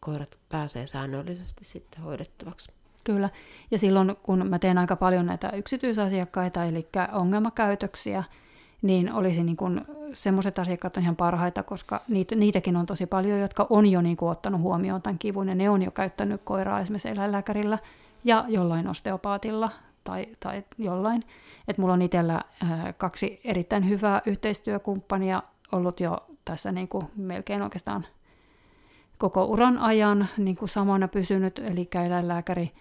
koirat 0.00 0.38
pääsee 0.48 0.86
säännöllisesti 0.86 1.64
sitten 1.64 2.02
hoidettavaksi. 2.02 2.72
Kyllä, 3.04 3.30
ja 3.70 3.78
silloin 3.78 4.16
kun 4.22 4.50
mä 4.50 4.58
teen 4.58 4.78
aika 4.78 4.96
paljon 4.96 5.26
näitä 5.26 5.50
yksityisasiakkaita, 5.50 6.64
eli 6.64 6.86
ongelmakäytöksiä, 7.12 8.24
niin 8.82 9.12
olisi 9.12 9.42
niin 9.42 9.56
kuin, 9.56 9.80
semmoiset 10.12 10.58
asiakkaat 10.58 10.96
on 10.96 11.02
ihan 11.02 11.16
parhaita, 11.16 11.62
koska 11.62 12.02
niitä, 12.08 12.34
niitäkin 12.34 12.76
on 12.76 12.86
tosi 12.86 13.06
paljon, 13.06 13.40
jotka 13.40 13.66
on 13.70 13.86
jo 13.86 14.00
niin 14.00 14.16
kuin 14.16 14.30
ottanut 14.30 14.60
huomioon 14.60 15.02
tämän 15.02 15.18
kivun, 15.18 15.48
ja 15.48 15.54
ne 15.54 15.70
on 15.70 15.82
jo 15.82 15.90
käyttänyt 15.90 16.40
koiraa 16.44 16.80
esimerkiksi 16.80 17.08
eläinlääkärillä 17.08 17.78
ja 18.24 18.44
jollain 18.48 18.88
osteopaatilla 18.88 19.70
tai, 20.04 20.26
tai 20.40 20.64
jollain. 20.78 21.22
Et 21.68 21.78
mulla 21.78 21.92
on 21.94 22.02
itsellä 22.02 22.40
kaksi 22.98 23.40
erittäin 23.44 23.88
hyvää 23.88 24.22
yhteistyökumppania 24.26 25.42
ollut 25.72 26.00
jo 26.00 26.26
tässä 26.44 26.72
niin 26.72 26.88
kuin 26.88 27.04
melkein 27.16 27.62
oikeastaan 27.62 28.06
koko 29.18 29.44
uran 29.44 29.78
ajan 29.78 30.28
niin 30.38 30.56
kuin 30.56 30.68
samana 30.68 31.08
pysynyt, 31.08 31.58
eli 31.58 31.88
eläinlääkäri 32.06 32.72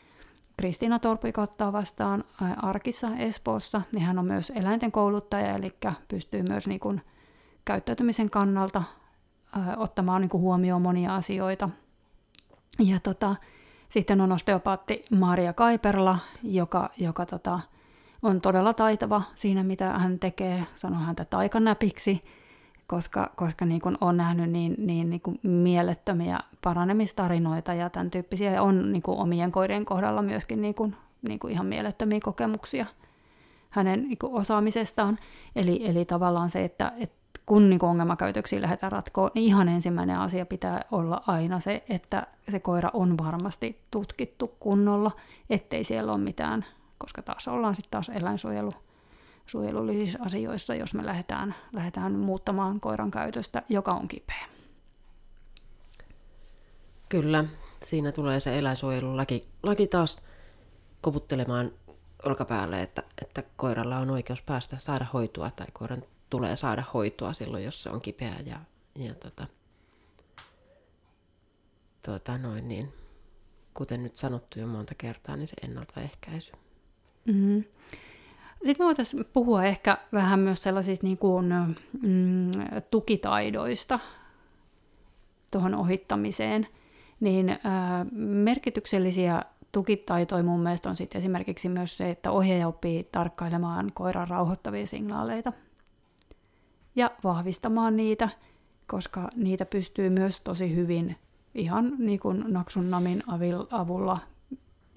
Kristiina 0.57 0.99
Torpik 0.99 1.37
ottaa 1.37 1.73
vastaan 1.73 2.23
Arkissa 2.57 3.15
Espoossa, 3.17 3.81
niin 3.93 4.05
hän 4.05 4.19
on 4.19 4.25
myös 4.25 4.51
eläinten 4.55 4.91
kouluttaja, 4.91 5.55
eli 5.55 5.73
pystyy 6.07 6.43
myös 6.43 6.67
niin 6.67 6.79
kuin 6.79 7.01
käyttäytymisen 7.65 8.29
kannalta 8.29 8.83
ottamaan 9.77 10.21
niin 10.21 10.29
kuin 10.29 10.41
huomioon 10.41 10.81
monia 10.81 11.15
asioita. 11.15 11.69
Ja 12.79 12.99
tota, 12.99 13.35
sitten 13.89 14.21
on 14.21 14.31
osteopaatti 14.31 15.03
Maria 15.17 15.53
Kaiperla, 15.53 16.17
joka, 16.43 16.89
joka 16.97 17.25
tota, 17.25 17.59
on 18.21 18.41
todella 18.41 18.73
taitava 18.73 19.21
siinä, 19.35 19.63
mitä 19.63 19.99
hän 19.99 20.19
tekee. 20.19 20.65
Sano 20.75 20.95
häntä 20.95 21.25
taikanäpiksi, 21.25 22.23
koska, 22.87 23.31
koska 23.35 23.65
niin 23.65 23.81
kuin 23.81 23.97
on 24.01 24.17
nähnyt 24.17 24.49
niin, 24.49 24.75
niin, 24.77 25.09
niin 25.09 25.21
kuin 25.21 25.39
mielettömiä 25.43 26.39
paranemistarinoita 26.63 27.73
ja 27.73 27.89
tämän 27.89 28.11
tyyppisiä. 28.11 28.61
on 28.61 28.91
niin 28.91 29.01
kuin 29.01 29.19
omien 29.19 29.51
koirien 29.51 29.85
kohdalla 29.85 30.21
myöskin 30.21 30.61
niin 30.61 30.75
kuin, 30.75 30.95
niin 31.27 31.39
kuin 31.39 31.53
ihan 31.53 31.65
mielettömiä 31.65 32.19
kokemuksia 32.23 32.85
hänen 33.69 34.01
niin 34.01 34.17
kuin 34.17 34.33
osaamisestaan. 34.33 35.17
Eli, 35.55 35.89
eli 35.89 36.05
tavallaan 36.05 36.49
se, 36.49 36.63
että, 36.63 36.91
että 36.97 37.25
kun 37.45 37.69
niin 37.69 37.85
ongelmakäytöksiä 37.85 38.61
lähdetään 38.61 38.91
ratkoa, 38.91 39.31
niin 39.33 39.45
ihan 39.45 39.69
ensimmäinen 39.69 40.19
asia 40.19 40.45
pitää 40.45 40.81
olla 40.91 41.23
aina 41.27 41.59
se, 41.59 41.83
että 41.89 42.27
se 42.49 42.59
koira 42.59 42.89
on 42.93 43.17
varmasti 43.17 43.81
tutkittu 43.91 44.55
kunnolla, 44.59 45.11
ettei 45.49 45.83
siellä 45.83 46.11
ole 46.11 46.21
mitään, 46.21 46.65
koska 46.97 47.21
taas 47.21 47.47
ollaan 47.47 47.75
sitten 47.75 47.91
taas 47.91 48.09
eläinsuojelu 48.09 48.71
suojelullisissa 49.45 50.19
asioissa, 50.21 50.75
jos 50.75 50.93
me 50.93 51.05
lähdetään, 51.05 51.55
lähdetään 51.71 52.11
muuttamaan 52.19 52.79
koiran 52.79 53.11
käytöstä, 53.11 53.63
joka 53.69 53.91
on 53.91 54.07
kipeä. 54.07 54.45
Kyllä, 57.09 57.45
siinä 57.83 58.11
tulee 58.11 58.39
se 58.39 58.59
eläinsuojelulaki 58.59 59.47
laki 59.63 59.87
taas 59.87 60.21
koputtelemaan 61.01 61.71
olkapäälle, 62.25 62.81
että, 62.81 63.03
että 63.21 63.43
koiralla 63.55 63.97
on 63.97 64.09
oikeus 64.09 64.41
päästä 64.41 64.77
saada 64.77 65.05
hoitoa 65.13 65.51
tai 65.51 65.67
koiran 65.73 66.03
tulee 66.29 66.55
saada 66.55 66.83
hoitoa 66.93 67.33
silloin, 67.33 67.63
jos 67.63 67.83
se 67.83 67.89
on 67.89 68.01
kipeä 68.01 68.35
ja, 68.45 68.59
ja 68.95 69.15
tota, 69.15 69.47
tota 72.01 72.37
noin, 72.37 72.67
niin, 72.67 72.93
kuten 73.73 74.03
nyt 74.03 74.17
sanottu 74.17 74.59
jo 74.59 74.67
monta 74.67 74.95
kertaa, 74.97 75.35
niin 75.35 75.47
se 75.47 75.55
ennaltaehkäisy. 75.61 76.51
Mm-hmm. 77.25 77.63
Sitten 78.65 78.83
me 78.83 78.87
voitaisiin 78.87 79.25
puhua 79.33 79.63
ehkä 79.63 79.97
vähän 80.13 80.39
myös 80.39 80.63
sellaisista 80.63 81.07
niin 81.07 81.17
kuin, 81.17 81.53
mm, 82.01 82.51
tukitaidoista 82.91 83.99
tuohon 85.51 85.75
ohittamiseen. 85.75 86.67
Niin 87.19 87.49
äh, 87.49 87.57
merkityksellisiä 88.15 89.41
tukitaitoja 89.71 90.43
mun 90.43 90.59
mielestä 90.59 90.89
on 90.89 90.95
sitten 90.95 91.19
esimerkiksi 91.19 91.69
myös 91.69 91.97
se, 91.97 92.09
että 92.09 92.31
ohjaaja 92.31 92.67
oppii 92.67 93.03
tarkkailemaan 93.11 93.91
koiran 93.93 94.27
rauhoittavia 94.27 94.87
signaaleita 94.87 95.53
ja 96.95 97.11
vahvistamaan 97.23 97.97
niitä, 97.97 98.29
koska 98.87 99.29
niitä 99.35 99.65
pystyy 99.65 100.09
myös 100.09 100.41
tosi 100.41 100.75
hyvin 100.75 101.15
ihan 101.55 101.95
niin 101.97 102.19
kuin 102.19 102.43
Naksun 102.47 102.91
Namin 102.91 103.23
avulla 103.71 104.17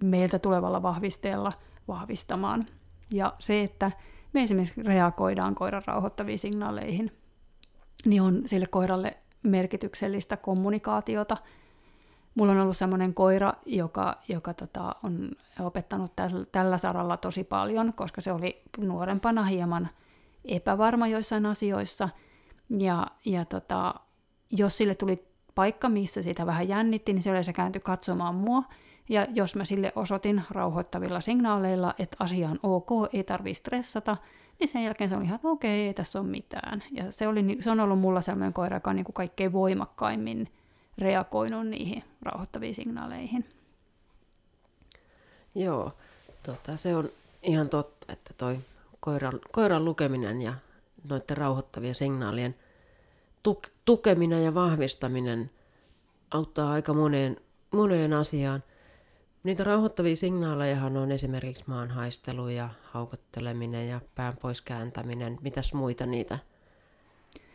meiltä 0.03 0.39
tulevalla 0.39 0.83
vahvisteella 0.83 1.53
vahvistamaan. 1.89 2.67
Ja 3.13 3.35
se, 3.39 3.63
että 3.63 3.93
me 4.33 4.43
esimerkiksi 4.43 4.83
reagoidaan 4.83 5.55
koiran 5.55 5.83
rauhoittaviin 5.87 6.39
signaaleihin, 6.39 7.13
niin 8.05 8.23
on 8.23 8.43
sille 8.47 8.67
koiralle 8.67 9.17
merkityksellistä 9.43 10.37
kommunikaatiota. 10.37 11.37
Mulla 12.35 12.53
on 12.53 12.59
ollut 12.59 12.77
semmoinen 12.77 13.15
koira, 13.15 13.53
joka, 13.67 14.17
joka 14.29 14.55
tota, 14.55 14.97
on 15.03 15.31
opettanut 15.61 16.13
tällä, 16.17 16.47
tällä 16.53 16.79
saralla 16.79 17.17
tosi 17.17 17.45
paljon, 17.45 17.93
koska 17.93 18.21
se 18.21 18.33
oli 18.33 18.63
nuorempana 18.79 19.45
hieman 19.45 19.89
epävarma 20.45 21.07
joissain 21.07 21.47
asioissa. 21.47 22.09
Ja, 22.79 23.07
ja 23.25 23.45
tota, 23.45 23.95
jos 24.51 24.77
sille 24.77 24.95
tuli 24.95 25.29
paikka, 25.55 25.89
missä 25.89 26.23
sitä 26.23 26.47
vähän 26.47 26.69
jännitti, 26.69 27.13
niin 27.13 27.23
se 27.23 27.31
yleensä 27.31 27.53
kääntyi 27.53 27.81
katsomaan 27.81 28.35
mua. 28.35 28.63
Ja 29.09 29.27
jos 29.35 29.57
mä 29.57 29.65
sille 29.65 29.93
osoitin 29.97 30.43
rauhoittavilla 30.51 31.21
signaaleilla, 31.21 31.95
että 31.99 32.17
asia 32.21 32.49
on 32.49 32.61
ok, 32.63 32.91
ei 33.13 33.25
tarvi 33.25 33.55
stressata, 33.55 34.17
niin 34.59 34.69
sen 34.69 34.85
jälkeen 34.85 35.11
se 35.11 35.17
oli 35.17 35.25
ihan 35.25 35.41
okei, 35.43 35.81
okay, 35.81 35.87
ei 35.87 35.95
tässä 35.95 36.21
ole 36.21 36.29
mitään. 36.29 36.83
Ja 36.91 37.13
se, 37.13 37.29
oli, 37.29 37.57
se 37.61 37.71
on 37.71 37.81
ollut 37.81 37.99
mulla 37.99 38.21
sellainen 38.21 38.53
koira, 38.53 38.77
joka 38.77 38.91
on 38.91 38.97
niin 38.97 39.05
kuin 39.05 39.15
kaikkein 39.15 39.53
voimakkaimmin 39.53 40.49
reagoinut 40.99 41.67
niihin 41.67 42.05
rauhoittaviin 42.23 42.75
signaaleihin. 42.75 43.45
Joo, 45.55 45.93
tota, 46.43 46.77
se 46.77 46.97
on 46.97 47.11
ihan 47.43 47.69
totta, 47.69 48.13
että 48.13 48.35
toi 48.37 48.59
koiran, 49.01 49.41
koiran 49.53 49.85
lukeminen 49.85 50.43
ja 50.43 50.55
noiden 51.09 51.37
rauhoittavien 51.37 51.95
signaalien 51.95 52.55
tuk, 53.43 53.67
tukeminen 53.85 54.45
ja 54.45 54.55
vahvistaminen 54.55 55.51
auttaa 56.31 56.73
aika 56.73 56.95
moneen, 56.95 57.37
moneen 57.71 58.13
asiaan. 58.13 58.63
Niitä 59.49 59.65
rauhoittavia 59.65 60.17
signaalejahan 60.17 60.97
on 60.97 61.13
esimerkiksi 61.13 61.65
maanhaistelu 61.67 62.49
ja 62.49 62.69
haukotteleminen 62.83 63.89
ja 63.89 64.01
pään 64.15 64.37
pois 64.43 64.63
kääntäminen. 64.63 65.39
Mitäs 65.43 65.75
muita 65.75 66.07
niitä 66.07 66.39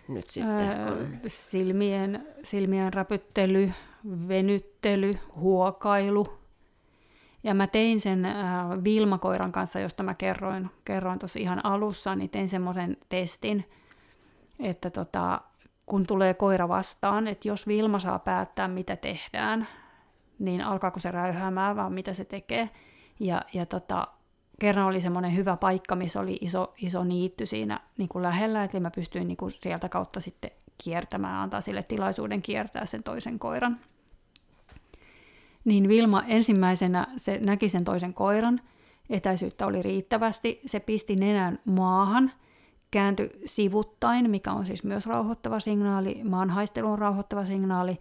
nyt 0.08 0.30
sitten 0.30 0.88
on? 0.88 1.20
Silmien, 1.28 2.28
silmien 2.44 2.94
räpyttely, 2.94 3.72
venyttely, 4.28 5.18
huokailu, 5.36 6.26
ja 7.44 7.54
mä 7.54 7.68
tein 7.68 8.02
sen 8.02 8.26
äh, 8.26 8.36
Vilmakoiran 8.84 9.52
kanssa, 9.52 9.80
josta 9.80 10.04
mä 10.04 10.14
kerroin, 10.14 10.70
kerroin 10.86 11.20
tuossa 11.20 11.40
ihan 11.40 11.66
alussa, 11.66 12.16
niin 12.16 12.30
tein 12.30 12.50
semmoisen 12.50 12.98
testin, 13.10 13.70
että 14.60 14.90
tota, 14.90 15.42
kun 15.86 16.08
tulee 16.08 16.34
koira 16.34 16.68
vastaan, 16.68 17.28
että 17.28 17.48
jos 17.48 17.68
Vilma 17.68 18.00
saa 18.00 18.20
päättää, 18.20 18.68
mitä 18.68 18.96
tehdään, 18.96 19.68
niin 20.40 20.62
alkaako 20.62 21.00
se 21.00 21.12
räyhäämään, 21.12 21.76
vaan 21.76 21.94
mitä 21.94 22.14
se 22.14 22.26
tekee. 22.26 22.70
Ja, 23.20 23.42
ja 23.54 23.66
tota, 23.66 24.08
kerran 24.60 24.86
oli 24.86 25.02
semmoinen 25.02 25.36
hyvä 25.36 25.58
paikka, 25.58 25.96
missä 25.96 26.20
oli 26.20 26.38
iso, 26.42 26.74
iso 26.78 27.04
niitty 27.04 27.46
siinä 27.46 27.80
niin 27.98 28.10
kuin 28.10 28.24
lähellä, 28.24 28.64
eli 28.64 28.80
mä 28.80 28.92
pystyin 28.92 29.28
niin 29.28 29.38
kuin 29.38 29.52
sieltä 29.52 29.90
kautta 29.90 30.20
sitten 30.20 30.52
kiertämään, 30.84 31.36
antaa 31.36 31.62
sille 31.62 31.84
tilaisuuden 31.84 32.42
kiertää 32.42 32.86
sen 32.86 33.04
toisen 33.04 33.40
koiran 33.40 33.80
niin 35.66 35.88
Vilma 35.88 36.24
ensimmäisenä 36.28 37.08
se 37.18 37.40
näki 37.46 37.70
sen 37.70 37.86
toisen 37.86 38.14
koiran, 38.14 38.62
etäisyyttä 39.10 39.66
oli 39.66 39.82
riittävästi, 39.82 40.62
se 40.66 40.80
pisti 40.80 41.16
nenän 41.16 41.60
maahan, 41.66 42.32
kääntyi 42.92 43.30
sivuttain, 43.46 44.30
mikä 44.30 44.52
on 44.52 44.66
siis 44.66 44.84
myös 44.84 45.06
rauhoittava 45.06 45.60
signaali, 45.60 46.22
maanhaistelun 46.24 47.00
rauhoittava 47.00 47.46
signaali, 47.46 48.00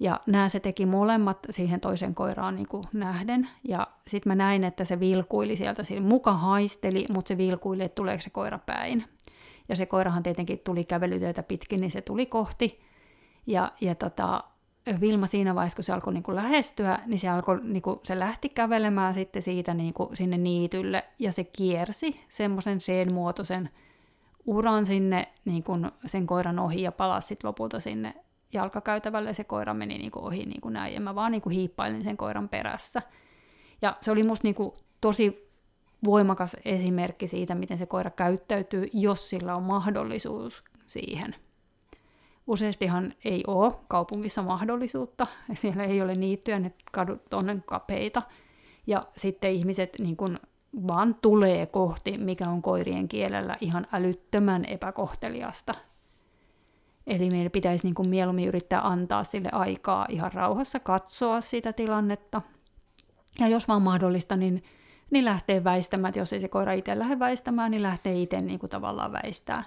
ja 0.00 0.20
nämä 0.26 0.48
se 0.48 0.60
teki 0.60 0.86
molemmat 0.86 1.38
siihen 1.50 1.80
toisen 1.80 2.14
koiraan 2.14 2.56
niin 2.56 2.68
kuin 2.68 2.84
nähden. 2.92 3.48
Ja 3.64 3.86
sitten 4.06 4.30
mä 4.30 4.34
näin, 4.34 4.64
että 4.64 4.84
se 4.84 5.00
vilkuili 5.00 5.56
sieltä, 5.56 5.82
siinä 5.82 6.06
muka 6.06 6.32
haisteli, 6.32 7.06
mutta 7.14 7.28
se 7.28 7.36
vilkuili, 7.36 7.84
että 7.84 7.94
tuleeko 7.94 8.22
se 8.22 8.30
koira 8.30 8.58
päin. 8.58 9.04
Ja 9.68 9.76
se 9.76 9.86
koirahan 9.86 10.22
tietenkin 10.22 10.58
tuli 10.58 10.84
kävelytöitä 10.84 11.42
pitkin, 11.42 11.80
niin 11.80 11.90
se 11.90 12.00
tuli 12.00 12.26
kohti. 12.26 12.80
Ja, 13.46 13.72
ja 13.80 13.94
tota, 13.94 14.44
Vilma 15.00 15.26
siinä 15.26 15.54
vaiheessa, 15.54 15.76
kun 15.76 15.84
se 15.84 15.92
alkoi 15.92 16.12
niin 16.12 16.22
kuin 16.22 16.36
lähestyä, 16.36 16.98
niin 17.06 17.18
se, 17.18 17.28
alkoi, 17.28 17.60
niin 17.62 17.82
kuin, 17.82 18.00
se 18.02 18.18
lähti 18.18 18.48
kävelemään 18.48 19.14
sitten 19.14 19.42
siitä 19.42 19.74
niin 19.74 19.94
kuin 19.94 20.16
sinne 20.16 20.38
niitylle 20.38 21.04
ja 21.18 21.32
se 21.32 21.44
kiersi 21.44 22.20
semmoisen 22.28 22.80
sen 22.80 23.12
muotoisen 23.12 23.70
uran 24.46 24.86
sinne 24.86 25.28
niin 25.44 25.62
kuin 25.62 25.90
sen 26.06 26.26
koiran 26.26 26.58
ohi 26.58 26.82
ja 26.82 26.92
palasi 26.92 27.28
sitten 27.28 27.48
lopulta 27.48 27.80
sinne 27.80 28.14
jalkakäytävälle. 28.52 29.32
Se 29.32 29.44
koira 29.44 29.74
meni 29.74 29.98
niin 29.98 30.10
kuin 30.10 30.24
ohi 30.24 30.46
niin 30.46 30.60
kuin 30.60 30.72
näin 30.72 30.94
ja 30.94 31.00
mä 31.00 31.14
vaan 31.14 31.32
niin 31.32 31.42
kuin 31.42 31.54
hiippailin 31.54 32.04
sen 32.04 32.16
koiran 32.16 32.48
perässä. 32.48 33.02
Ja 33.82 33.96
se 34.00 34.10
oli 34.10 34.22
musta 34.22 34.46
niin 34.46 34.54
kuin 34.54 34.72
tosi 35.00 35.48
voimakas 36.04 36.56
esimerkki 36.64 37.26
siitä, 37.26 37.54
miten 37.54 37.78
se 37.78 37.86
koira 37.86 38.10
käyttäytyy, 38.10 38.88
jos 38.92 39.30
sillä 39.30 39.56
on 39.56 39.62
mahdollisuus 39.62 40.64
siihen– 40.86 41.34
Useastihan 42.48 43.14
ei 43.24 43.44
ole 43.46 43.72
kaupungissa 43.88 44.42
mahdollisuutta, 44.42 45.26
siellä 45.54 45.84
ei 45.84 46.02
ole 46.02 46.14
niittyjä, 46.14 46.58
ne 46.58 46.72
kadut 46.92 47.34
on 47.34 47.62
kapeita, 47.66 48.22
ja 48.86 49.02
sitten 49.16 49.50
ihmiset 49.50 49.98
niin 49.98 50.16
kun 50.16 50.38
vaan 50.86 51.14
tulee 51.22 51.66
kohti, 51.66 52.18
mikä 52.18 52.48
on 52.48 52.62
koirien 52.62 53.08
kielellä 53.08 53.56
ihan 53.60 53.86
älyttömän 53.92 54.64
epäkohteliasta. 54.64 55.74
Eli 57.08 57.30
meidän 57.30 57.50
pitäisi 57.50 57.86
niin 57.86 57.94
kuin 57.94 58.08
mieluummin 58.08 58.48
yrittää 58.48 58.86
antaa 58.86 59.24
sille 59.24 59.48
aikaa 59.52 60.06
ihan 60.08 60.32
rauhassa 60.32 60.80
katsoa 60.80 61.40
sitä 61.40 61.72
tilannetta. 61.72 62.42
Ja 63.40 63.48
jos 63.48 63.68
vaan 63.68 63.82
mahdollista, 63.82 64.36
niin, 64.36 64.62
niin 65.10 65.24
lähtee 65.24 65.64
väistämään. 65.64 66.14
Jos 66.16 66.32
ei 66.32 66.40
se 66.40 66.48
koira 66.48 66.72
itse 66.72 66.98
lähde 66.98 67.18
väistämään, 67.18 67.70
niin 67.70 67.82
lähtee 67.82 68.22
itse 68.22 68.40
niin 68.40 68.58
kuin 68.58 68.70
tavallaan 68.70 69.12
väistää. 69.12 69.64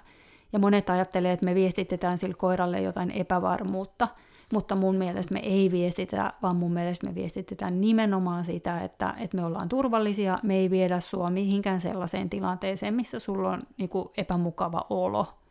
Ja 0.52 0.58
monet 0.58 0.90
ajattelee, 0.90 1.32
että 1.32 1.44
me 1.44 1.54
viestitetään 1.54 2.18
sille 2.18 2.34
koiralle 2.34 2.80
jotain 2.80 3.10
epävarmuutta, 3.10 4.08
mutta 4.52 4.76
mun 4.76 4.96
mielestä 4.96 5.34
me 5.34 5.40
ei 5.40 5.70
viestitä, 5.70 6.32
vaan 6.42 6.56
mun 6.56 6.72
mielestä 6.72 7.06
me 7.06 7.14
viestitetään 7.14 7.80
nimenomaan 7.80 8.44
sitä, 8.44 8.80
että, 8.80 9.14
että 9.18 9.36
me 9.36 9.44
ollaan 9.44 9.68
turvallisia, 9.68 10.38
me 10.42 10.56
ei 10.56 10.70
viedä 10.70 11.00
sua 11.00 11.30
mihinkään 11.30 11.80
sellaiseen 11.80 12.30
tilanteeseen, 12.30 12.94
missä 12.94 13.18
sulla 13.18 13.50
on 13.50 13.62
niin 13.78 13.88
kuin, 13.88 14.08
epämukava 14.16 14.86
olo. 14.90 15.41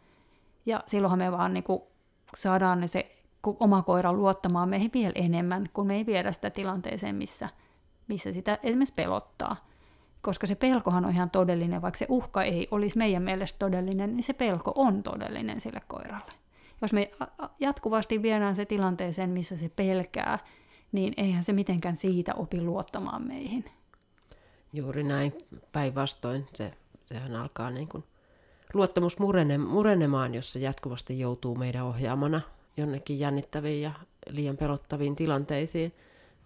Ja 0.66 0.84
silloinhan 0.88 1.20
me 1.20 1.32
vaan 1.32 1.54
niin 1.54 1.64
kuin, 1.64 1.82
saadaan 2.38 2.88
se 2.88 3.16
oma 3.44 3.82
koira 3.82 4.14
luottamaan 4.14 4.70
meihin 4.70 4.92
vielä 4.94 5.14
enemmän, 5.16 5.70
kun 5.74 5.88
me 5.88 5.96
ei 5.96 6.06
viedä 6.06 6.32
sitä 6.32 6.50
tilanteeseen, 6.50 7.16
missä, 7.16 7.50
missä 8.08 8.34
sitä 8.34 8.60
esimerkiksi 8.64 8.94
pelottaa 8.94 9.56
koska 10.22 10.48
se 10.48 10.56
pelkohan 10.56 11.06
on 11.06 11.12
ihan 11.12 11.30
todellinen, 11.30 11.82
vaikka 11.82 11.98
se 11.98 12.06
uhka 12.10 12.44
ei 12.44 12.68
olisi 12.72 12.98
meidän 12.98 13.24
mielestä 13.24 13.60
todellinen, 13.60 14.16
niin 14.16 14.24
se 14.24 14.34
pelko 14.34 14.72
on 14.76 15.04
todellinen 15.04 15.62
sille 15.62 15.82
koiralle. 15.88 16.32
Jos 16.82 16.94
me 16.94 17.12
jatkuvasti 17.60 18.22
viedään 18.22 18.56
se 18.56 18.66
tilanteeseen, 18.66 19.30
missä 19.30 19.58
se 19.58 19.70
pelkää, 19.70 20.40
niin 20.92 21.14
eihän 21.18 21.44
se 21.44 21.54
mitenkään 21.54 21.96
siitä 21.96 22.34
opi 22.34 22.62
luottamaan 22.62 23.28
meihin. 23.28 23.66
Juuri 24.74 25.04
näin, 25.04 25.34
päinvastoin. 25.72 26.48
Se, 26.56 26.74
sehän 27.06 27.36
alkaa 27.36 27.70
niin 27.70 27.88
kuin 27.88 28.04
luottamus 28.74 29.20
murene, 29.20 29.58
murenemaan, 29.58 30.36
jos 30.36 30.54
se 30.54 30.60
jatkuvasti 30.60 31.20
joutuu 31.20 31.56
meidän 31.56 31.86
ohjaamana 31.86 32.42
jonnekin 32.78 33.20
jännittäviin 33.20 33.82
ja 33.82 33.92
liian 34.30 34.58
pelottaviin 34.58 35.16
tilanteisiin, 35.16 35.94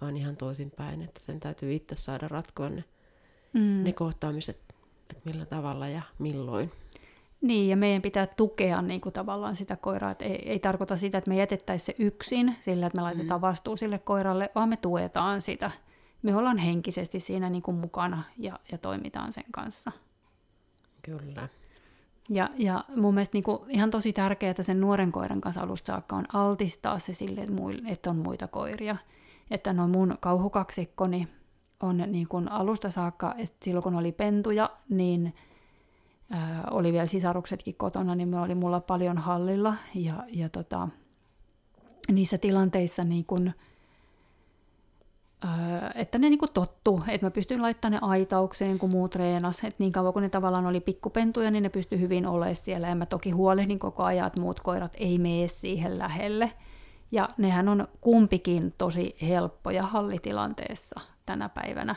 vaan 0.01 0.17
ihan 0.17 0.37
toisinpäin, 0.37 1.01
että 1.01 1.23
sen 1.23 1.39
täytyy 1.39 1.73
itse 1.73 1.95
saada 1.95 2.27
ratkoa 2.27 2.69
ne 2.69 2.83
mm. 3.55 3.83
ne 3.83 3.93
kohtaamiset, 3.93 4.57
että 5.09 5.21
millä 5.25 5.45
tavalla 5.45 5.87
ja 5.87 6.01
milloin. 6.19 6.71
Niin, 7.41 7.69
ja 7.69 7.77
meidän 7.77 8.01
pitää 8.01 8.27
tukea 8.27 8.81
niin 8.81 9.01
kuin 9.01 9.13
tavallaan 9.13 9.55
sitä 9.55 9.75
koiraa. 9.75 10.11
Että 10.11 10.25
ei, 10.25 10.49
ei 10.49 10.59
tarkoita 10.59 10.95
sitä, 10.95 11.17
että 11.17 11.29
me 11.29 11.35
jätettäisiin 11.35 11.85
se 11.85 12.03
yksin 12.03 12.55
sillä, 12.59 12.87
että 12.87 12.97
me 12.97 13.01
laitetaan 13.01 13.39
mm. 13.39 13.41
vastuu 13.41 13.77
sille 13.77 13.99
koiralle, 13.99 14.51
vaan 14.55 14.69
me 14.69 14.77
tuetaan 14.77 15.41
sitä. 15.41 15.71
Me 16.21 16.35
ollaan 16.35 16.57
henkisesti 16.57 17.19
siinä 17.19 17.49
niin 17.49 17.61
kuin 17.61 17.77
mukana 17.77 18.23
ja, 18.37 18.59
ja 18.71 18.77
toimitaan 18.77 19.33
sen 19.33 19.43
kanssa. 19.51 19.91
Kyllä. 21.01 21.49
Ja, 22.29 22.49
ja 22.57 22.83
mun 22.95 23.13
mielestä 23.13 23.35
niin 23.35 23.43
kuin 23.43 23.59
ihan 23.69 23.91
tosi 23.91 24.13
tärkeää, 24.13 24.53
sen 24.61 24.81
nuoren 24.81 25.11
koiran 25.11 25.41
kanssa 25.41 25.61
alusta 25.61 25.87
saakka 25.87 26.15
on 26.15 26.35
altistaa 26.35 26.99
se 26.99 27.13
sille, 27.13 27.41
että, 27.87 28.09
on 28.09 28.17
muita 28.17 28.47
koiria. 28.47 28.97
Että 29.51 29.73
no 29.73 29.87
mun 29.87 30.17
kauhukaksikkoni, 30.19 31.27
on 31.79 31.97
niin 32.07 32.27
kuin 32.27 32.51
alusta 32.51 32.89
saakka, 32.89 33.35
että 33.37 33.55
silloin 33.65 33.83
kun 33.83 33.95
oli 33.95 34.11
pentuja, 34.11 34.69
niin 34.89 35.33
ää, 36.29 36.63
oli 36.71 36.93
vielä 36.93 37.05
sisaruksetkin 37.05 37.75
kotona, 37.75 38.15
niin 38.15 38.27
me 38.27 38.39
oli 38.39 38.55
mulla 38.55 38.79
paljon 38.79 39.17
hallilla 39.17 39.75
ja, 39.95 40.23
ja 40.27 40.49
tota, 40.49 40.87
niissä 42.11 42.37
tilanteissa 42.37 43.03
niin 43.03 43.25
kuin, 43.25 43.53
että 45.95 46.17
ne 46.17 46.29
niin 46.29 46.39
kuin 46.39 46.51
tottu, 46.53 47.03
että 47.07 47.27
mä 47.27 47.31
pystyin 47.31 47.61
laittamaan 47.61 48.01
ne 48.01 48.07
aitaukseen, 48.07 48.79
kun 48.79 48.89
muut 48.89 49.11
treenas, 49.11 49.63
että 49.63 49.75
niin 49.79 49.91
kauan 49.91 50.13
kun 50.13 50.21
ne 50.21 50.29
tavallaan 50.29 50.65
oli 50.65 50.79
pikkupentuja, 50.79 51.51
niin 51.51 51.63
ne 51.63 51.69
pystyi 51.69 51.99
hyvin 51.99 52.27
olemaan 52.27 52.55
siellä 52.55 52.87
ja 52.87 52.95
mä 52.95 53.05
toki 53.05 53.31
huolehdin 53.31 53.79
koko 53.79 54.03
ajan, 54.03 54.27
että 54.27 54.41
muut 54.41 54.59
koirat 54.59 54.93
ei 54.97 55.17
mene 55.17 55.47
siihen 55.47 55.99
lähelle. 55.99 56.51
Ja 57.11 57.29
nehän 57.37 57.69
on 57.69 57.87
kumpikin 58.01 58.73
tosi 58.77 59.15
helppoja 59.21 59.83
hallitilanteessa 59.83 61.01
tänä 61.25 61.49
päivänä. 61.49 61.95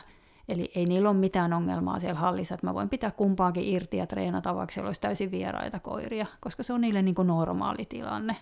Eli 0.49 0.71
ei 0.75 0.85
niillä 0.85 1.09
ole 1.09 1.17
mitään 1.17 1.53
ongelmaa 1.53 1.99
siellä 1.99 2.19
hallissa, 2.19 2.55
että 2.55 2.67
mä 2.67 2.73
voin 2.73 2.89
pitää 2.89 3.11
kumpaakin 3.11 3.63
irti 3.63 3.97
ja 3.97 4.07
treenata, 4.07 4.55
vaikka 4.55 4.73
siellä 4.73 4.87
olisi 4.87 5.01
täysin 5.01 5.31
vieraita 5.31 5.79
koiria, 5.79 6.25
koska 6.39 6.63
se 6.63 6.73
on 6.73 6.81
niille 6.81 7.01
niin 7.01 7.15
normaali 7.23 7.85
tilanne. 7.89 8.35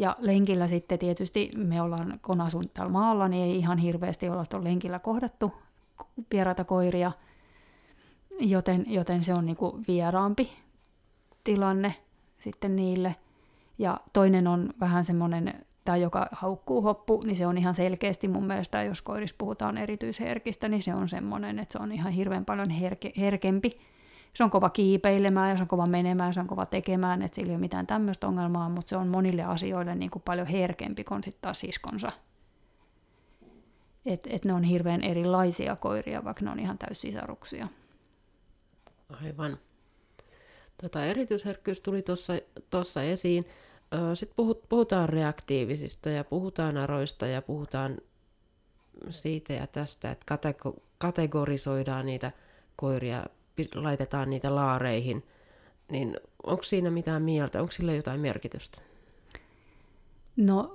Ja 0.00 0.16
lenkillä 0.18 0.66
sitten 0.66 0.98
tietysti 0.98 1.50
me 1.56 1.82
ollaan, 1.82 2.20
kun 2.22 2.40
asun 2.40 2.64
täällä 2.74 2.92
maalla, 2.92 3.28
niin 3.28 3.42
ei 3.42 3.56
ihan 3.56 3.78
hirveästi 3.78 4.28
olla 4.28 4.46
tuolla 4.46 4.64
lenkillä 4.64 4.98
kohdattu 4.98 5.52
vieraita 6.32 6.64
koiria, 6.64 7.12
joten, 8.40 8.84
joten 8.86 9.24
se 9.24 9.34
on 9.34 9.46
niin 9.46 9.56
kuin 9.56 9.84
vieraampi 9.88 10.52
tilanne 11.44 11.94
sitten 12.38 12.76
niille. 12.76 13.16
Ja 13.78 14.00
toinen 14.12 14.46
on 14.46 14.70
vähän 14.80 15.04
semmoinen 15.04 15.66
tai 15.84 16.02
joka 16.02 16.26
haukkuu 16.32 16.82
hoppu, 16.82 17.22
niin 17.24 17.36
se 17.36 17.46
on 17.46 17.58
ihan 17.58 17.74
selkeästi 17.74 18.28
mun 18.28 18.46
mielestä, 18.46 18.82
jos 18.82 19.02
koirissa 19.02 19.36
puhutaan 19.38 19.78
erityisherkistä, 19.78 20.68
niin 20.68 20.82
se 20.82 20.94
on 20.94 21.08
semmoinen, 21.08 21.58
että 21.58 21.72
se 21.78 21.82
on 21.82 21.92
ihan 21.92 22.12
hirveän 22.12 22.44
paljon 22.44 22.70
herke, 22.70 23.12
herkempi. 23.16 23.80
Se 24.34 24.44
on 24.44 24.50
kova 24.50 24.70
kiipeilemään 24.70 25.50
ja 25.50 25.56
se 25.56 25.62
on 25.62 25.68
kova 25.68 25.86
menemään, 25.86 26.34
se 26.34 26.40
on 26.40 26.46
kova 26.46 26.66
tekemään, 26.66 27.22
että 27.22 27.36
sillä 27.36 27.50
ei 27.50 27.54
ole 27.54 27.60
mitään 27.60 27.86
tämmöistä 27.86 28.26
ongelmaa, 28.26 28.68
mutta 28.68 28.88
se 28.88 28.96
on 28.96 29.08
monille 29.08 29.42
asioille 29.42 29.94
niin 29.94 30.10
kuin 30.10 30.22
paljon 30.22 30.46
herkempi 30.46 31.04
kuin 31.04 31.22
sitten 31.24 31.42
taas 31.42 31.60
siskonsa. 31.60 32.12
Että 34.06 34.30
et 34.32 34.44
ne 34.44 34.52
on 34.52 34.62
hirveän 34.62 35.02
erilaisia 35.02 35.76
koiria, 35.76 36.24
vaikka 36.24 36.44
ne 36.44 36.50
on 36.50 36.60
ihan 36.60 36.78
täyssisaruksia. 36.78 37.68
Aivan. 39.24 39.58
Tota, 40.82 41.04
erityisherkkyys 41.04 41.80
tuli 41.80 42.04
tuossa 42.70 43.02
esiin. 43.02 43.44
Sitten 44.14 44.46
puhutaan 44.68 45.08
reaktiivisista 45.08 46.10
ja 46.10 46.24
puhutaan 46.24 46.76
aroista 46.76 47.26
ja 47.26 47.42
puhutaan 47.42 47.98
siitä 49.10 49.52
ja 49.52 49.66
tästä, 49.66 50.10
että 50.10 50.36
kategorisoidaan 50.98 52.06
niitä 52.06 52.32
koiria, 52.76 53.24
laitetaan 53.74 54.30
niitä 54.30 54.54
laareihin. 54.54 55.24
Niin 55.90 56.16
onko 56.42 56.62
siinä 56.62 56.90
mitään 56.90 57.22
mieltä? 57.22 57.60
Onko 57.60 57.72
sillä 57.72 57.92
jotain 57.92 58.20
merkitystä? 58.20 58.82
No, 60.36 60.74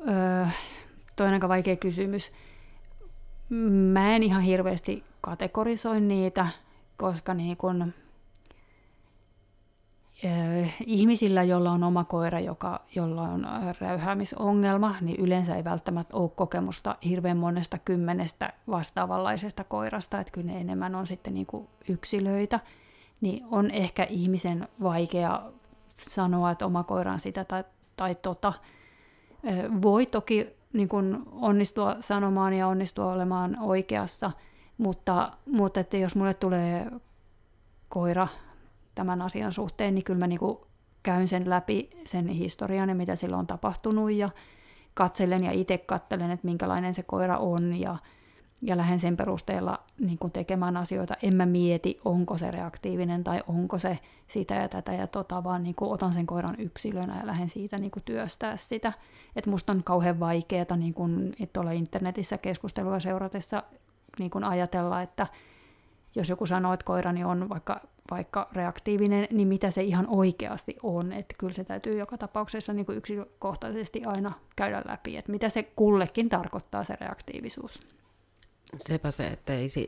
toi 1.15 1.27
on 1.27 1.33
aika 1.33 1.49
vaikea 1.49 1.75
kysymys. 1.75 2.31
Mä 3.93 4.15
en 4.15 4.23
ihan 4.23 4.41
hirveästi 4.41 5.03
kategorisoi 5.21 6.01
niitä, 6.01 6.47
koska 6.97 7.33
niin 7.33 7.57
kun 7.57 7.93
ihmisillä, 10.85 11.43
joilla 11.43 11.71
on 11.71 11.83
oma 11.83 12.03
koira, 12.03 12.39
joka, 12.39 12.81
jolla 12.95 13.21
on 13.21 13.47
räyhäämisongelma, 13.79 14.95
niin 15.01 15.19
yleensä 15.19 15.55
ei 15.55 15.63
välttämättä 15.63 16.17
ole 16.17 16.29
kokemusta 16.35 16.95
hirveän 17.09 17.37
monesta 17.37 17.77
kymmenestä 17.77 18.53
vastaavanlaisesta 18.67 19.63
koirasta, 19.63 20.19
että 20.19 20.31
kyllä 20.31 20.51
ne 20.51 20.59
enemmän 20.59 20.95
on 20.95 21.07
sitten 21.07 21.33
niin 21.33 21.45
kuin 21.45 21.67
yksilöitä, 21.89 22.59
niin 23.21 23.45
on 23.51 23.71
ehkä 23.71 24.03
ihmisen 24.03 24.67
vaikea 24.83 25.41
sanoa, 25.87 26.51
että 26.51 26.65
oma 26.65 26.83
koira 26.83 27.13
on 27.13 27.19
sitä 27.19 27.43
tai, 27.43 27.63
tai 27.97 28.15
tota. 28.15 28.53
Voi 29.81 30.05
toki 30.05 30.47
niin 30.73 30.89
kuin 30.89 31.17
onnistua 31.31 31.95
sanomaan 31.99 32.53
ja 32.53 32.67
onnistua 32.67 33.13
olemaan 33.13 33.57
oikeassa, 33.59 34.31
mutta, 34.77 35.31
mutta 35.51 35.79
että 35.79 35.97
jos 35.97 36.15
mulle 36.15 36.33
tulee 36.33 36.91
koira 37.89 38.27
tämän 38.95 39.21
asian 39.21 39.51
suhteen, 39.51 39.95
niin 39.95 40.03
kyllä 40.03 40.19
mä 40.19 40.27
niin 40.27 40.39
kuin 40.39 40.57
käyn 41.03 41.27
sen 41.27 41.49
läpi, 41.49 41.89
sen 42.05 42.27
historian 42.27 42.89
ja 42.89 42.95
mitä 42.95 43.15
sillä 43.15 43.37
on 43.37 43.47
tapahtunut 43.47 44.11
ja 44.11 44.29
katselen 44.93 45.43
ja 45.43 45.51
itse 45.51 45.77
katselen, 45.77 46.31
että 46.31 46.47
minkälainen 46.47 46.93
se 46.93 47.03
koira 47.03 47.37
on 47.37 47.79
ja, 47.79 47.97
ja 48.61 48.77
lähden 48.77 48.99
sen 48.99 49.17
perusteella 49.17 49.79
niin 49.99 50.17
kuin 50.17 50.31
tekemään 50.31 50.77
asioita. 50.77 51.13
En 51.23 51.35
mä 51.35 51.45
mieti, 51.45 51.99
onko 52.05 52.37
se 52.37 52.51
reaktiivinen 52.51 53.23
tai 53.23 53.43
onko 53.47 53.79
se 53.79 53.99
sitä 54.27 54.55
ja 54.55 54.69
tätä 54.69 54.93
ja 54.93 55.07
tota, 55.07 55.43
vaan 55.43 55.63
niin 55.63 55.75
kuin 55.75 55.91
otan 55.91 56.13
sen 56.13 56.25
koiran 56.25 56.55
yksilönä 56.59 57.19
ja 57.19 57.27
lähden 57.27 57.49
siitä 57.49 57.77
niin 57.77 57.91
kuin 57.91 58.03
työstää 58.03 58.57
sitä. 58.57 58.93
Et 59.35 59.47
musta 59.47 59.71
on 59.73 59.83
kauhean 59.83 60.19
vaikeaa 60.19 60.77
niin 60.77 60.93
kuin, 60.93 61.35
että 61.39 61.59
olla 61.59 61.71
internetissä 61.71 62.37
keskustelua 62.37 62.99
seuratessa 62.99 63.63
niin 64.19 64.31
kuin 64.31 64.43
ajatella, 64.43 65.01
että 65.01 65.27
jos 66.15 66.29
joku 66.29 66.45
sanoo, 66.45 66.73
että 66.73 66.85
koirani 66.85 67.23
on 67.23 67.49
vaikka, 67.49 67.81
vaikka 68.11 68.49
reaktiivinen, 68.53 69.27
niin 69.31 69.47
mitä 69.47 69.71
se 69.71 69.83
ihan 69.83 70.07
oikeasti 70.07 70.77
on. 70.83 71.13
Että 71.13 71.35
kyllä 71.37 71.53
se 71.53 71.63
täytyy 71.63 71.99
joka 71.99 72.17
tapauksessa 72.17 72.73
niin 72.73 72.85
kuin 72.85 72.97
yksilökohtaisesti 72.97 74.03
aina 74.05 74.33
käydä 74.55 74.81
läpi, 74.85 75.17
että 75.17 75.31
mitä 75.31 75.49
se 75.49 75.63
kullekin 75.63 76.29
tarkoittaa 76.29 76.83
se 76.83 76.95
reaktiivisuus. 77.01 77.79
Sepä 78.77 79.11
se, 79.11 79.27
että 79.27 79.53
ei 79.53 79.69
se, 79.69 79.87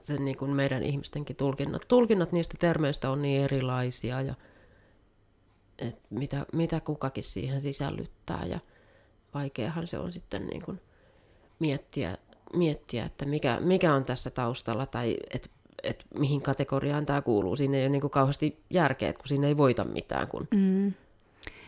se 0.00 0.18
niin 0.18 0.36
kuin 0.36 0.50
meidän 0.50 0.82
ihmistenkin 0.82 1.36
tulkinnat, 1.36 1.82
tulkinnat 1.88 2.32
niistä 2.32 2.54
termeistä 2.58 3.10
on 3.10 3.22
niin 3.22 3.42
erilaisia 3.42 4.22
ja 4.22 4.34
että 5.78 6.02
mitä, 6.10 6.46
mitä 6.52 6.80
kukakin 6.80 7.24
siihen 7.24 7.60
sisällyttää 7.60 8.46
ja 8.46 8.60
vaikeahan 9.34 9.86
se 9.86 9.98
on 9.98 10.12
sitten 10.12 10.46
niin 10.46 10.62
kuin 10.62 10.80
miettiä, 11.58 12.18
miettiä, 12.56 13.04
että 13.04 13.24
mikä, 13.24 13.60
mikä 13.60 13.94
on 13.94 14.04
tässä 14.04 14.30
taustalla 14.30 14.86
tai 14.86 15.16
että 15.34 15.48
et 15.82 16.04
mihin 16.18 16.42
kategoriaan 16.42 17.06
tämä 17.06 17.22
kuuluu. 17.22 17.56
Siinä 17.56 17.76
ei 17.76 17.82
ole 17.82 17.88
niin 17.88 18.00
kuin 18.00 18.10
kauheasti 18.10 18.62
järkeä, 18.70 19.12
kun 19.12 19.28
siinä 19.28 19.46
ei 19.46 19.56
voita 19.56 19.84
mitään, 19.84 20.28
kun 20.28 20.48
mm. 20.54 20.92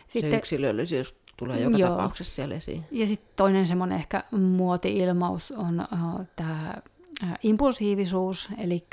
Sitten, 0.07 0.31
se 0.31 0.37
yksilöllisyys 0.37 1.15
tulee 1.37 1.59
joka 1.59 1.77
joo. 1.77 1.89
tapauksessa 1.89 2.35
siellä 2.35 2.55
esiin. 2.55 2.83
Ja 2.91 3.07
sitten 3.07 3.33
toinen 3.35 3.67
semmoinen 3.67 3.97
ehkä 3.97 4.23
muoti-ilmaus 4.31 5.51
on 5.51 5.87
uh, 5.93 6.25
tämä 6.35 6.73
uh, 7.23 7.29
impulsiivisuus, 7.43 8.49
eli 8.57 8.83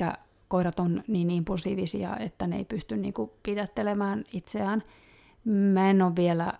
koirat 0.48 0.80
on 0.80 1.02
niin 1.08 1.30
impulsiivisia, 1.30 2.16
että 2.16 2.46
ne 2.46 2.56
ei 2.56 2.64
pysty 2.64 2.96
niinku 2.96 3.32
pidättelemään 3.42 4.24
itseään. 4.32 4.82
Mä 5.44 5.90
en 5.90 6.02
ole 6.02 6.16
vielä 6.16 6.52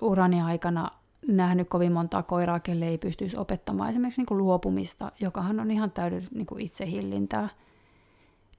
urani 0.00 0.42
aikana 0.42 0.90
nähnyt 1.28 1.68
kovin 1.68 1.92
montaa 1.92 2.22
koiraa, 2.22 2.60
kelle 2.60 2.88
ei 2.88 2.98
pystyisi 2.98 3.36
opettamaan 3.36 3.90
esimerkiksi 3.90 4.20
niin 4.20 4.26
kuin 4.26 4.38
luopumista, 4.38 5.12
jokahan 5.20 5.60
on 5.60 5.70
ihan 5.70 5.90
täydellistä 5.90 6.34
niin 6.34 6.46
kuin 6.46 6.60
itsehillintää. 6.60 7.48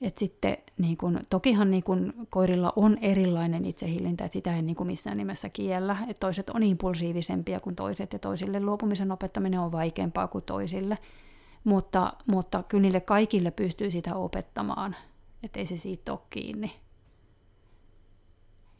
Et 0.01 0.17
sitten, 0.17 0.57
niin 0.77 0.97
kun, 0.97 1.19
tokihan 1.29 1.71
niin 1.71 1.83
kun, 1.83 2.13
koirilla 2.29 2.73
on 2.75 2.97
erilainen 3.01 3.65
itsehillintä, 3.65 4.25
että 4.25 4.33
sitä 4.33 4.55
ei 4.55 4.61
niin 4.61 4.75
kun, 4.75 4.87
missään 4.87 5.17
nimessä 5.17 5.49
kiellä. 5.49 5.97
Et 6.07 6.19
toiset 6.19 6.49
on 6.49 6.63
impulsiivisempia 6.63 7.59
kuin 7.59 7.75
toiset 7.75 8.13
ja 8.13 8.19
toisille 8.19 8.59
luopumisen 8.59 9.11
opettaminen 9.11 9.59
on 9.59 9.71
vaikeampaa 9.71 10.27
kuin 10.27 10.43
toisille. 10.43 10.97
Mutta, 11.63 12.13
mutta 12.27 12.63
kyllä 12.63 12.81
niille 12.81 13.01
kaikille 13.01 13.51
pystyy 13.51 13.91
sitä 13.91 14.15
opettamaan, 14.15 14.95
että 15.43 15.59
ei 15.59 15.65
se 15.65 15.77
siitä 15.77 16.11
ole 16.11 16.19
kiinni 16.29 16.71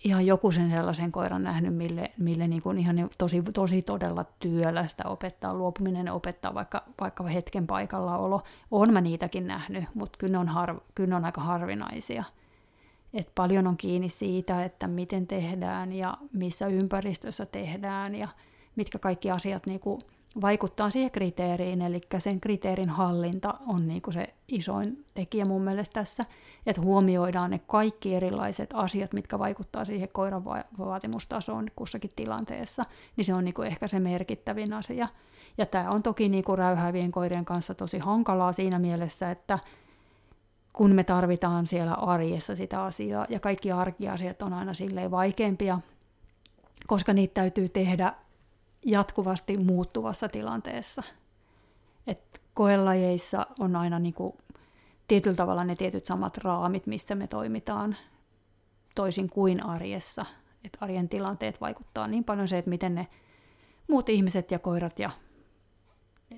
ihan 0.03 0.25
joku 0.25 0.51
sen 0.51 0.69
sellaisen 0.69 1.11
koiran 1.11 1.43
nähnyt, 1.43 1.75
mille, 1.75 2.11
mille 2.17 2.47
niin 2.47 2.61
kuin 2.61 2.77
ihan 2.77 3.09
tosi, 3.17 3.43
tosi 3.53 3.81
todella 3.81 4.25
työlästä 4.39 5.03
opettaa. 5.05 5.53
Luopuminen 5.53 6.11
opettaa 6.11 6.53
vaikka, 6.53 6.83
vaikka 7.01 7.23
hetken 7.23 7.67
paikallaolo. 7.67 8.43
Olen 8.71 8.93
mä 8.93 9.01
niitäkin 9.01 9.47
nähnyt, 9.47 9.83
mutta 9.93 10.17
kyllä 10.17 10.31
ne 10.31 10.37
on, 10.37 10.47
harv, 10.47 10.77
kyllä 10.95 11.09
ne 11.09 11.15
on 11.15 11.25
aika 11.25 11.41
harvinaisia. 11.41 12.23
Et 13.13 13.31
paljon 13.35 13.67
on 13.67 13.77
kiinni 13.77 14.09
siitä, 14.09 14.65
että 14.65 14.87
miten 14.87 15.27
tehdään 15.27 15.93
ja 15.93 16.17
missä 16.33 16.67
ympäristössä 16.67 17.45
tehdään 17.45 18.15
ja 18.15 18.27
mitkä 18.75 18.99
kaikki 18.99 19.31
asiat 19.31 19.65
niin 19.65 19.79
kuin 19.79 20.01
vaikuttaa 20.41 20.89
siihen 20.89 21.11
kriteeriin, 21.11 21.81
eli 21.81 22.01
sen 22.17 22.39
kriteerin 22.41 22.89
hallinta 22.89 23.53
on 23.67 23.87
niin 23.87 24.01
kuin 24.01 24.13
se 24.13 24.33
isoin 24.47 25.05
tekijä 25.13 25.45
mun 25.45 25.61
mielestä 25.61 25.93
tässä, 25.93 26.25
että 26.65 26.81
huomioidaan 26.81 27.51
ne 27.51 27.59
kaikki 27.67 28.15
erilaiset 28.15 28.69
asiat, 28.73 29.13
mitkä 29.13 29.39
vaikuttaa 29.39 29.85
siihen 29.85 30.09
koiran 30.09 30.45
vaatimustasoon 30.77 31.67
kussakin 31.75 32.11
tilanteessa, 32.15 32.85
niin 33.15 33.25
se 33.25 33.33
on 33.33 33.45
niin 33.45 33.53
kuin 33.53 33.67
ehkä 33.67 33.87
se 33.87 33.99
merkittävin 33.99 34.73
asia. 34.73 35.07
Ja 35.57 35.65
tämä 35.65 35.89
on 35.89 36.03
toki 36.03 36.29
niin 36.29 36.43
kuin 36.43 36.57
räyhäävien 36.57 37.11
koirien 37.11 37.45
kanssa 37.45 37.75
tosi 37.75 37.99
hankalaa 37.99 38.53
siinä 38.53 38.79
mielessä, 38.79 39.31
että 39.31 39.59
kun 40.73 40.91
me 40.91 41.03
tarvitaan 41.03 41.67
siellä 41.67 41.93
arjessa 41.93 42.55
sitä 42.55 42.83
asiaa, 42.83 43.25
ja 43.29 43.39
kaikki 43.39 43.71
arkiasiat 43.71 44.41
on 44.41 44.53
aina 44.53 44.73
silleen 44.73 45.11
vaikeampia, 45.11 45.79
koska 46.87 47.13
niitä 47.13 47.33
täytyy 47.33 47.69
tehdä 47.69 48.13
jatkuvasti 48.87 49.57
muuttuvassa 49.57 50.29
tilanteessa. 50.29 51.03
Et 52.07 52.41
koelajeissa 52.53 53.47
on 53.59 53.75
aina 53.75 53.99
niinku 53.99 54.37
tietyllä 55.07 55.35
tavalla 55.35 55.63
ne 55.63 55.75
tietyt 55.75 56.05
samat 56.05 56.37
raamit, 56.37 56.87
missä 56.87 57.15
me 57.15 57.27
toimitaan, 57.27 57.97
toisin 58.95 59.29
kuin 59.29 59.65
arjessa. 59.65 60.25
Et 60.63 60.77
arjen 60.81 61.09
tilanteet 61.09 61.61
vaikuttaa 61.61 62.07
niin 62.07 62.23
paljon 62.23 62.47
se, 62.47 62.57
että 62.57 62.69
miten 62.69 62.95
ne 62.95 63.07
muut 63.87 64.09
ihmiset 64.09 64.51
ja 64.51 64.59
koirat 64.59 64.99
ja 64.99 65.09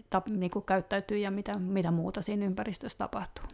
tap, 0.10 0.28
niinku 0.28 0.62
käyttäytyy 0.62 1.18
ja 1.18 1.32
mitä, 1.32 1.60
mitä 1.60 1.92
muuta 1.92 2.22
siinä 2.22 2.46
ympäristössä 2.46 2.98
tapahtuu. 2.98 3.46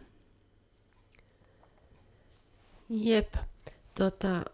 Jep. 2.88 3.34
Tota, 3.98 4.44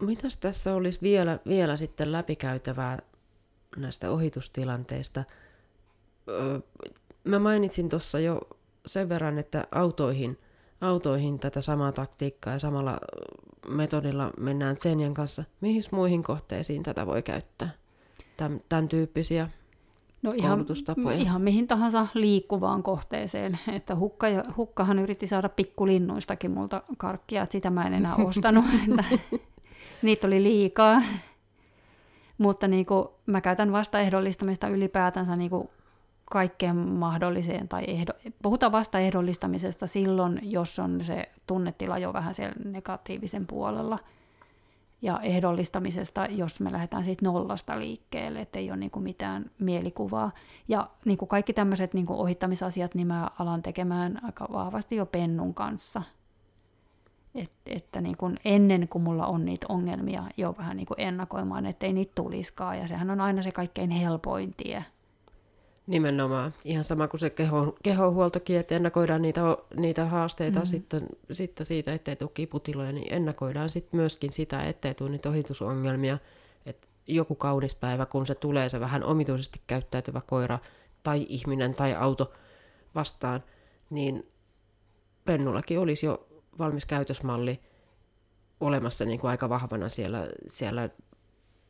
Mitäs 0.00 0.36
tässä 0.36 0.74
olisi 0.74 0.98
vielä, 1.02 1.38
vielä 1.48 1.76
sitten 1.76 2.12
läpikäytävää 2.12 2.98
näistä 3.76 4.10
ohitustilanteista? 4.10 5.24
Mä 7.24 7.38
mainitsin 7.38 7.88
tuossa 7.88 8.18
jo 8.18 8.40
sen 8.86 9.08
verran, 9.08 9.38
että 9.38 9.64
autoihin, 9.72 10.38
autoihin 10.80 11.38
tätä 11.38 11.62
samaa 11.62 11.92
taktiikkaa 11.92 12.52
ja 12.52 12.58
samalla 12.58 12.98
metodilla 13.68 14.30
mennään 14.40 14.76
Zenjan 14.76 15.14
kanssa. 15.14 15.44
Mihin 15.60 15.82
muihin 15.90 16.22
kohteisiin 16.22 16.82
tätä 16.82 17.06
voi 17.06 17.22
käyttää? 17.22 17.70
Tämän, 18.36 18.60
tämän 18.68 18.88
tyyppisiä 18.88 19.50
No 20.22 20.32
ihan, 20.32 20.66
ihan 21.18 21.42
mihin 21.42 21.68
tahansa 21.68 22.06
liikkuvaan 22.14 22.82
kohteeseen. 22.82 23.58
Että 23.76 23.96
hukka, 23.96 24.26
hukkahan 24.56 24.98
yritti 24.98 25.26
saada 25.26 25.48
pikkulinnuistakin 25.48 26.50
multa 26.50 26.82
karkkia, 26.96 27.42
että 27.42 27.52
sitä 27.52 27.70
mä 27.70 27.86
en 27.86 27.94
enää 27.94 28.14
ostanut. 28.14 28.64
niitä 30.02 30.26
oli 30.26 30.42
liikaa. 30.42 31.02
Mutta 32.38 32.68
niin 32.68 32.86
kuin, 32.86 33.08
mä 33.26 33.40
käytän 33.40 33.72
vastaehdollistamista 33.72 34.68
ylipäätänsä 34.68 35.36
niin 35.36 35.50
kuin 35.50 35.68
kaikkeen 36.24 36.76
mahdolliseen, 36.76 37.68
tai 37.68 37.84
ehdo, 37.86 38.12
puhutaan 38.42 38.72
vastaehdollistamisesta 38.72 39.86
silloin, 39.86 40.40
jos 40.42 40.78
on 40.78 41.04
se 41.04 41.28
tunnetila 41.46 41.98
jo 41.98 42.12
vähän 42.12 42.34
siellä 42.34 42.54
negatiivisen 42.64 43.46
puolella. 43.46 43.98
Ja 45.02 45.20
ehdollistamisesta, 45.22 46.26
jos 46.30 46.60
me 46.60 46.72
lähdetään 46.72 47.04
siitä 47.04 47.24
nollasta 47.24 47.78
liikkeelle, 47.78 48.40
ettei 48.40 48.70
ole 48.70 48.76
niin 48.76 48.90
kuin 48.90 49.02
mitään 49.02 49.50
mielikuvaa. 49.58 50.32
Ja 50.68 50.90
niin 51.04 51.18
kuin 51.18 51.28
kaikki 51.28 51.52
tämmöiset 51.52 51.94
niin 51.94 52.06
kuin 52.06 52.18
ohittamisasiat, 52.18 52.94
niin 52.94 53.06
mä 53.06 53.30
alan 53.38 53.62
tekemään 53.62 54.24
aika 54.24 54.48
vahvasti 54.52 54.96
jo 54.96 55.06
pennun 55.06 55.54
kanssa– 55.54 56.02
et, 57.34 57.50
että 57.66 58.00
niin 58.00 58.16
kun 58.16 58.36
ennen 58.44 58.88
kuin 58.88 59.02
mulla 59.02 59.26
on 59.26 59.44
niitä 59.44 59.66
ongelmia 59.68 60.24
jo 60.36 60.54
vähän 60.58 60.76
niin 60.76 60.86
kuin 60.86 61.00
ennakoimaan, 61.00 61.66
ettei 61.66 61.92
niitä 61.92 62.12
tuliskaan. 62.14 62.78
Ja 62.78 62.86
sehän 62.86 63.10
on 63.10 63.20
aina 63.20 63.42
se 63.42 63.52
kaikkein 63.52 63.90
helpoin 63.90 64.54
tie. 64.56 64.84
Nimenomaan. 65.86 66.54
Ihan 66.64 66.84
sama 66.84 67.08
kuin 67.08 67.20
se 67.20 67.30
keho, 67.30 67.76
kehohuoltokin, 67.82 68.58
että 68.58 68.74
ennakoidaan 68.74 69.22
niitä, 69.22 69.40
niitä 69.76 70.04
haasteita 70.04 70.58
mm. 70.58 70.66
sitten, 70.66 71.06
sitten 71.30 71.66
siitä, 71.66 71.92
ettei 71.92 72.16
tule 72.16 72.30
kiputiloja, 72.34 72.92
niin 72.92 73.14
ennakoidaan 73.14 73.70
sitten 73.70 74.00
myöskin 74.00 74.32
sitä, 74.32 74.62
ettei 74.62 74.94
tule 74.94 75.10
niitä 75.10 75.28
ohitusongelmia. 75.28 76.18
Että 76.66 76.88
joku 77.06 77.34
kaunis 77.34 77.74
päivä, 77.74 78.06
kun 78.06 78.26
se 78.26 78.34
tulee 78.34 78.68
se 78.68 78.80
vähän 78.80 79.04
omituisesti 79.04 79.60
käyttäytyvä 79.66 80.20
koira 80.26 80.58
tai 81.02 81.26
ihminen 81.28 81.74
tai 81.74 81.94
auto 81.94 82.32
vastaan, 82.94 83.44
niin 83.90 84.26
pennullakin 85.24 85.78
olisi 85.78 86.06
jo 86.06 86.27
valmis 86.58 86.86
käytösmalli 86.86 87.60
olemassa 88.60 89.04
niin 89.04 89.20
kuin 89.20 89.30
aika 89.30 89.48
vahvana 89.48 89.88
siellä, 89.88 90.28
siellä 90.46 90.88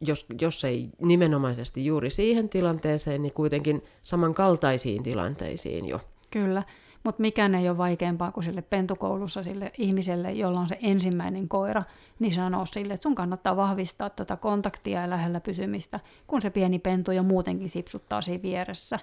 jos, 0.00 0.26
jos 0.40 0.64
ei 0.64 0.90
nimenomaisesti 1.00 1.86
juuri 1.86 2.10
siihen 2.10 2.48
tilanteeseen, 2.48 3.22
niin 3.22 3.32
kuitenkin 3.32 3.82
samankaltaisiin 4.02 5.02
tilanteisiin 5.02 5.84
jo. 5.84 6.00
Kyllä, 6.30 6.62
mutta 7.04 7.20
mikään 7.20 7.54
ei 7.54 7.68
ole 7.68 7.78
vaikeampaa 7.78 8.32
kuin 8.32 8.44
sille 8.44 8.62
pentukoulussa 8.62 9.42
sille 9.42 9.72
ihmiselle, 9.78 10.32
jolla 10.32 10.60
on 10.60 10.66
se 10.66 10.78
ensimmäinen 10.82 11.48
koira, 11.48 11.82
niin 12.18 12.34
sanoo 12.34 12.66
sille, 12.66 12.94
että 12.94 13.02
sun 13.02 13.14
kannattaa 13.14 13.56
vahvistaa 13.56 14.10
tuota 14.10 14.36
kontaktia 14.36 15.00
ja 15.00 15.10
lähellä 15.10 15.40
pysymistä, 15.40 16.00
kun 16.26 16.42
se 16.42 16.50
pieni 16.50 16.78
pentu 16.78 17.12
jo 17.12 17.22
muutenkin 17.22 17.68
sipsuttaa 17.68 18.22
siinä 18.22 18.42
vieressä. 18.42 18.98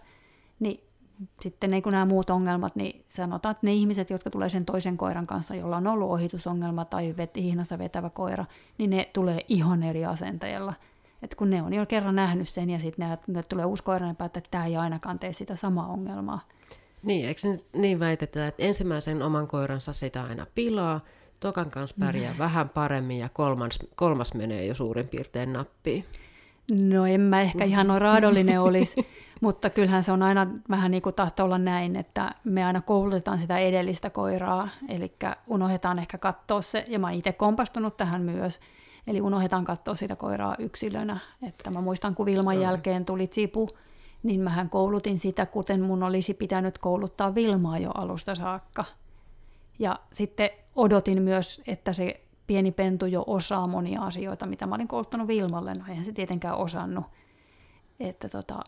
Niin 0.59 0.83
sitten 1.41 1.71
niin 1.71 1.83
nämä 1.85 2.05
muut 2.05 2.29
ongelmat, 2.29 2.75
niin 2.75 3.05
sanotaan, 3.07 3.51
että 3.51 3.67
ne 3.67 3.73
ihmiset, 3.73 4.09
jotka 4.09 4.29
tulee 4.29 4.49
sen 4.49 4.65
toisen 4.65 4.97
koiran 4.97 5.27
kanssa, 5.27 5.55
jolla 5.55 5.77
on 5.77 5.87
ollut 5.87 6.09
ohitusongelma 6.09 6.85
tai 6.85 7.13
vet, 7.17 7.35
hihnassa 7.35 7.77
vetävä 7.77 8.09
koira, 8.09 8.45
niin 8.77 8.89
ne 8.89 9.09
tulee 9.13 9.39
ihan 9.47 9.83
eri 9.83 10.05
asenteella. 10.05 10.73
Et 11.21 11.35
kun 11.35 11.49
ne 11.49 11.61
on 11.61 11.73
jo 11.73 11.85
kerran 11.85 12.15
nähnyt 12.15 12.49
sen 12.49 12.69
ja 12.69 12.79
sitten 12.79 13.09
ne, 13.09 13.17
ne 13.27 13.43
tulee 13.43 13.65
uskoirana 13.65 14.15
että 14.25 14.41
tämä 14.51 14.65
ei 14.65 14.75
ainakaan 14.75 15.19
tee 15.19 15.33
sitä 15.33 15.55
samaa 15.55 15.87
ongelmaa. 15.87 16.39
Niin, 17.03 17.27
eikö 17.27 17.41
niin 17.77 17.99
väitetä, 17.99 18.47
että 18.47 18.63
ensimmäisen 18.63 19.21
oman 19.21 19.47
koiransa 19.47 19.93
sitä 19.93 20.23
aina 20.23 20.45
pilaa, 20.55 21.01
tokan 21.39 21.71
kanssa 21.71 21.95
pärjää 21.99 22.33
mm. 22.33 22.37
vähän 22.37 22.69
paremmin 22.69 23.19
ja 23.19 23.29
kolmas, 23.29 23.79
kolmas 23.95 24.33
menee 24.33 24.65
jo 24.65 24.73
suurin 24.73 25.07
piirtein 25.07 25.53
nappiin? 25.53 26.05
No 26.71 27.05
en 27.05 27.21
mä 27.21 27.41
ehkä 27.41 27.63
ihan 27.63 27.87
noin 27.87 28.01
raadollinen 28.01 28.61
olisi, 28.61 28.95
mutta 29.45 29.69
kyllähän 29.69 30.03
se 30.03 30.11
on 30.11 30.23
aina 30.23 30.47
vähän 30.69 30.91
niin 30.91 31.01
kuin 31.01 31.15
tahto 31.15 31.43
olla 31.43 31.57
näin, 31.57 31.95
että 31.95 32.31
me 32.43 32.65
aina 32.65 32.81
koulutetaan 32.81 33.39
sitä 33.39 33.57
edellistä 33.57 34.09
koiraa, 34.09 34.69
eli 34.89 35.13
unohdetaan 35.47 35.99
ehkä 35.99 36.17
katsoa 36.17 36.61
se, 36.61 36.85
ja 36.87 36.99
mä 36.99 37.07
oon 37.07 37.13
itse 37.13 37.33
kompastunut 37.33 37.97
tähän 37.97 38.21
myös, 38.21 38.59
eli 39.07 39.21
unohdetaan 39.21 39.65
katsoa 39.65 39.95
sitä 39.95 40.15
koiraa 40.15 40.55
yksilönä, 40.59 41.19
että 41.47 41.71
mä 41.71 41.81
muistan 41.81 42.15
kun 42.15 42.25
Vilman 42.25 42.61
jälkeen 42.61 43.05
tuli 43.05 43.27
Tsipu, 43.27 43.69
niin 44.23 44.41
mähän 44.41 44.69
koulutin 44.69 45.19
sitä, 45.19 45.45
kuten 45.45 45.81
mun 45.81 46.03
olisi 46.03 46.33
pitänyt 46.33 46.77
kouluttaa 46.77 47.35
Vilmaa 47.35 47.77
jo 47.77 47.91
alusta 47.93 48.35
saakka. 48.35 48.85
Ja 49.79 49.99
sitten 50.13 50.49
odotin 50.75 51.21
myös, 51.21 51.61
että 51.67 51.93
se 51.93 52.21
pieni 52.47 52.71
pentu 52.71 53.05
jo 53.05 53.23
osaa 53.27 53.67
monia 53.67 54.01
asioita, 54.01 54.45
mitä 54.45 54.67
mä 54.67 54.75
olin 54.75 54.87
kouluttanut 54.87 55.27
Vilmalle. 55.27 55.73
No 55.73 55.85
eihän 55.89 56.03
se 56.03 56.11
tietenkään 56.11 56.57
osannut. 56.57 57.05
Että 57.99 58.29
tota, 58.29 58.59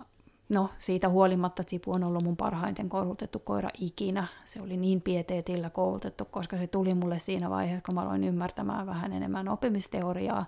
no, 0.49 0.69
siitä 0.79 1.09
huolimatta 1.09 1.63
Tsipu 1.63 1.91
on 1.91 2.03
ollut 2.03 2.23
mun 2.23 2.37
parhaiten 2.37 2.89
koulutettu 2.89 3.39
koira 3.39 3.69
ikinä. 3.79 4.27
Se 4.45 4.61
oli 4.61 4.77
niin 4.77 5.01
pieteetillä 5.01 5.69
koulutettu, 5.69 6.25
koska 6.25 6.57
se 6.57 6.67
tuli 6.67 6.93
mulle 6.93 7.19
siinä 7.19 7.49
vaiheessa, 7.49 7.83
kun 7.85 7.95
mä 7.95 8.01
aloin 8.01 8.23
ymmärtämään 8.23 8.85
vähän 8.85 9.13
enemmän 9.13 9.49
oppimisteoriaa. 9.49 10.45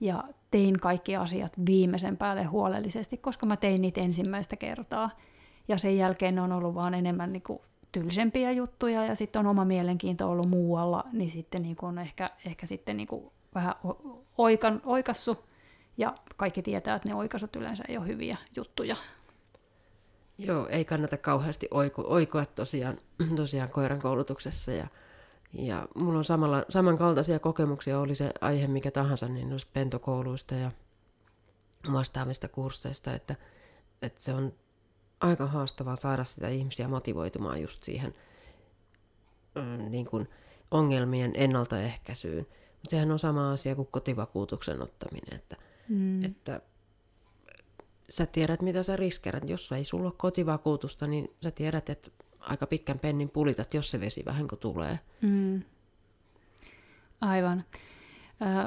Ja 0.00 0.24
tein 0.50 0.80
kaikki 0.80 1.16
asiat 1.16 1.52
viimeisen 1.66 2.16
päälle 2.16 2.44
huolellisesti, 2.44 3.16
koska 3.16 3.46
mä 3.46 3.56
tein 3.56 3.82
niitä 3.82 4.00
ensimmäistä 4.00 4.56
kertaa. 4.56 5.10
Ja 5.68 5.78
sen 5.78 5.96
jälkeen 5.96 6.34
ne 6.34 6.40
on 6.40 6.52
ollut 6.52 6.74
vaan 6.74 6.94
enemmän 6.94 7.32
niin 7.32 7.42
kuin 7.42 7.60
tylsempiä 7.92 8.52
juttuja 8.52 9.04
ja 9.04 9.14
sitten 9.14 9.40
on 9.40 9.46
oma 9.46 9.64
mielenkiinto 9.64 10.30
ollut 10.30 10.48
muualla, 10.48 11.04
niin 11.12 11.30
sitten 11.30 11.62
niin 11.62 11.76
on 11.82 11.98
ehkä, 11.98 12.30
ehkä 12.46 12.66
sitten 12.66 12.96
niin 12.96 13.06
kuin 13.06 13.32
vähän 13.54 13.74
oikan, 14.38 14.82
oikassu 14.84 15.46
ja 15.98 16.14
kaikki 16.36 16.62
tietää, 16.62 16.96
että 16.96 17.08
ne 17.08 17.14
oikaisut 17.14 17.56
yleensä 17.56 17.84
ei 17.88 17.98
ole 17.98 18.06
hyviä 18.06 18.36
juttuja. 18.56 18.96
Joo, 20.38 20.68
ei 20.68 20.84
kannata 20.84 21.16
kauheasti 21.16 21.68
oiko, 21.70 22.04
oikoa 22.06 22.46
tosiaan, 22.46 22.98
tosiaan 23.36 23.70
koiran 23.70 24.00
koulutuksessa 24.00 24.72
ja, 24.72 24.88
ja 25.52 25.88
mulla 25.94 26.18
on 26.18 26.24
samalla, 26.24 26.64
samankaltaisia 26.68 27.38
kokemuksia, 27.38 28.00
oli 28.00 28.14
se 28.14 28.30
aihe 28.40 28.66
mikä 28.66 28.90
tahansa, 28.90 29.28
niin 29.28 29.50
noista 29.50 29.70
pentokouluista 29.74 30.54
ja 30.54 30.70
vastaavista 31.92 32.48
kursseista, 32.48 33.14
että, 33.14 33.36
että 34.02 34.22
se 34.22 34.34
on 34.34 34.52
aika 35.20 35.46
haastavaa 35.46 35.96
saada 35.96 36.24
sitä 36.24 36.48
ihmisiä 36.48 36.88
motivoitumaan 36.88 37.62
just 37.62 37.82
siihen 37.82 38.14
niin 39.88 40.06
kuin 40.06 40.28
ongelmien 40.70 41.32
ennaltaehkäisyyn. 41.34 42.46
Mutta 42.72 42.90
sehän 42.90 43.10
on 43.10 43.18
sama 43.18 43.52
asia 43.52 43.74
kuin 43.74 43.88
kotivakuutuksen 43.90 44.82
ottaminen, 44.82 45.34
että, 45.34 45.56
mm. 45.88 46.24
että 46.24 46.60
sä 48.10 48.26
tiedät, 48.26 48.62
mitä 48.62 48.82
sä 48.82 48.96
riskerät. 48.96 49.48
Jos 49.48 49.72
ei 49.72 49.84
sulla 49.84 50.04
ole 50.04 50.14
kotivakuutusta, 50.16 51.06
niin 51.06 51.30
sä 51.42 51.50
tiedät, 51.50 51.90
että 51.90 52.10
aika 52.40 52.66
pitkän 52.66 52.98
pennin 52.98 53.30
pulitat, 53.30 53.74
jos 53.74 53.90
se 53.90 54.00
vesi 54.00 54.22
vähän 54.24 54.48
kuin 54.48 54.58
tulee. 54.58 54.98
Mm. 55.22 55.62
Aivan. 57.20 57.64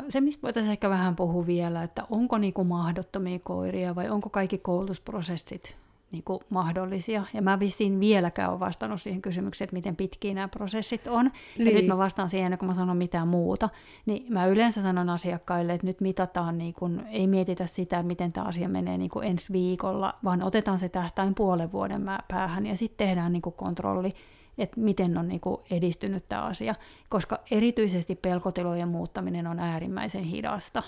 Se, 0.09 0.21
mistä 0.21 0.41
voitaisiin 0.41 0.71
ehkä 0.71 0.89
vähän 0.89 1.15
puhua 1.15 1.45
vielä, 1.45 1.83
että 1.83 2.07
onko 2.09 2.37
niinku 2.37 2.63
mahdottomia 2.63 3.39
koiria 3.39 3.95
vai 3.95 4.09
onko 4.09 4.29
kaikki 4.29 4.57
koulutusprosessit 4.57 5.77
niin 6.11 6.23
kuin 6.23 6.39
mahdollisia. 6.49 7.23
Ja 7.33 7.41
mä 7.41 7.59
vissiin 7.59 7.99
vieläkään 7.99 8.51
ole 8.51 8.59
vastannut 8.59 9.01
siihen 9.01 9.21
kysymykseen, 9.21 9.65
että 9.65 9.75
miten 9.75 9.95
pitkiä 9.95 10.33
nämä 10.33 10.47
prosessit 10.47 11.07
on. 11.07 11.31
Niin. 11.57 11.67
Ja 11.67 11.73
nyt 11.73 11.87
mä 11.87 11.97
vastaan 11.97 12.29
siihen, 12.29 12.57
kun 12.57 12.67
mä 12.67 12.73
sanon 12.73 12.97
mitään 12.97 13.27
muuta. 13.27 13.69
Niin 14.05 14.33
mä 14.33 14.45
yleensä 14.45 14.81
sanon 14.81 15.09
asiakkaille, 15.09 15.73
että 15.73 15.87
nyt 15.87 16.01
mitataan, 16.01 16.57
niin 16.57 16.73
kuin, 16.73 17.05
ei 17.09 17.27
mietitä 17.27 17.65
sitä, 17.65 18.03
miten 18.03 18.31
tämä 18.31 18.47
asia 18.47 18.69
menee 18.69 18.97
niin 18.97 19.11
kuin 19.11 19.27
ensi 19.27 19.53
viikolla, 19.53 20.13
vaan 20.23 20.43
otetaan 20.43 20.79
se 20.79 20.89
tähtäin 20.89 21.35
puolen 21.35 21.71
vuoden 21.71 22.05
päähän 22.27 22.65
ja 22.65 22.77
sitten 22.77 23.07
tehdään 23.07 23.33
niin 23.33 23.41
kuin 23.41 23.55
kontrolli, 23.55 24.13
että 24.57 24.79
miten 24.79 25.17
on 25.17 25.27
niin 25.27 25.41
edistynyt 25.71 26.29
tämä 26.29 26.41
asia. 26.41 26.75
Koska 27.09 27.39
erityisesti 27.51 28.15
pelkotilojen 28.15 28.87
muuttaminen 28.87 29.47
on 29.47 29.59
äärimmäisen 29.59 30.23
hidasta. 30.23 30.83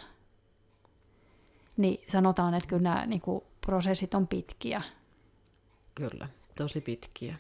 Niin 1.78 2.04
sanotaan, 2.08 2.54
että 2.54 2.70
kyllä 2.70 2.82
nämä 2.82 3.06
niin 3.06 3.22
prosessit 3.66 4.14
on 4.14 4.28
pitkiä. 4.28 4.82
Kyllä, 6.10 6.28
tosi 6.58 6.82
pitkiä. 6.82 7.36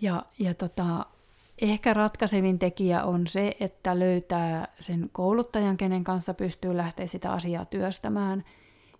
Ja, 0.00 0.22
ja 0.38 0.54
tota, 0.54 1.06
ehkä 1.58 1.94
ratkaisevin 1.94 2.58
tekijä 2.58 3.04
on 3.04 3.26
se, 3.26 3.56
että 3.60 3.98
löytää 3.98 4.68
sen 4.80 5.10
kouluttajan, 5.12 5.76
kenen 5.76 6.04
kanssa 6.04 6.34
pystyy 6.34 6.76
lähteä 6.76 7.06
sitä 7.06 7.32
asiaa 7.32 7.64
työstämään. 7.64 8.44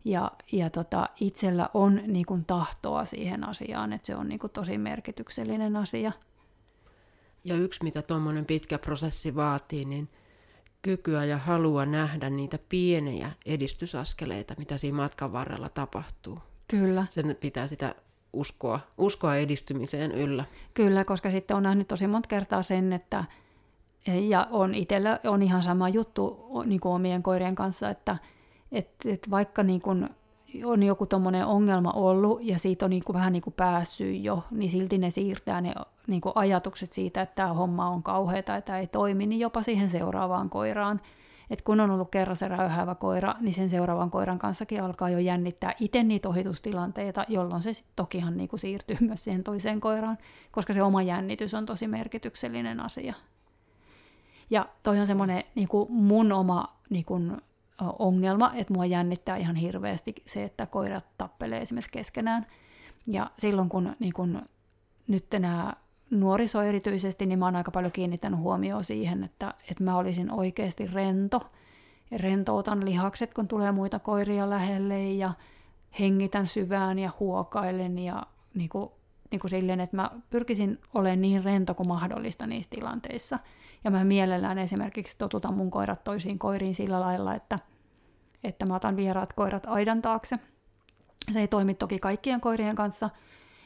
Ja, 0.04 0.32
ja 0.52 0.70
tota, 0.70 1.08
itsellä 1.20 1.70
on 1.74 2.00
niin 2.06 2.26
kuin, 2.26 2.44
tahtoa 2.44 3.04
siihen 3.04 3.44
asiaan, 3.44 3.92
että 3.92 4.06
se 4.06 4.16
on 4.16 4.28
niin 4.28 4.38
kuin, 4.38 4.52
tosi 4.52 4.78
merkityksellinen 4.78 5.76
asia. 5.76 6.12
Ja 7.44 7.54
yksi, 7.54 7.84
mitä 7.84 8.02
tuommoinen 8.02 8.46
pitkä 8.46 8.78
prosessi 8.78 9.34
vaatii, 9.36 9.84
niin 9.84 10.08
kykyä 10.82 11.24
ja 11.24 11.38
halua 11.38 11.86
nähdä 11.86 12.30
niitä 12.30 12.58
pieniä 12.68 13.30
edistysaskeleita, 13.46 14.54
mitä 14.58 14.78
siinä 14.78 14.96
matkan 14.96 15.32
varrella 15.32 15.68
tapahtuu. 15.68 16.38
Kyllä. 16.68 17.06
Sen 17.10 17.36
pitää 17.40 17.66
sitä 17.66 17.94
uskoa, 18.32 18.80
uskoa 18.98 19.36
edistymiseen 19.36 20.12
yllä. 20.12 20.44
Kyllä, 20.74 21.04
koska 21.04 21.30
sitten 21.30 21.56
on 21.56 21.62
nähnyt 21.62 21.88
tosi 21.88 22.06
monta 22.06 22.28
kertaa 22.28 22.62
sen, 22.62 22.92
että 22.92 23.24
ja 24.06 24.48
on 24.50 24.74
itsellä 24.74 25.20
on 25.26 25.42
ihan 25.42 25.62
sama 25.62 25.88
juttu 25.88 26.50
niin 26.64 26.80
kuin 26.80 26.92
omien 26.92 27.22
koirien 27.22 27.54
kanssa, 27.54 27.90
että 27.90 28.16
et, 28.72 28.90
et 29.06 29.30
vaikka 29.30 29.62
niin 29.62 29.80
kuin 29.80 30.08
on 30.64 30.82
joku 30.82 31.06
tuommoinen 31.06 31.46
ongelma 31.46 31.90
ollut 31.90 32.38
ja 32.42 32.58
siitä 32.58 32.84
on 32.84 32.90
niin 32.90 33.04
kuin 33.04 33.14
vähän 33.14 33.32
niin 33.32 33.42
kuin 33.42 33.54
päässyt 33.54 34.24
jo, 34.24 34.44
niin 34.50 34.70
silti 34.70 34.98
ne 34.98 35.10
siirtää 35.10 35.60
ne 35.60 35.74
niin 36.06 36.20
kuin 36.20 36.32
ajatukset 36.34 36.92
siitä, 36.92 37.22
että 37.22 37.34
tämä 37.34 37.52
homma 37.52 37.88
on 37.90 38.02
kauhea 38.02 38.42
tai 38.42 38.62
tämä 38.62 38.78
ei 38.78 38.86
toimi, 38.86 39.26
niin 39.26 39.40
jopa 39.40 39.62
siihen 39.62 39.88
seuraavaan 39.88 40.50
koiraan 40.50 41.00
että 41.50 41.64
kun 41.64 41.80
on 41.80 41.90
ollut 41.90 42.10
kerran 42.10 42.36
se 42.36 42.48
räyhäävä 42.48 42.94
koira, 42.94 43.34
niin 43.40 43.54
sen 43.54 43.70
seuraavan 43.70 44.10
koiran 44.10 44.38
kanssakin 44.38 44.82
alkaa 44.82 45.10
jo 45.10 45.18
jännittää 45.18 45.74
itse 45.80 46.02
niitä 46.02 46.28
ohitustilanteita, 46.28 47.24
jolloin 47.28 47.62
se 47.62 47.72
sitten 47.72 47.92
tokihan 47.96 48.36
niin 48.36 48.48
kuin 48.48 48.60
siirtyy 48.60 48.96
myös 49.00 49.24
siihen 49.24 49.44
toiseen 49.44 49.80
koiraan, 49.80 50.18
koska 50.50 50.72
se 50.72 50.82
oma 50.82 51.02
jännitys 51.02 51.54
on 51.54 51.66
tosi 51.66 51.88
merkityksellinen 51.88 52.80
asia. 52.80 53.14
Ja 54.50 54.68
toi 54.82 55.00
on 55.00 55.06
semmoinen 55.06 55.44
niin 55.54 55.68
kuin 55.68 55.92
mun 55.92 56.32
oma 56.32 56.78
niin 56.90 57.04
kuin, 57.04 57.36
ongelma, 57.98 58.52
että 58.54 58.74
mua 58.74 58.86
jännittää 58.86 59.36
ihan 59.36 59.56
hirveästi 59.56 60.14
se, 60.26 60.44
että 60.44 60.66
koirat 60.66 61.06
tappelee 61.18 61.60
esimerkiksi 61.60 61.90
keskenään. 61.90 62.46
Ja 63.06 63.30
silloin 63.38 63.68
kun 63.68 63.96
niin 63.98 64.12
kun, 64.12 64.42
nyt 65.08 65.26
nämä 65.38 65.72
nuoriso 66.10 66.62
erityisesti, 66.62 67.26
niin 67.26 67.38
mä 67.38 67.44
oon 67.44 67.56
aika 67.56 67.70
paljon 67.70 67.92
kiinnittänyt 67.92 68.40
huomioon 68.40 68.84
siihen, 68.84 69.24
että, 69.24 69.54
että 69.70 69.84
mä 69.84 69.96
olisin 69.96 70.30
oikeasti 70.30 70.86
rento. 70.86 71.50
Ja 72.10 72.18
rentoutan 72.18 72.84
lihakset, 72.84 73.34
kun 73.34 73.48
tulee 73.48 73.72
muita 73.72 73.98
koiria 73.98 74.50
lähelle 74.50 75.12
ja 75.12 75.32
hengitän 76.00 76.46
syvään 76.46 76.98
ja 76.98 77.10
huokailen 77.20 77.98
ja 77.98 78.22
niin 78.54 78.68
kuin, 78.68 78.90
niin 79.30 79.40
kuin 79.40 79.50
silleen, 79.50 79.80
että 79.80 79.96
mä 79.96 80.10
pyrkisin 80.30 80.78
olemaan 80.94 81.20
niin 81.20 81.44
rento 81.44 81.74
kuin 81.74 81.88
mahdollista 81.88 82.46
niissä 82.46 82.70
tilanteissa. 82.70 83.38
Ja 83.84 83.90
mä 83.90 84.04
mielellään 84.04 84.58
esimerkiksi 84.58 85.18
totutan 85.18 85.54
mun 85.54 85.70
koirat 85.70 86.04
toisiin 86.04 86.38
koiriin 86.38 86.74
sillä 86.74 87.00
lailla, 87.00 87.34
että, 87.34 87.58
että 88.44 88.66
mä 88.66 88.76
otan 88.76 88.96
vieraat 88.96 89.32
koirat 89.32 89.66
aidan 89.66 90.02
taakse. 90.02 90.38
Se 91.32 91.40
ei 91.40 91.48
toimi 91.48 91.74
toki 91.74 91.98
kaikkien 91.98 92.40
koirien 92.40 92.76
kanssa, 92.76 93.10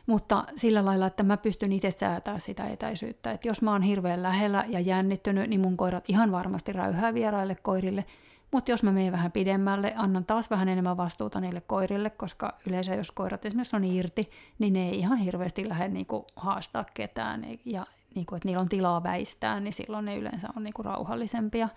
mutta 0.06 0.44
sillä 0.56 0.84
lailla, 0.84 1.06
että 1.06 1.22
mä 1.22 1.36
pystyn 1.36 1.72
itse 1.72 1.90
säätämään 1.90 2.40
sitä 2.40 2.66
etäisyyttä. 2.66 3.32
Että 3.32 3.48
jos 3.48 3.62
mä 3.62 3.72
oon 3.72 3.82
hirveän 3.82 4.22
lähellä 4.22 4.64
ja 4.68 4.80
jännittynyt, 4.80 5.50
niin 5.50 5.60
mun 5.60 5.76
koirat 5.76 6.04
ihan 6.08 6.32
varmasti 6.32 6.72
räyhää 6.72 7.14
vieraille 7.14 7.54
koirille. 7.54 8.04
Mutta 8.52 8.70
jos 8.70 8.82
mä 8.82 8.92
menen 8.92 9.12
vähän 9.12 9.32
pidemmälle, 9.32 9.92
annan 9.96 10.24
taas 10.24 10.50
vähän 10.50 10.68
enemmän 10.68 10.96
vastuuta 10.96 11.40
niille 11.40 11.60
koirille, 11.60 12.10
koska 12.10 12.58
yleensä 12.66 12.94
jos 12.94 13.12
koirat 13.12 13.46
esimerkiksi 13.46 13.76
on 13.76 13.84
irti, 13.84 14.30
niin 14.58 14.72
ne 14.72 14.88
ei 14.88 14.98
ihan 14.98 15.18
hirveästi 15.18 15.68
lähde 15.68 15.88
niinku 15.88 16.26
haastaa 16.36 16.84
ketään. 16.94 17.46
Ja 17.64 17.86
niinku, 18.14 18.34
että 18.34 18.48
niillä 18.48 18.60
on 18.60 18.68
tilaa 18.68 19.02
väistää, 19.02 19.60
niin 19.60 19.72
silloin 19.72 20.04
ne 20.04 20.16
yleensä 20.16 20.48
on 20.56 20.62
niinku 20.62 20.82
rauhallisempia. 20.82 21.68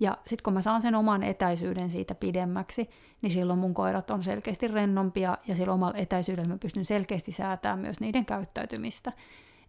Ja 0.00 0.18
sitten 0.26 0.42
kun 0.44 0.52
mä 0.52 0.62
saan 0.62 0.82
sen 0.82 0.94
oman 0.94 1.22
etäisyyden 1.22 1.90
siitä 1.90 2.14
pidemmäksi, 2.14 2.90
niin 3.22 3.32
silloin 3.32 3.58
mun 3.58 3.74
koirat 3.74 4.10
on 4.10 4.22
selkeästi 4.22 4.68
rennompia 4.68 5.38
ja 5.48 5.56
sillä 5.56 5.72
omalla 5.72 5.98
etäisyydellä 5.98 6.48
mä 6.48 6.58
pystyn 6.58 6.84
selkeästi 6.84 7.32
säätämään 7.32 7.78
myös 7.78 8.00
niiden 8.00 8.26
käyttäytymistä. 8.26 9.12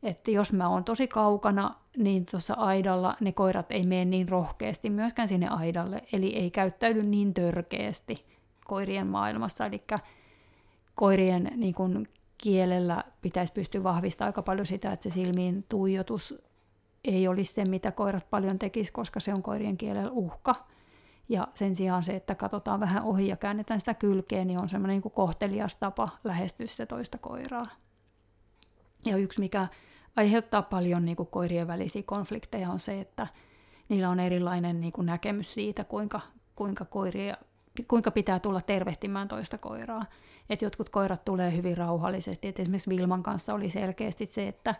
Että 0.04 0.32
jos 0.32 0.54
mä 0.54 0.70
oon 0.70 0.84
tosi 0.84 1.08
kaukana, 1.08 1.76
niin 1.98 2.26
tuossa 2.26 2.54
aidalla 2.54 3.16
ne 3.20 3.32
koirat 3.32 3.72
ei 3.72 3.86
mene 3.86 4.06
niin 4.06 4.30
rohkeasti 4.30 4.90
myöskään 4.90 5.28
sinne 5.28 5.48
aidalle, 5.48 6.02
eli 6.14 6.36
ei 6.36 6.52
käyttäydy 6.52 7.04
niin 7.04 7.34
törkeästi 7.34 8.26
koirien 8.66 9.08
maailmassa. 9.08 9.66
Eli 9.66 9.84
koirien 10.96 11.52
niin 11.56 11.74
kuin 11.74 12.08
kielellä 12.38 13.04
pitäisi 13.22 13.54
pystyä 13.54 13.84
vahvistamaan 13.84 14.30
aika 14.30 14.42
paljon 14.42 14.66
sitä, 14.66 14.92
että 14.92 15.04
se 15.04 15.14
silmiin 15.14 15.66
tuijotus 15.70 16.47
ei 17.08 17.28
olisi 17.28 17.54
se, 17.54 17.66
mitä 17.66 17.92
koirat 17.92 18.30
paljon 18.30 18.60
tekisivät, 18.60 18.94
koska 18.94 19.20
se 19.20 19.34
on 19.34 19.44
koirien 19.44 19.78
kielellä 19.78 20.12
uhka. 20.12 20.56
Ja 21.30 21.48
sen 21.54 21.76
sijaan 21.76 22.04
se, 22.04 22.16
että 22.16 22.36
katsotaan 22.36 22.80
vähän 22.80 23.04
ohi 23.04 23.28
ja 23.28 23.36
käännetään 23.36 23.80
sitä 23.80 23.94
kylkeä, 23.94 24.46
niin 24.46 24.60
on 24.60 24.70
semmoinen 24.70 25.02
niin 25.04 25.12
kohtelias 25.12 25.76
tapa 25.76 26.10
lähestyä 26.24 26.68
sitä 26.68 26.86
toista 26.86 27.18
koiraa. 27.18 27.68
Ja 29.06 29.18
yksi, 29.18 29.40
mikä 29.40 29.68
aiheuttaa 30.16 30.62
paljon 30.62 31.06
niin 31.06 31.18
kuin 31.18 31.28
koirien 31.28 31.68
välisiä 31.68 32.04
konflikteja, 32.06 32.70
on 32.70 32.80
se, 32.80 33.00
että 33.02 33.28
niillä 33.90 34.10
on 34.10 34.20
erilainen 34.20 34.82
niin 34.82 34.94
kuin 34.94 35.06
näkemys 35.06 35.54
siitä, 35.54 35.84
kuinka, 35.84 36.22
kuinka, 36.56 36.86
koiria, 36.86 37.38
kuinka 37.88 38.12
pitää 38.12 38.40
tulla 38.40 38.62
tervehtimään 38.62 39.28
toista 39.28 39.58
koiraa. 39.58 40.06
Et 40.50 40.62
jotkut 40.62 40.90
koirat 40.90 41.26
tulee 41.26 41.56
hyvin 41.56 41.78
rauhallisesti. 41.78 42.48
Et 42.48 42.60
esimerkiksi 42.60 42.90
Vilman 42.90 43.24
kanssa 43.24 43.54
oli 43.54 43.70
selkeästi 43.70 44.26
se, 44.26 44.48
että 44.48 44.76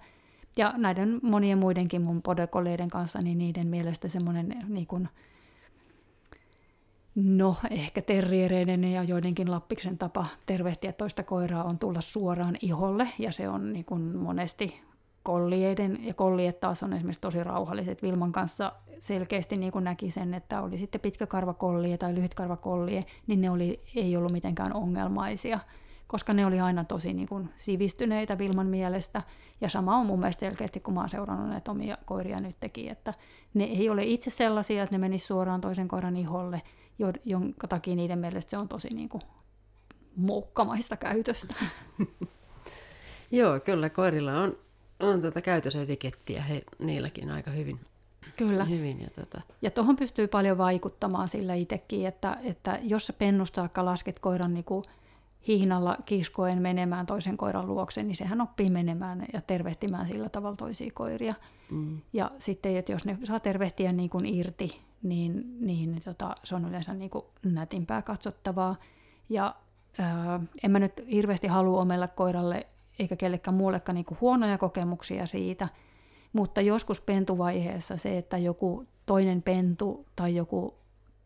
ja 0.58 0.74
näiden 0.78 1.20
monien 1.24 1.58
muidenkin 1.58 2.02
mun 2.02 2.22
podekoleiden 2.22 2.90
kanssa, 2.90 3.22
niin 3.22 3.38
niiden 3.38 3.68
mielestä 3.68 4.08
semmoinen 4.08 4.66
niin 4.68 4.88
kuin, 4.88 5.10
No, 7.16 7.56
ehkä 7.72 8.02
terriereiden 8.02 8.84
ja 8.84 9.04
joidenkin 9.04 9.52
lappiksen 9.52 9.98
tapa 9.98 10.26
tervehtiä 10.46 10.94
toista 10.94 11.24
koiraa 11.24 11.64
on 11.64 11.80
tulla 11.80 12.02
suoraan 12.02 12.58
iholle, 12.62 13.08
ja 13.20 13.32
se 13.32 13.50
on 13.50 13.74
niin 13.74 13.86
kuin 13.86 14.02
monesti 14.02 14.82
kollieiden, 15.24 15.98
ja 16.02 16.14
kolliet 16.14 16.60
taas 16.60 16.84
on 16.84 16.94
esimerkiksi 16.94 17.22
tosi 17.22 17.44
rauhalliset. 17.44 18.04
Vilman 18.04 18.32
kanssa 18.32 18.72
selkeästi 19.00 19.58
niin 19.58 19.72
kuin 19.72 19.84
näki 19.84 20.12
sen, 20.12 20.34
että 20.34 20.62
oli 20.62 20.78
sitten 20.78 21.02
pitkäkarvakollie 21.02 21.98
tai 21.98 22.16
lyhytkarvakollie, 22.16 23.02
niin 23.28 23.42
ne 23.42 23.50
oli, 23.50 23.82
ei 23.96 24.18
ollut 24.18 24.32
mitenkään 24.32 24.74
ongelmaisia, 24.74 25.60
koska 26.08 26.34
ne 26.34 26.46
oli 26.46 26.60
aina 26.60 26.84
tosi 26.84 27.14
niin 27.14 27.28
kuin 27.28 27.50
sivistyneitä 27.56 28.38
Vilman 28.38 28.68
mielestä. 28.68 29.22
Ja 29.62 29.70
sama 29.70 29.98
on 29.98 30.06
mun 30.06 30.20
mielestä 30.20 30.40
selkeästi, 30.40 30.80
kun 30.80 30.94
mä 30.94 31.00
oon 31.00 31.10
seurannut 31.10 31.50
näitä 31.50 31.72
omia 31.72 31.98
koiria 32.06 32.40
nyt 32.40 32.56
teki, 32.60 32.90
että 32.90 33.14
ne 33.54 33.64
ei 33.64 33.90
ole 33.90 34.04
itse 34.04 34.30
sellaisia, 34.30 34.84
että 34.84 34.96
ne 34.96 35.00
menis 35.00 35.28
suoraan 35.28 35.62
toisen 35.62 35.88
koiran 35.88 36.18
iholle, 36.18 36.62
jonka 37.26 37.68
takia 37.68 37.96
niiden 37.96 38.20
mielestä 38.20 38.50
se 38.50 38.58
on 38.58 38.68
tosi 38.68 38.90
niin 38.94 39.10
kuin 39.10 39.22
moukkamaista 40.16 40.98
käytöstä. 40.98 41.56
Joo, 43.32 43.60
kyllä 43.60 43.90
koirilla 43.90 44.34
on, 44.34 44.58
on 45.00 45.22
tuota 45.22 45.42
käytösetikettiä 45.42 46.42
he, 46.42 46.62
niilläkin 46.80 47.32
aika 47.32 47.52
hyvin. 47.52 47.80
Kyllä. 48.38 48.66
Hyvin, 48.66 49.02
ja 49.02 49.10
tota. 49.10 49.42
ja 49.62 49.72
tuohon 49.72 49.96
pystyy 49.96 50.28
paljon 50.28 50.58
vaikuttamaan 50.58 51.28
sillä 51.28 51.54
itsekin, 51.54 52.08
että, 52.08 52.38
että 52.44 52.80
jos 52.84 53.08
sä 53.08 53.14
pennusta 53.14 53.56
saakka 53.56 53.86
lasket 53.86 54.20
koiran 54.20 54.54
niin 54.54 54.64
kuin 54.64 54.84
hihnalla 55.48 55.98
kiskoen 56.06 56.62
menemään 56.62 57.06
toisen 57.06 57.38
koiran 57.38 57.68
luokse, 57.68 58.04
niin 58.04 58.16
sehän 58.16 58.42
oppii 58.42 58.70
menemään 58.70 59.26
ja 59.34 59.42
tervehtimään 59.42 60.08
sillä 60.08 60.30
tavalla 60.30 60.56
toisia 60.56 60.92
koiria. 60.94 61.34
Mm. 61.72 62.02
Ja 62.14 62.32
sitten, 62.40 62.78
että 62.78 62.92
jos 62.92 63.06
ne 63.06 63.18
saa 63.24 63.40
tervehtiä 63.40 63.92
niin 63.92 64.10
kuin 64.10 64.26
irti, 64.26 64.82
niin, 65.04 65.58
niin 65.60 66.02
tota, 66.06 66.36
se 66.44 66.56
on 66.56 66.70
yleensä 66.70 66.94
niin 66.94 67.10
kuin 67.10 67.26
nätimpää 67.46 68.02
katsottavaa. 68.02 68.76
Ja 69.30 69.56
ää, 70.00 70.40
en 70.64 70.72
mä 70.72 70.80
nyt 70.80 71.04
hirveästi 71.12 71.48
halua 71.48 71.82
omelle 71.82 72.08
koiralle 72.08 72.68
eikä 73.00 73.16
kellekään 73.16 73.58
muullekaan 73.58 73.96
niin 73.96 74.06
kuin 74.06 74.18
huonoja 74.22 74.58
kokemuksia 74.58 75.26
siitä, 75.26 75.70
mutta 76.34 76.62
joskus 76.62 77.02
pentuvaiheessa 77.02 77.98
se, 77.98 78.18
että 78.18 78.38
joku 78.38 78.88
toinen 79.06 79.42
pentu 79.42 80.06
tai 80.16 80.36
joku 80.36 80.76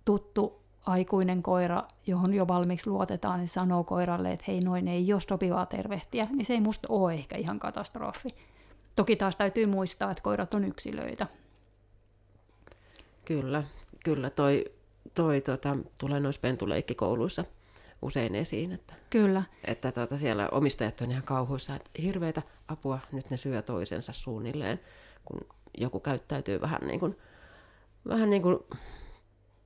tuttu 0.05 0.61
aikuinen 0.86 1.44
koira, 1.44 1.84
johon 2.08 2.34
jo 2.34 2.48
valmiiksi 2.48 2.90
luotetaan, 2.90 3.40
niin 3.40 3.48
sanoo 3.48 3.84
koiralle, 3.84 4.32
että 4.32 4.46
hei 4.48 4.62
noin 4.62 4.88
ei 4.88 5.14
ole 5.14 5.22
sopivaa 5.22 5.66
tervehtiä, 5.66 6.28
niin 6.32 6.46
se 6.46 6.54
ei 6.54 6.62
musta 6.62 6.88
ole 6.92 7.14
ehkä 7.14 7.38
ihan 7.38 7.60
katastrofi. 7.60 8.36
Toki 8.96 9.16
taas 9.16 9.36
täytyy 9.36 9.66
muistaa, 9.66 10.12
että 10.12 10.24
koirat 10.24 10.54
on 10.54 10.64
yksilöitä. 10.64 11.28
Kyllä, 13.26 13.64
kyllä. 14.04 14.30
Toi, 14.30 14.66
toi 15.16 15.42
tota, 15.42 15.78
tulee 15.98 16.20
noissa 16.20 16.42
pentuleikkikouluissa 16.42 17.46
usein 18.02 18.36
esiin. 18.36 18.72
Että, 18.72 18.94
kyllä. 19.10 19.44
Että 19.66 19.92
tota, 19.92 20.18
siellä 20.18 20.50
omistajat 20.52 21.02
on 21.02 21.12
ihan 21.12 21.24
kauhuissa, 21.24 21.76
että 21.76 21.90
hirveitä 22.02 22.42
apua, 22.68 23.00
nyt 23.12 23.30
ne 23.30 23.38
syö 23.38 23.62
toisensa 23.62 24.14
suunnilleen, 24.14 24.80
kun 25.26 25.40
joku 25.78 26.00
käyttäytyy 26.00 26.62
vähän 26.62 26.82
niin 26.88 27.00
kuin, 27.00 27.18
vähän 28.08 28.30
niin 28.30 28.42
kuin 28.42 28.60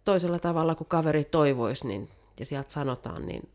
toisella 0.05 0.39
tavalla 0.39 0.75
kuin 0.75 0.87
kaveri 0.87 1.23
toivoisi, 1.23 1.87
niin, 1.87 2.09
ja 2.39 2.45
sieltä 2.45 2.71
sanotaan, 2.71 3.25
niin 3.25 3.49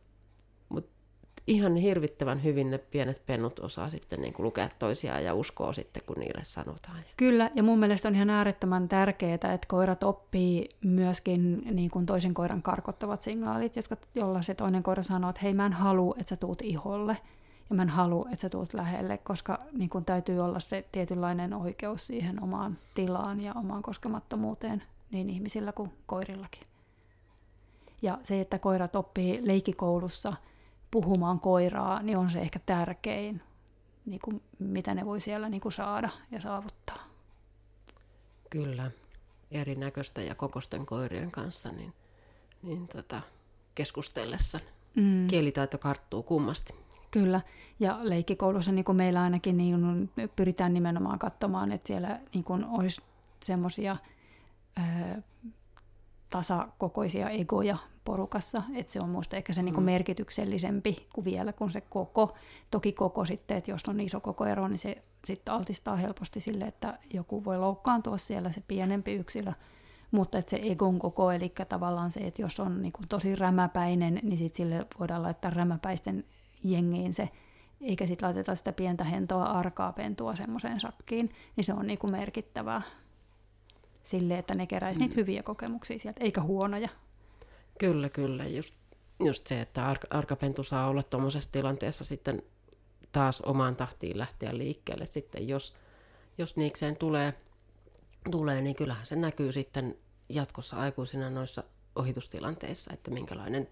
ihan 1.46 1.76
hirvittävän 1.76 2.44
hyvin 2.44 2.70
ne 2.70 2.78
pienet 2.78 3.26
pennut 3.26 3.58
osaa 3.58 3.88
sitten 3.90 4.20
niin 4.20 4.32
kuin 4.32 4.44
lukea 4.44 4.68
toisiaan 4.78 5.24
ja 5.24 5.34
uskoo 5.34 5.72
sitten, 5.72 6.02
kun 6.06 6.16
niille 6.18 6.40
sanotaan. 6.44 6.98
Kyllä, 7.16 7.50
ja 7.54 7.62
mun 7.62 7.78
mielestä 7.78 8.08
on 8.08 8.14
ihan 8.14 8.30
äärettömän 8.30 8.88
tärkeää, 8.88 9.34
että 9.34 9.66
koirat 9.68 10.02
oppii 10.02 10.68
myöskin 10.84 11.62
niin 11.74 11.90
kuin 11.90 12.06
toisen 12.06 12.34
koiran 12.34 12.62
karkottavat 12.62 13.22
signaalit, 13.22 13.76
jotka, 13.76 13.96
jolla 14.14 14.42
se 14.42 14.54
toinen 14.54 14.82
koira 14.82 15.02
sanoo, 15.02 15.30
että 15.30 15.42
hei 15.42 15.54
mä 15.54 15.66
en 15.66 15.72
halua, 15.72 16.14
että 16.18 16.30
sä 16.30 16.36
tuut 16.36 16.62
iholle 16.62 17.16
ja 17.70 17.76
mä 17.76 17.82
en 17.82 17.88
halua, 17.88 18.28
että 18.32 18.42
sä 18.42 18.48
tuut 18.48 18.74
lähelle, 18.74 19.18
koska 19.18 19.58
niin 19.72 19.90
kuin 19.90 20.04
täytyy 20.04 20.40
olla 20.40 20.60
se 20.60 20.84
tietynlainen 20.92 21.54
oikeus 21.54 22.06
siihen 22.06 22.42
omaan 22.42 22.78
tilaan 22.94 23.40
ja 23.40 23.52
omaan 23.56 23.82
koskemattomuuteen 23.82 24.82
niin 25.10 25.30
ihmisillä 25.30 25.72
kuin 25.72 25.92
koirillakin. 26.06 26.62
Ja 28.02 28.18
se, 28.22 28.40
että 28.40 28.58
koirat 28.58 28.96
oppii 28.96 29.40
leikikoulussa– 29.42 30.32
puhumaan 30.90 31.40
koiraa, 31.40 32.02
niin 32.02 32.18
on 32.18 32.30
se 32.30 32.40
ehkä 32.40 32.58
tärkein, 32.66 33.42
niin 34.06 34.20
kuin, 34.24 34.42
mitä 34.58 34.94
ne 34.94 35.06
voi 35.06 35.20
siellä 35.20 35.48
niin 35.48 35.60
kuin 35.60 35.72
saada 35.72 36.10
ja 36.30 36.40
saavuttaa. 36.40 37.06
Kyllä, 38.50 38.90
erinäköistä 39.50 40.22
ja 40.22 40.34
kokosten 40.34 40.86
koirien 40.86 41.30
kanssa 41.30 41.72
niin, 41.72 41.92
niin 42.62 42.88
tota, 42.88 43.20
keskustellessa 43.74 44.60
mm. 44.96 45.26
kielitaito 45.26 45.78
karttuu 45.78 46.22
kummasti. 46.22 46.74
Kyllä, 47.10 47.40
ja 47.80 47.98
leikkikoulussa 48.02 48.72
niin 48.72 48.84
kuin 48.84 48.96
meillä 48.96 49.22
ainakin 49.22 49.56
niin 49.56 50.10
pyritään 50.36 50.74
nimenomaan 50.74 51.18
katsomaan, 51.18 51.72
että 51.72 51.86
siellä 51.86 52.20
niin 52.34 52.44
kuin 52.44 52.64
olisi 52.64 53.02
semmoisia 53.42 53.96
tasakokoisia 56.30 57.30
egoja 57.30 57.76
porukassa, 58.04 58.62
että 58.74 58.92
se 58.92 59.00
on 59.00 59.08
minusta 59.08 59.36
ehkä 59.36 59.52
se 59.52 59.62
niinku 59.62 59.80
mm. 59.80 59.84
merkityksellisempi 59.84 60.96
kuin 61.14 61.24
vielä 61.24 61.52
kuin 61.52 61.70
se 61.70 61.80
koko. 61.80 62.34
Toki 62.70 62.92
koko 62.92 63.24
sitten, 63.24 63.56
että 63.56 63.70
jos 63.70 63.88
on 63.88 64.00
iso 64.00 64.20
koko 64.20 64.46
ero, 64.46 64.68
niin 64.68 64.78
se 64.78 65.02
sitten 65.24 65.54
altistaa 65.54 65.96
helposti 65.96 66.40
sille, 66.40 66.64
että 66.64 66.98
joku 67.14 67.44
voi 67.44 67.58
loukkaantua 67.58 68.16
siellä 68.16 68.52
se 68.52 68.62
pienempi 68.68 69.14
yksilö, 69.14 69.52
mutta 70.10 70.38
että 70.38 70.50
se 70.50 70.60
egon 70.62 70.98
koko, 70.98 71.30
eli 71.30 71.52
tavallaan 71.68 72.10
se, 72.10 72.20
että 72.20 72.42
jos 72.42 72.60
on 72.60 72.82
niinku 72.82 73.00
tosi 73.08 73.36
rämäpäinen, 73.36 74.20
niin 74.22 74.38
sitten 74.38 74.56
sille 74.56 74.86
voidaan 74.98 75.22
laittaa 75.22 75.50
rämäpäisten 75.50 76.24
jengiin 76.64 77.14
se, 77.14 77.28
eikä 77.80 78.06
sitten 78.06 78.26
laiteta 78.26 78.54
sitä 78.54 78.72
pientä 78.72 79.04
hentoa 79.04 79.44
arkaa 79.44 79.92
pentua 79.92 80.36
semmoiseen 80.36 80.80
sakkiin, 80.80 81.30
niin 81.56 81.64
se 81.64 81.72
on 81.72 81.86
niinku 81.86 82.06
merkittävää 82.06 82.82
sille, 84.02 84.38
että 84.38 84.54
ne 84.54 84.66
keräisi 84.66 85.00
mm. 85.00 85.02
niitä 85.02 85.20
hyviä 85.20 85.42
kokemuksia 85.42 85.98
sieltä, 85.98 86.24
eikä 86.24 86.42
huonoja. 86.42 86.88
Kyllä, 87.78 88.08
kyllä. 88.08 88.44
Just, 88.44 88.74
just 89.24 89.46
se, 89.46 89.60
että 89.60 89.86
ar- 89.86 90.06
arkapentu 90.10 90.64
saa 90.64 90.88
olla 90.88 91.02
tuommoisessa 91.02 91.52
tilanteessa 91.52 92.04
sitten 92.04 92.42
taas 93.12 93.40
omaan 93.40 93.76
tahtiin 93.76 94.18
lähteä 94.18 94.58
liikkeelle. 94.58 95.06
Sitten 95.06 95.48
jos, 95.48 95.74
jos 96.38 96.56
niikseen 96.56 96.96
tulee, 96.96 97.34
tulee, 98.30 98.60
niin 98.60 98.76
kyllähän 98.76 99.06
se 99.06 99.16
näkyy 99.16 99.52
sitten 99.52 99.96
jatkossa 100.28 100.76
aikuisina 100.76 101.30
noissa 101.30 101.64
ohitustilanteissa, 101.96 102.92
että 102.92 103.10
minkälainen 103.10 103.68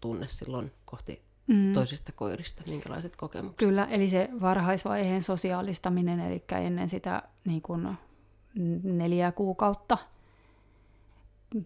tunne 0.00 0.28
silloin 0.28 0.72
kohti 0.84 1.22
mm. 1.46 1.72
toisista 1.72 2.12
koirista, 2.12 2.62
minkälaiset 2.66 3.16
kokemukset. 3.16 3.58
Kyllä, 3.58 3.84
eli 3.84 4.08
se 4.08 4.28
varhaisvaiheen 4.40 5.22
sosiaalistaminen, 5.22 6.20
eli 6.20 6.44
ennen 6.64 6.88
sitä 6.88 7.22
niin 7.44 7.62
kuin 7.62 7.88
neljä 8.82 9.32
kuukautta, 9.32 9.98
14-16 11.54 11.58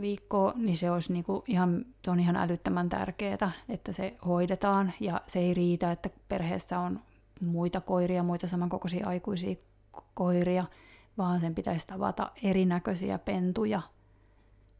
viikkoa, 0.00 0.52
niin 0.56 0.76
se, 0.76 0.90
olisi 0.90 1.12
niinku 1.12 1.44
ihan, 1.46 1.84
se 2.04 2.10
on 2.10 2.20
ihan 2.20 2.36
älyttömän 2.36 2.88
tärkeää, 2.88 3.52
että 3.68 3.92
se 3.92 4.16
hoidetaan. 4.26 4.92
Ja 5.00 5.20
se 5.26 5.38
ei 5.38 5.54
riitä, 5.54 5.92
että 5.92 6.10
perheessä 6.28 6.78
on 6.78 7.00
muita 7.40 7.80
koiria, 7.80 8.22
muita 8.22 8.46
samankokoisia 8.46 9.06
aikuisia 9.06 9.56
koiria, 10.14 10.64
vaan 11.18 11.40
sen 11.40 11.54
pitäisi 11.54 11.86
tavata 11.86 12.30
erinäköisiä 12.42 13.18
pentuja 13.18 13.82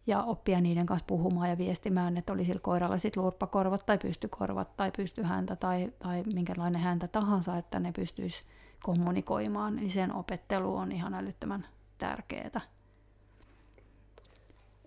ja 0.06 0.22
oppia 0.22 0.60
niiden 0.60 0.86
kanssa 0.86 1.06
puhumaan 1.06 1.50
ja 1.50 1.58
viestimään, 1.58 2.16
että 2.16 2.32
oli 2.32 2.44
sillä 2.44 2.60
koiralla 2.60 2.98
sitten 2.98 3.22
lurppakorvat 3.22 3.86
tai 3.86 3.98
pystykorvat 3.98 4.76
tai 4.76 4.92
pystyhäntä 4.96 5.56
tai, 5.56 5.92
tai 5.98 6.22
minkälainen 6.34 6.80
häntä 6.80 7.08
tahansa, 7.08 7.56
että 7.56 7.80
ne 7.80 7.92
pystyisi 7.92 8.42
kommunikoimaan, 8.82 9.76
niin 9.76 9.90
sen 9.90 10.14
opettelu 10.14 10.76
on 10.76 10.92
ihan 10.92 11.14
älyttömän 11.14 11.66
tärkeää. 11.98 12.60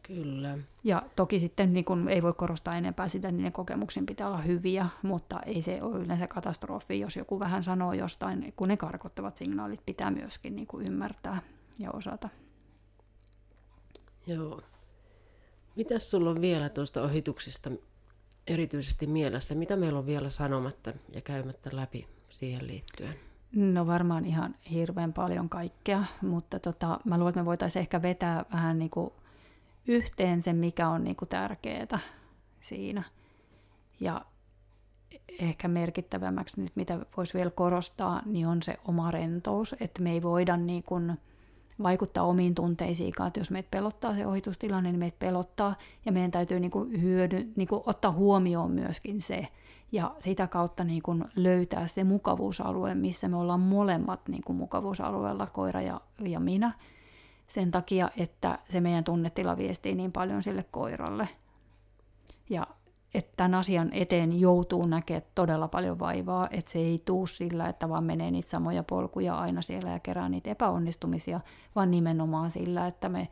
Kyllä. 0.03 0.57
Ja 0.83 1.01
toki 1.15 1.39
sitten 1.39 1.73
niin 1.73 1.85
kun 1.85 2.09
ei 2.09 2.23
voi 2.23 2.33
korostaa 2.33 2.75
enempää 2.75 3.07
sitä, 3.07 3.31
niin 3.31 3.43
ne 3.43 3.51
kokemuksen 3.51 4.05
pitää 4.05 4.27
olla 4.27 4.41
hyviä, 4.41 4.87
mutta 5.01 5.39
ei 5.39 5.61
se 5.61 5.81
ole 5.81 5.99
yleensä 5.99 6.27
katastrofi, 6.27 6.99
jos 6.99 7.15
joku 7.15 7.39
vähän 7.39 7.63
sanoo 7.63 7.93
jostain, 7.93 8.53
kun 8.55 8.67
ne 8.67 8.77
karkottavat 8.77 9.37
signaalit 9.37 9.85
pitää 9.85 10.11
myöskin 10.11 10.55
niin 10.55 10.67
kuin 10.67 10.87
ymmärtää 10.87 11.41
ja 11.79 11.91
osata. 11.91 12.29
Joo. 14.27 14.61
Mitäs 15.75 16.11
sulla 16.11 16.29
on 16.29 16.41
vielä 16.41 16.69
tuosta 16.69 17.01
ohituksista 17.01 17.71
erityisesti 18.47 19.07
mielessä? 19.07 19.55
Mitä 19.55 19.75
meillä 19.75 19.99
on 19.99 20.05
vielä 20.05 20.29
sanomatta 20.29 20.93
ja 21.13 21.21
käymättä 21.21 21.69
läpi 21.73 22.07
siihen 22.29 22.67
liittyen? 22.67 23.30
No 23.55 23.87
varmaan 23.87 24.25
ihan 24.25 24.55
hirveän 24.71 25.13
paljon 25.13 25.49
kaikkea, 25.49 26.03
mutta 26.21 26.59
tota, 26.59 26.99
mä 27.05 27.17
luulen, 27.17 27.29
että 27.29 27.41
me 27.41 27.45
voitaisiin 27.45 27.81
ehkä 27.81 28.01
vetää 28.01 28.45
vähän 28.53 28.79
niin 28.79 28.89
kuin 28.89 29.13
yhteen 29.87 30.41
se, 30.41 30.53
mikä 30.53 30.89
on 30.89 31.03
niin 31.03 31.15
kuin 31.15 31.29
tärkeää 31.29 31.99
siinä. 32.59 33.03
Ja 33.99 34.21
ehkä 35.39 35.67
merkittävämmäksi 35.67 36.61
nyt, 36.61 36.71
mitä 36.75 36.99
voisi 37.17 37.33
vielä 37.33 37.51
korostaa, 37.51 38.21
niin 38.25 38.47
on 38.47 38.61
se 38.61 38.77
oma 38.85 39.11
rentous, 39.11 39.75
että 39.79 40.01
me 40.01 40.11
ei 40.11 40.21
voida 40.21 40.57
niin 40.57 40.83
kuin 40.83 41.17
vaikuttaa 41.83 42.23
omiin 42.23 42.55
tunteisiinkaan, 42.55 43.27
että 43.27 43.39
jos 43.39 43.51
meitä 43.51 43.67
pelottaa 43.71 44.15
se 44.15 44.27
ohitustilanne, 44.27 44.91
niin 44.91 44.99
meitä 44.99 45.17
pelottaa, 45.19 45.75
ja 46.05 46.11
meidän 46.11 46.31
täytyy 46.31 46.59
niin 46.59 46.71
kuin 46.71 47.01
hyödy, 47.01 47.51
niin 47.55 47.67
kuin 47.67 47.83
ottaa 47.85 48.11
huomioon 48.11 48.71
myöskin 48.71 49.21
se, 49.21 49.47
ja 49.91 50.15
sitä 50.19 50.47
kautta 50.47 50.83
niin 50.83 51.01
kuin 51.01 51.25
löytää 51.35 51.87
se 51.87 52.03
mukavuusalue, 52.03 52.95
missä 52.95 53.27
me 53.27 53.37
ollaan 53.37 53.59
molemmat 53.59 54.27
niin 54.27 54.43
kuin 54.43 54.57
mukavuusalueella, 54.57 55.47
koira 55.47 55.81
ja, 55.81 56.01
ja 56.19 56.39
minä, 56.39 56.73
sen 57.47 57.71
takia, 57.71 58.09
että 58.17 58.59
se 58.69 58.81
meidän 58.81 59.03
tunnetila 59.03 59.57
viestii 59.57 59.95
niin 59.95 60.11
paljon 60.11 60.43
sille 60.43 60.65
koiralle. 60.71 61.29
Ja 62.49 62.67
että 63.13 63.33
tämän 63.37 63.53
asian 63.53 63.89
eteen 63.93 64.39
joutuu 64.39 64.85
näkemään 64.85 65.25
todella 65.35 65.67
paljon 65.67 65.99
vaivaa, 65.99 66.47
että 66.51 66.71
se 66.71 66.79
ei 66.79 67.01
tuu 67.05 67.27
sillä, 67.27 67.69
että 67.69 67.89
vaan 67.89 68.03
menee 68.03 68.31
niitä 68.31 68.49
samoja 68.49 68.83
polkuja 68.83 69.35
aina 69.35 69.61
siellä 69.61 69.89
ja 69.89 69.99
kerää 69.99 70.29
niitä 70.29 70.49
epäonnistumisia, 70.49 71.39
vaan 71.75 71.91
nimenomaan 71.91 72.51
sillä, 72.51 72.87
että 72.87 73.09
me 73.09 73.27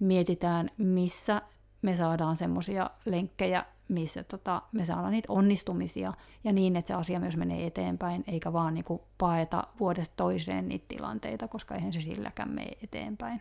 mietitään, 0.00 0.70
missä 0.76 1.42
me 1.82 1.96
saadaan 1.96 2.36
semmoisia 2.36 2.90
lenkkejä, 3.04 3.64
missä 3.88 4.22
tota, 4.22 4.62
me 4.72 4.84
saadaan 4.84 5.12
niitä 5.12 5.32
onnistumisia 5.32 6.12
ja 6.44 6.52
niin, 6.52 6.76
että 6.76 6.88
se 6.88 6.94
asia 6.94 7.20
myös 7.20 7.36
menee 7.36 7.66
eteenpäin, 7.66 8.24
eikä 8.26 8.52
vaan 8.52 8.74
niin 8.74 8.84
kuin 8.84 9.00
paeta 9.18 9.66
vuodesta 9.80 10.16
toiseen 10.16 10.68
niitä 10.68 10.84
tilanteita, 10.88 11.48
koska 11.48 11.74
eihän 11.74 11.92
se 11.92 12.00
silläkään 12.00 12.50
mene 12.50 12.70
eteenpäin. 12.82 13.40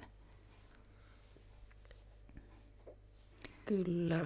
Kyllä. 3.66 4.20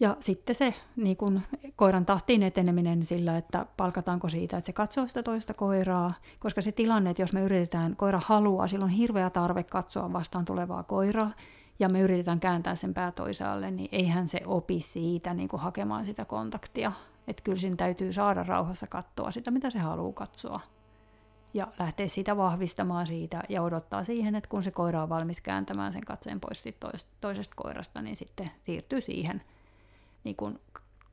Ja 0.00 0.16
sitten 0.20 0.54
se 0.54 0.74
niin 0.96 1.16
kun 1.16 1.40
koiran 1.76 2.06
tahtiin 2.06 2.42
eteneminen 2.42 3.04
sillä, 3.04 3.36
että 3.36 3.66
palkataanko 3.76 4.28
siitä, 4.28 4.56
että 4.56 4.66
se 4.66 4.72
katsoo 4.72 5.08
sitä 5.08 5.22
toista 5.22 5.54
koiraa, 5.54 6.14
koska 6.38 6.62
se 6.62 6.72
tilanne, 6.72 7.10
että 7.10 7.22
jos 7.22 7.32
me 7.32 7.40
yritetään, 7.40 7.96
koira 7.96 8.20
haluaa, 8.24 8.68
silloin 8.68 8.90
on 8.92 8.98
hirveä 8.98 9.30
tarve 9.30 9.62
katsoa 9.62 10.12
vastaan 10.12 10.44
tulevaa 10.44 10.82
koiraa, 10.82 11.30
ja 11.78 11.88
me 11.88 12.00
yritetään 12.00 12.40
kääntää 12.40 12.74
sen 12.74 12.94
pää 12.94 13.12
toisaalle, 13.12 13.70
niin 13.70 13.88
eihän 13.92 14.28
se 14.28 14.40
opi 14.46 14.80
siitä 14.80 15.34
niin 15.34 15.48
kuin 15.48 15.60
hakemaan 15.60 16.04
sitä 16.04 16.24
kontaktia. 16.24 16.92
Että 17.28 17.42
kyllä 17.42 17.58
siinä 17.58 17.76
täytyy 17.76 18.12
saada 18.12 18.42
rauhassa 18.42 18.86
katsoa 18.86 19.30
sitä, 19.30 19.50
mitä 19.50 19.70
se 19.70 19.78
haluaa 19.78 20.12
katsoa 20.12 20.60
ja 21.54 21.68
lähtee 21.78 22.08
sitä 22.08 22.36
vahvistamaan 22.36 23.06
siitä 23.06 23.40
ja 23.48 23.62
odottaa 23.62 24.04
siihen, 24.04 24.34
että 24.34 24.50
kun 24.50 24.62
se 24.62 24.70
koira 24.70 25.02
on 25.02 25.08
valmis 25.08 25.40
kääntämään 25.40 25.92
sen 25.92 26.04
katseen 26.04 26.40
pois 26.40 26.64
toisesta 27.20 27.54
koirasta, 27.56 28.02
niin 28.02 28.16
sitten 28.16 28.50
siirtyy 28.62 29.00
siihen 29.00 29.42
niin 30.24 30.36
kuin 30.36 30.58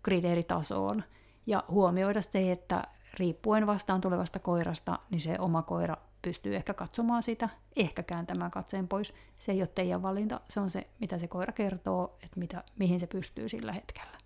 kriteeritasoon 0.03 1.03
ja 1.45 1.63
huomioida 1.69 2.21
se, 2.21 2.51
että 2.51 2.83
riippuen 3.13 3.67
vastaan 3.67 4.01
tulevasta 4.01 4.39
koirasta, 4.39 4.99
niin 5.09 5.21
se 5.21 5.35
oma 5.39 5.61
koira 5.61 5.97
pystyy 6.23 6.55
ehkä 6.55 6.73
katsomaan 6.73 7.23
sitä, 7.23 7.49
ehkä 7.75 8.03
kääntämään 8.03 8.51
katseen 8.51 8.87
pois. 8.87 9.13
Se 9.37 9.51
ei 9.51 9.61
ole 9.61 9.67
teidän 9.67 10.01
valinta, 10.01 10.41
se 10.49 10.59
on 10.59 10.69
se, 10.69 10.87
mitä 10.99 11.17
se 11.17 11.27
koira 11.27 11.53
kertoo, 11.53 12.17
että 12.23 12.39
mitä, 12.39 12.63
mihin 12.79 12.99
se 12.99 13.07
pystyy 13.07 13.49
sillä 13.49 13.71
hetkellä. 13.71 14.17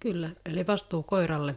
Kyllä, 0.00 0.30
eli 0.46 0.66
vastuu 0.66 1.02
koiralle 1.02 1.54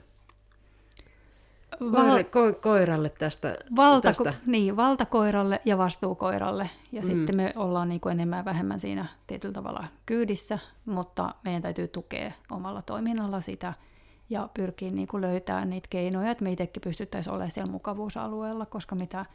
Val- 1.81 2.23
ko- 2.23 2.59
koiralle 2.61 3.09
tästä, 3.09 3.55
valta, 3.75 4.07
tästä. 4.07 4.33
Niin, 4.45 4.77
valtakoiralle 4.77 5.61
ja 5.65 5.77
vastuukoiralle. 5.77 6.69
Ja 6.91 7.01
mm. 7.01 7.05
sitten 7.05 7.35
me 7.35 7.53
ollaan 7.55 7.89
niin 7.89 8.01
kuin 8.01 8.11
enemmän 8.11 8.37
ja 8.37 8.45
vähemmän 8.45 8.79
siinä 8.79 9.05
tietyllä 9.27 9.53
tavalla 9.53 9.87
kyydissä, 10.05 10.59
mutta 10.85 11.35
meidän 11.43 11.61
täytyy 11.61 11.87
tukea 11.87 12.31
omalla 12.51 12.81
toiminnalla 12.81 13.41
sitä 13.41 13.73
ja 14.29 14.49
pyrkiä 14.53 14.91
niin 14.91 15.07
kuin 15.07 15.21
löytämään 15.21 15.69
niitä 15.69 15.87
keinoja, 15.89 16.31
että 16.31 16.43
me 16.43 16.51
itsekin 16.51 16.81
pystyttäisiin 16.81 17.33
olemaan 17.33 17.51
siellä 17.51 17.71
mukavuusalueella, 17.71 18.65
koska 18.65 18.95
mitä 18.95 19.25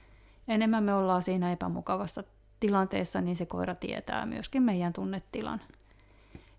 enemmän 0.48 0.84
me 0.84 0.94
ollaan 0.94 1.22
siinä 1.22 1.52
epämukavassa 1.52 2.24
tilanteessa, 2.60 3.20
niin 3.20 3.36
se 3.36 3.46
koira 3.46 3.74
tietää 3.74 4.26
myöskin 4.26 4.62
meidän 4.62 4.92
tunnetilan. 4.92 5.60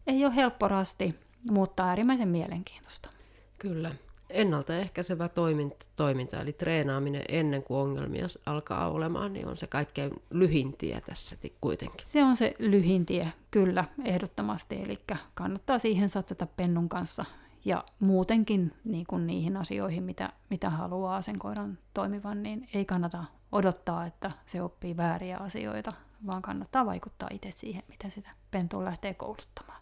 Ei 0.07 0.25
ole 0.25 0.35
helppo 0.35 0.67
rasti, 0.67 1.15
mutta 1.51 1.83
äärimmäisen 1.83 2.27
mielenkiintoista. 2.27 3.09
Kyllä 3.57 3.91
ennaltaehkäisevä 4.29 5.27
toiminta, 5.27 5.85
toiminta, 5.95 6.41
eli 6.41 6.53
treenaaminen 6.53 7.23
ennen 7.29 7.63
kuin 7.63 7.77
ongelmia 7.77 8.27
alkaa 8.45 8.91
olemaan, 8.91 9.33
niin 9.33 9.47
on 9.47 9.57
se 9.57 9.67
kaikkein 9.67 10.11
lyhin 10.29 10.77
tie 10.77 11.01
tässä 11.01 11.35
kuitenkin. 11.61 12.07
Se 12.07 12.23
on 12.23 12.35
se 12.35 12.55
lyhin 12.59 13.05
tie, 13.05 13.33
kyllä, 13.51 13.85
ehdottomasti. 14.05 14.75
Eli 14.75 14.99
kannattaa 15.33 15.79
siihen 15.79 16.09
satsata 16.09 16.47
pennun 16.57 16.89
kanssa 16.89 17.25
ja 17.65 17.83
muutenkin 17.99 18.73
niin 18.83 19.05
kuin 19.05 19.27
niihin 19.27 19.57
asioihin, 19.57 20.03
mitä, 20.03 20.33
mitä 20.49 20.69
haluaa 20.69 21.21
sen 21.21 21.39
koiran 21.39 21.77
toimivan, 21.93 22.43
niin 22.43 22.69
ei 22.73 22.85
kannata 22.85 23.25
odottaa, 23.51 24.05
että 24.05 24.31
se 24.45 24.61
oppii 24.61 24.97
vääriä 24.97 25.37
asioita, 25.37 25.93
vaan 26.25 26.41
kannattaa 26.41 26.85
vaikuttaa 26.85 27.29
itse 27.31 27.51
siihen, 27.51 27.83
mitä 27.87 28.09
sitä 28.09 28.29
pentua 28.51 28.85
lähtee 28.85 29.13
kouluttamaan. 29.13 29.81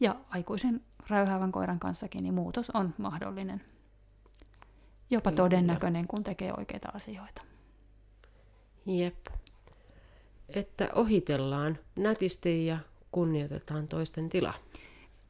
Ja 0.00 0.16
aikuisen 0.30 0.80
räyhäävän 1.08 1.52
koiran 1.52 1.78
kanssakin, 1.78 2.22
niin 2.22 2.34
muutos 2.34 2.70
on 2.70 2.94
mahdollinen. 2.98 3.62
Jopa 5.10 5.30
Kyllä. 5.30 5.42
todennäköinen, 5.42 6.06
kun 6.06 6.24
tekee 6.24 6.52
oikeita 6.58 6.88
asioita. 6.94 7.42
Jep. 8.86 9.26
Että 10.48 10.88
ohitellaan 10.94 11.78
nätisti 11.98 12.66
ja 12.66 12.78
kunnioitetaan 13.10 13.88
toisten 13.88 14.28
tilaa. 14.28 14.54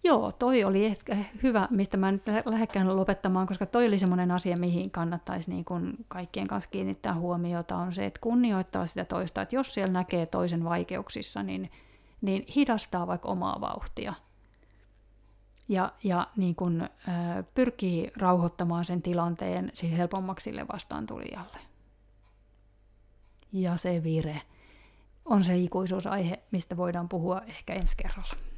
Joo, 0.04 0.32
toi 0.32 0.64
oli 0.64 0.84
ehkä 0.84 1.16
hyvä, 1.42 1.68
mistä 1.70 1.96
mä 1.96 2.12
nyt 2.12 2.22
lähdekään 2.44 2.96
lopettamaan, 2.96 3.46
koska 3.46 3.66
toi 3.66 3.86
oli 3.86 3.98
semmoinen 3.98 4.30
asia, 4.30 4.56
mihin 4.56 4.90
kannattaisi 4.90 5.50
niin 5.50 5.64
kun 5.64 5.94
kaikkien 6.08 6.48
kanssa 6.48 6.70
kiinnittää 6.70 7.14
huomiota, 7.14 7.76
on 7.76 7.92
se, 7.92 8.06
että 8.06 8.20
kunnioittaa 8.20 8.86
sitä 8.86 9.04
toista, 9.04 9.42
että 9.42 9.56
jos 9.56 9.74
siellä 9.74 9.92
näkee 9.92 10.26
toisen 10.26 10.64
vaikeuksissa, 10.64 11.42
niin, 11.42 11.70
niin 12.20 12.44
hidastaa 12.56 13.06
vaikka 13.06 13.28
omaa 13.28 13.60
vauhtia 13.60 14.14
ja, 15.68 15.92
ja 16.04 16.28
niin 16.36 16.54
kun, 16.54 16.82
ö, 16.82 16.88
pyrkii 17.54 18.10
rauhoittamaan 18.16 18.84
sen 18.84 19.02
tilanteen 19.02 19.70
siis 19.74 19.92
helpommaksi 19.96 20.44
sille 20.44 20.66
vastaantulijalle. 20.72 21.58
Ja 23.52 23.76
se 23.76 24.02
vire 24.02 24.42
on 25.24 25.44
se 25.44 25.56
ikuisuusaihe, 25.56 26.42
mistä 26.50 26.76
voidaan 26.76 27.08
puhua 27.08 27.42
ehkä 27.46 27.74
ensi 27.74 27.96
kerralla. 27.96 28.53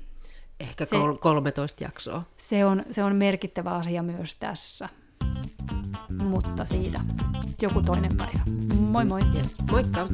Ehkä 0.60 0.84
se, 0.84 0.96
13 1.20 1.84
jaksoa. 1.84 2.22
Se 2.36 2.64
on, 2.64 2.84
se 2.90 3.04
on 3.04 3.16
merkittävä 3.16 3.70
asia 3.70 4.02
myös 4.02 4.34
tässä. 4.34 4.88
Mutta 6.22 6.64
siitä 6.64 7.00
joku 7.62 7.82
toinen 7.82 8.16
päivä. 8.16 8.40
Moi 8.80 9.04
moi! 9.04 9.20
Yes, 9.34 9.56
moikka! 9.70 10.06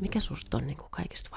Mikä 0.00 0.20
susta 0.20 0.56
on 0.56 0.66
niin 0.66 0.76
kuin 0.76 0.90
kaikista 0.90 1.30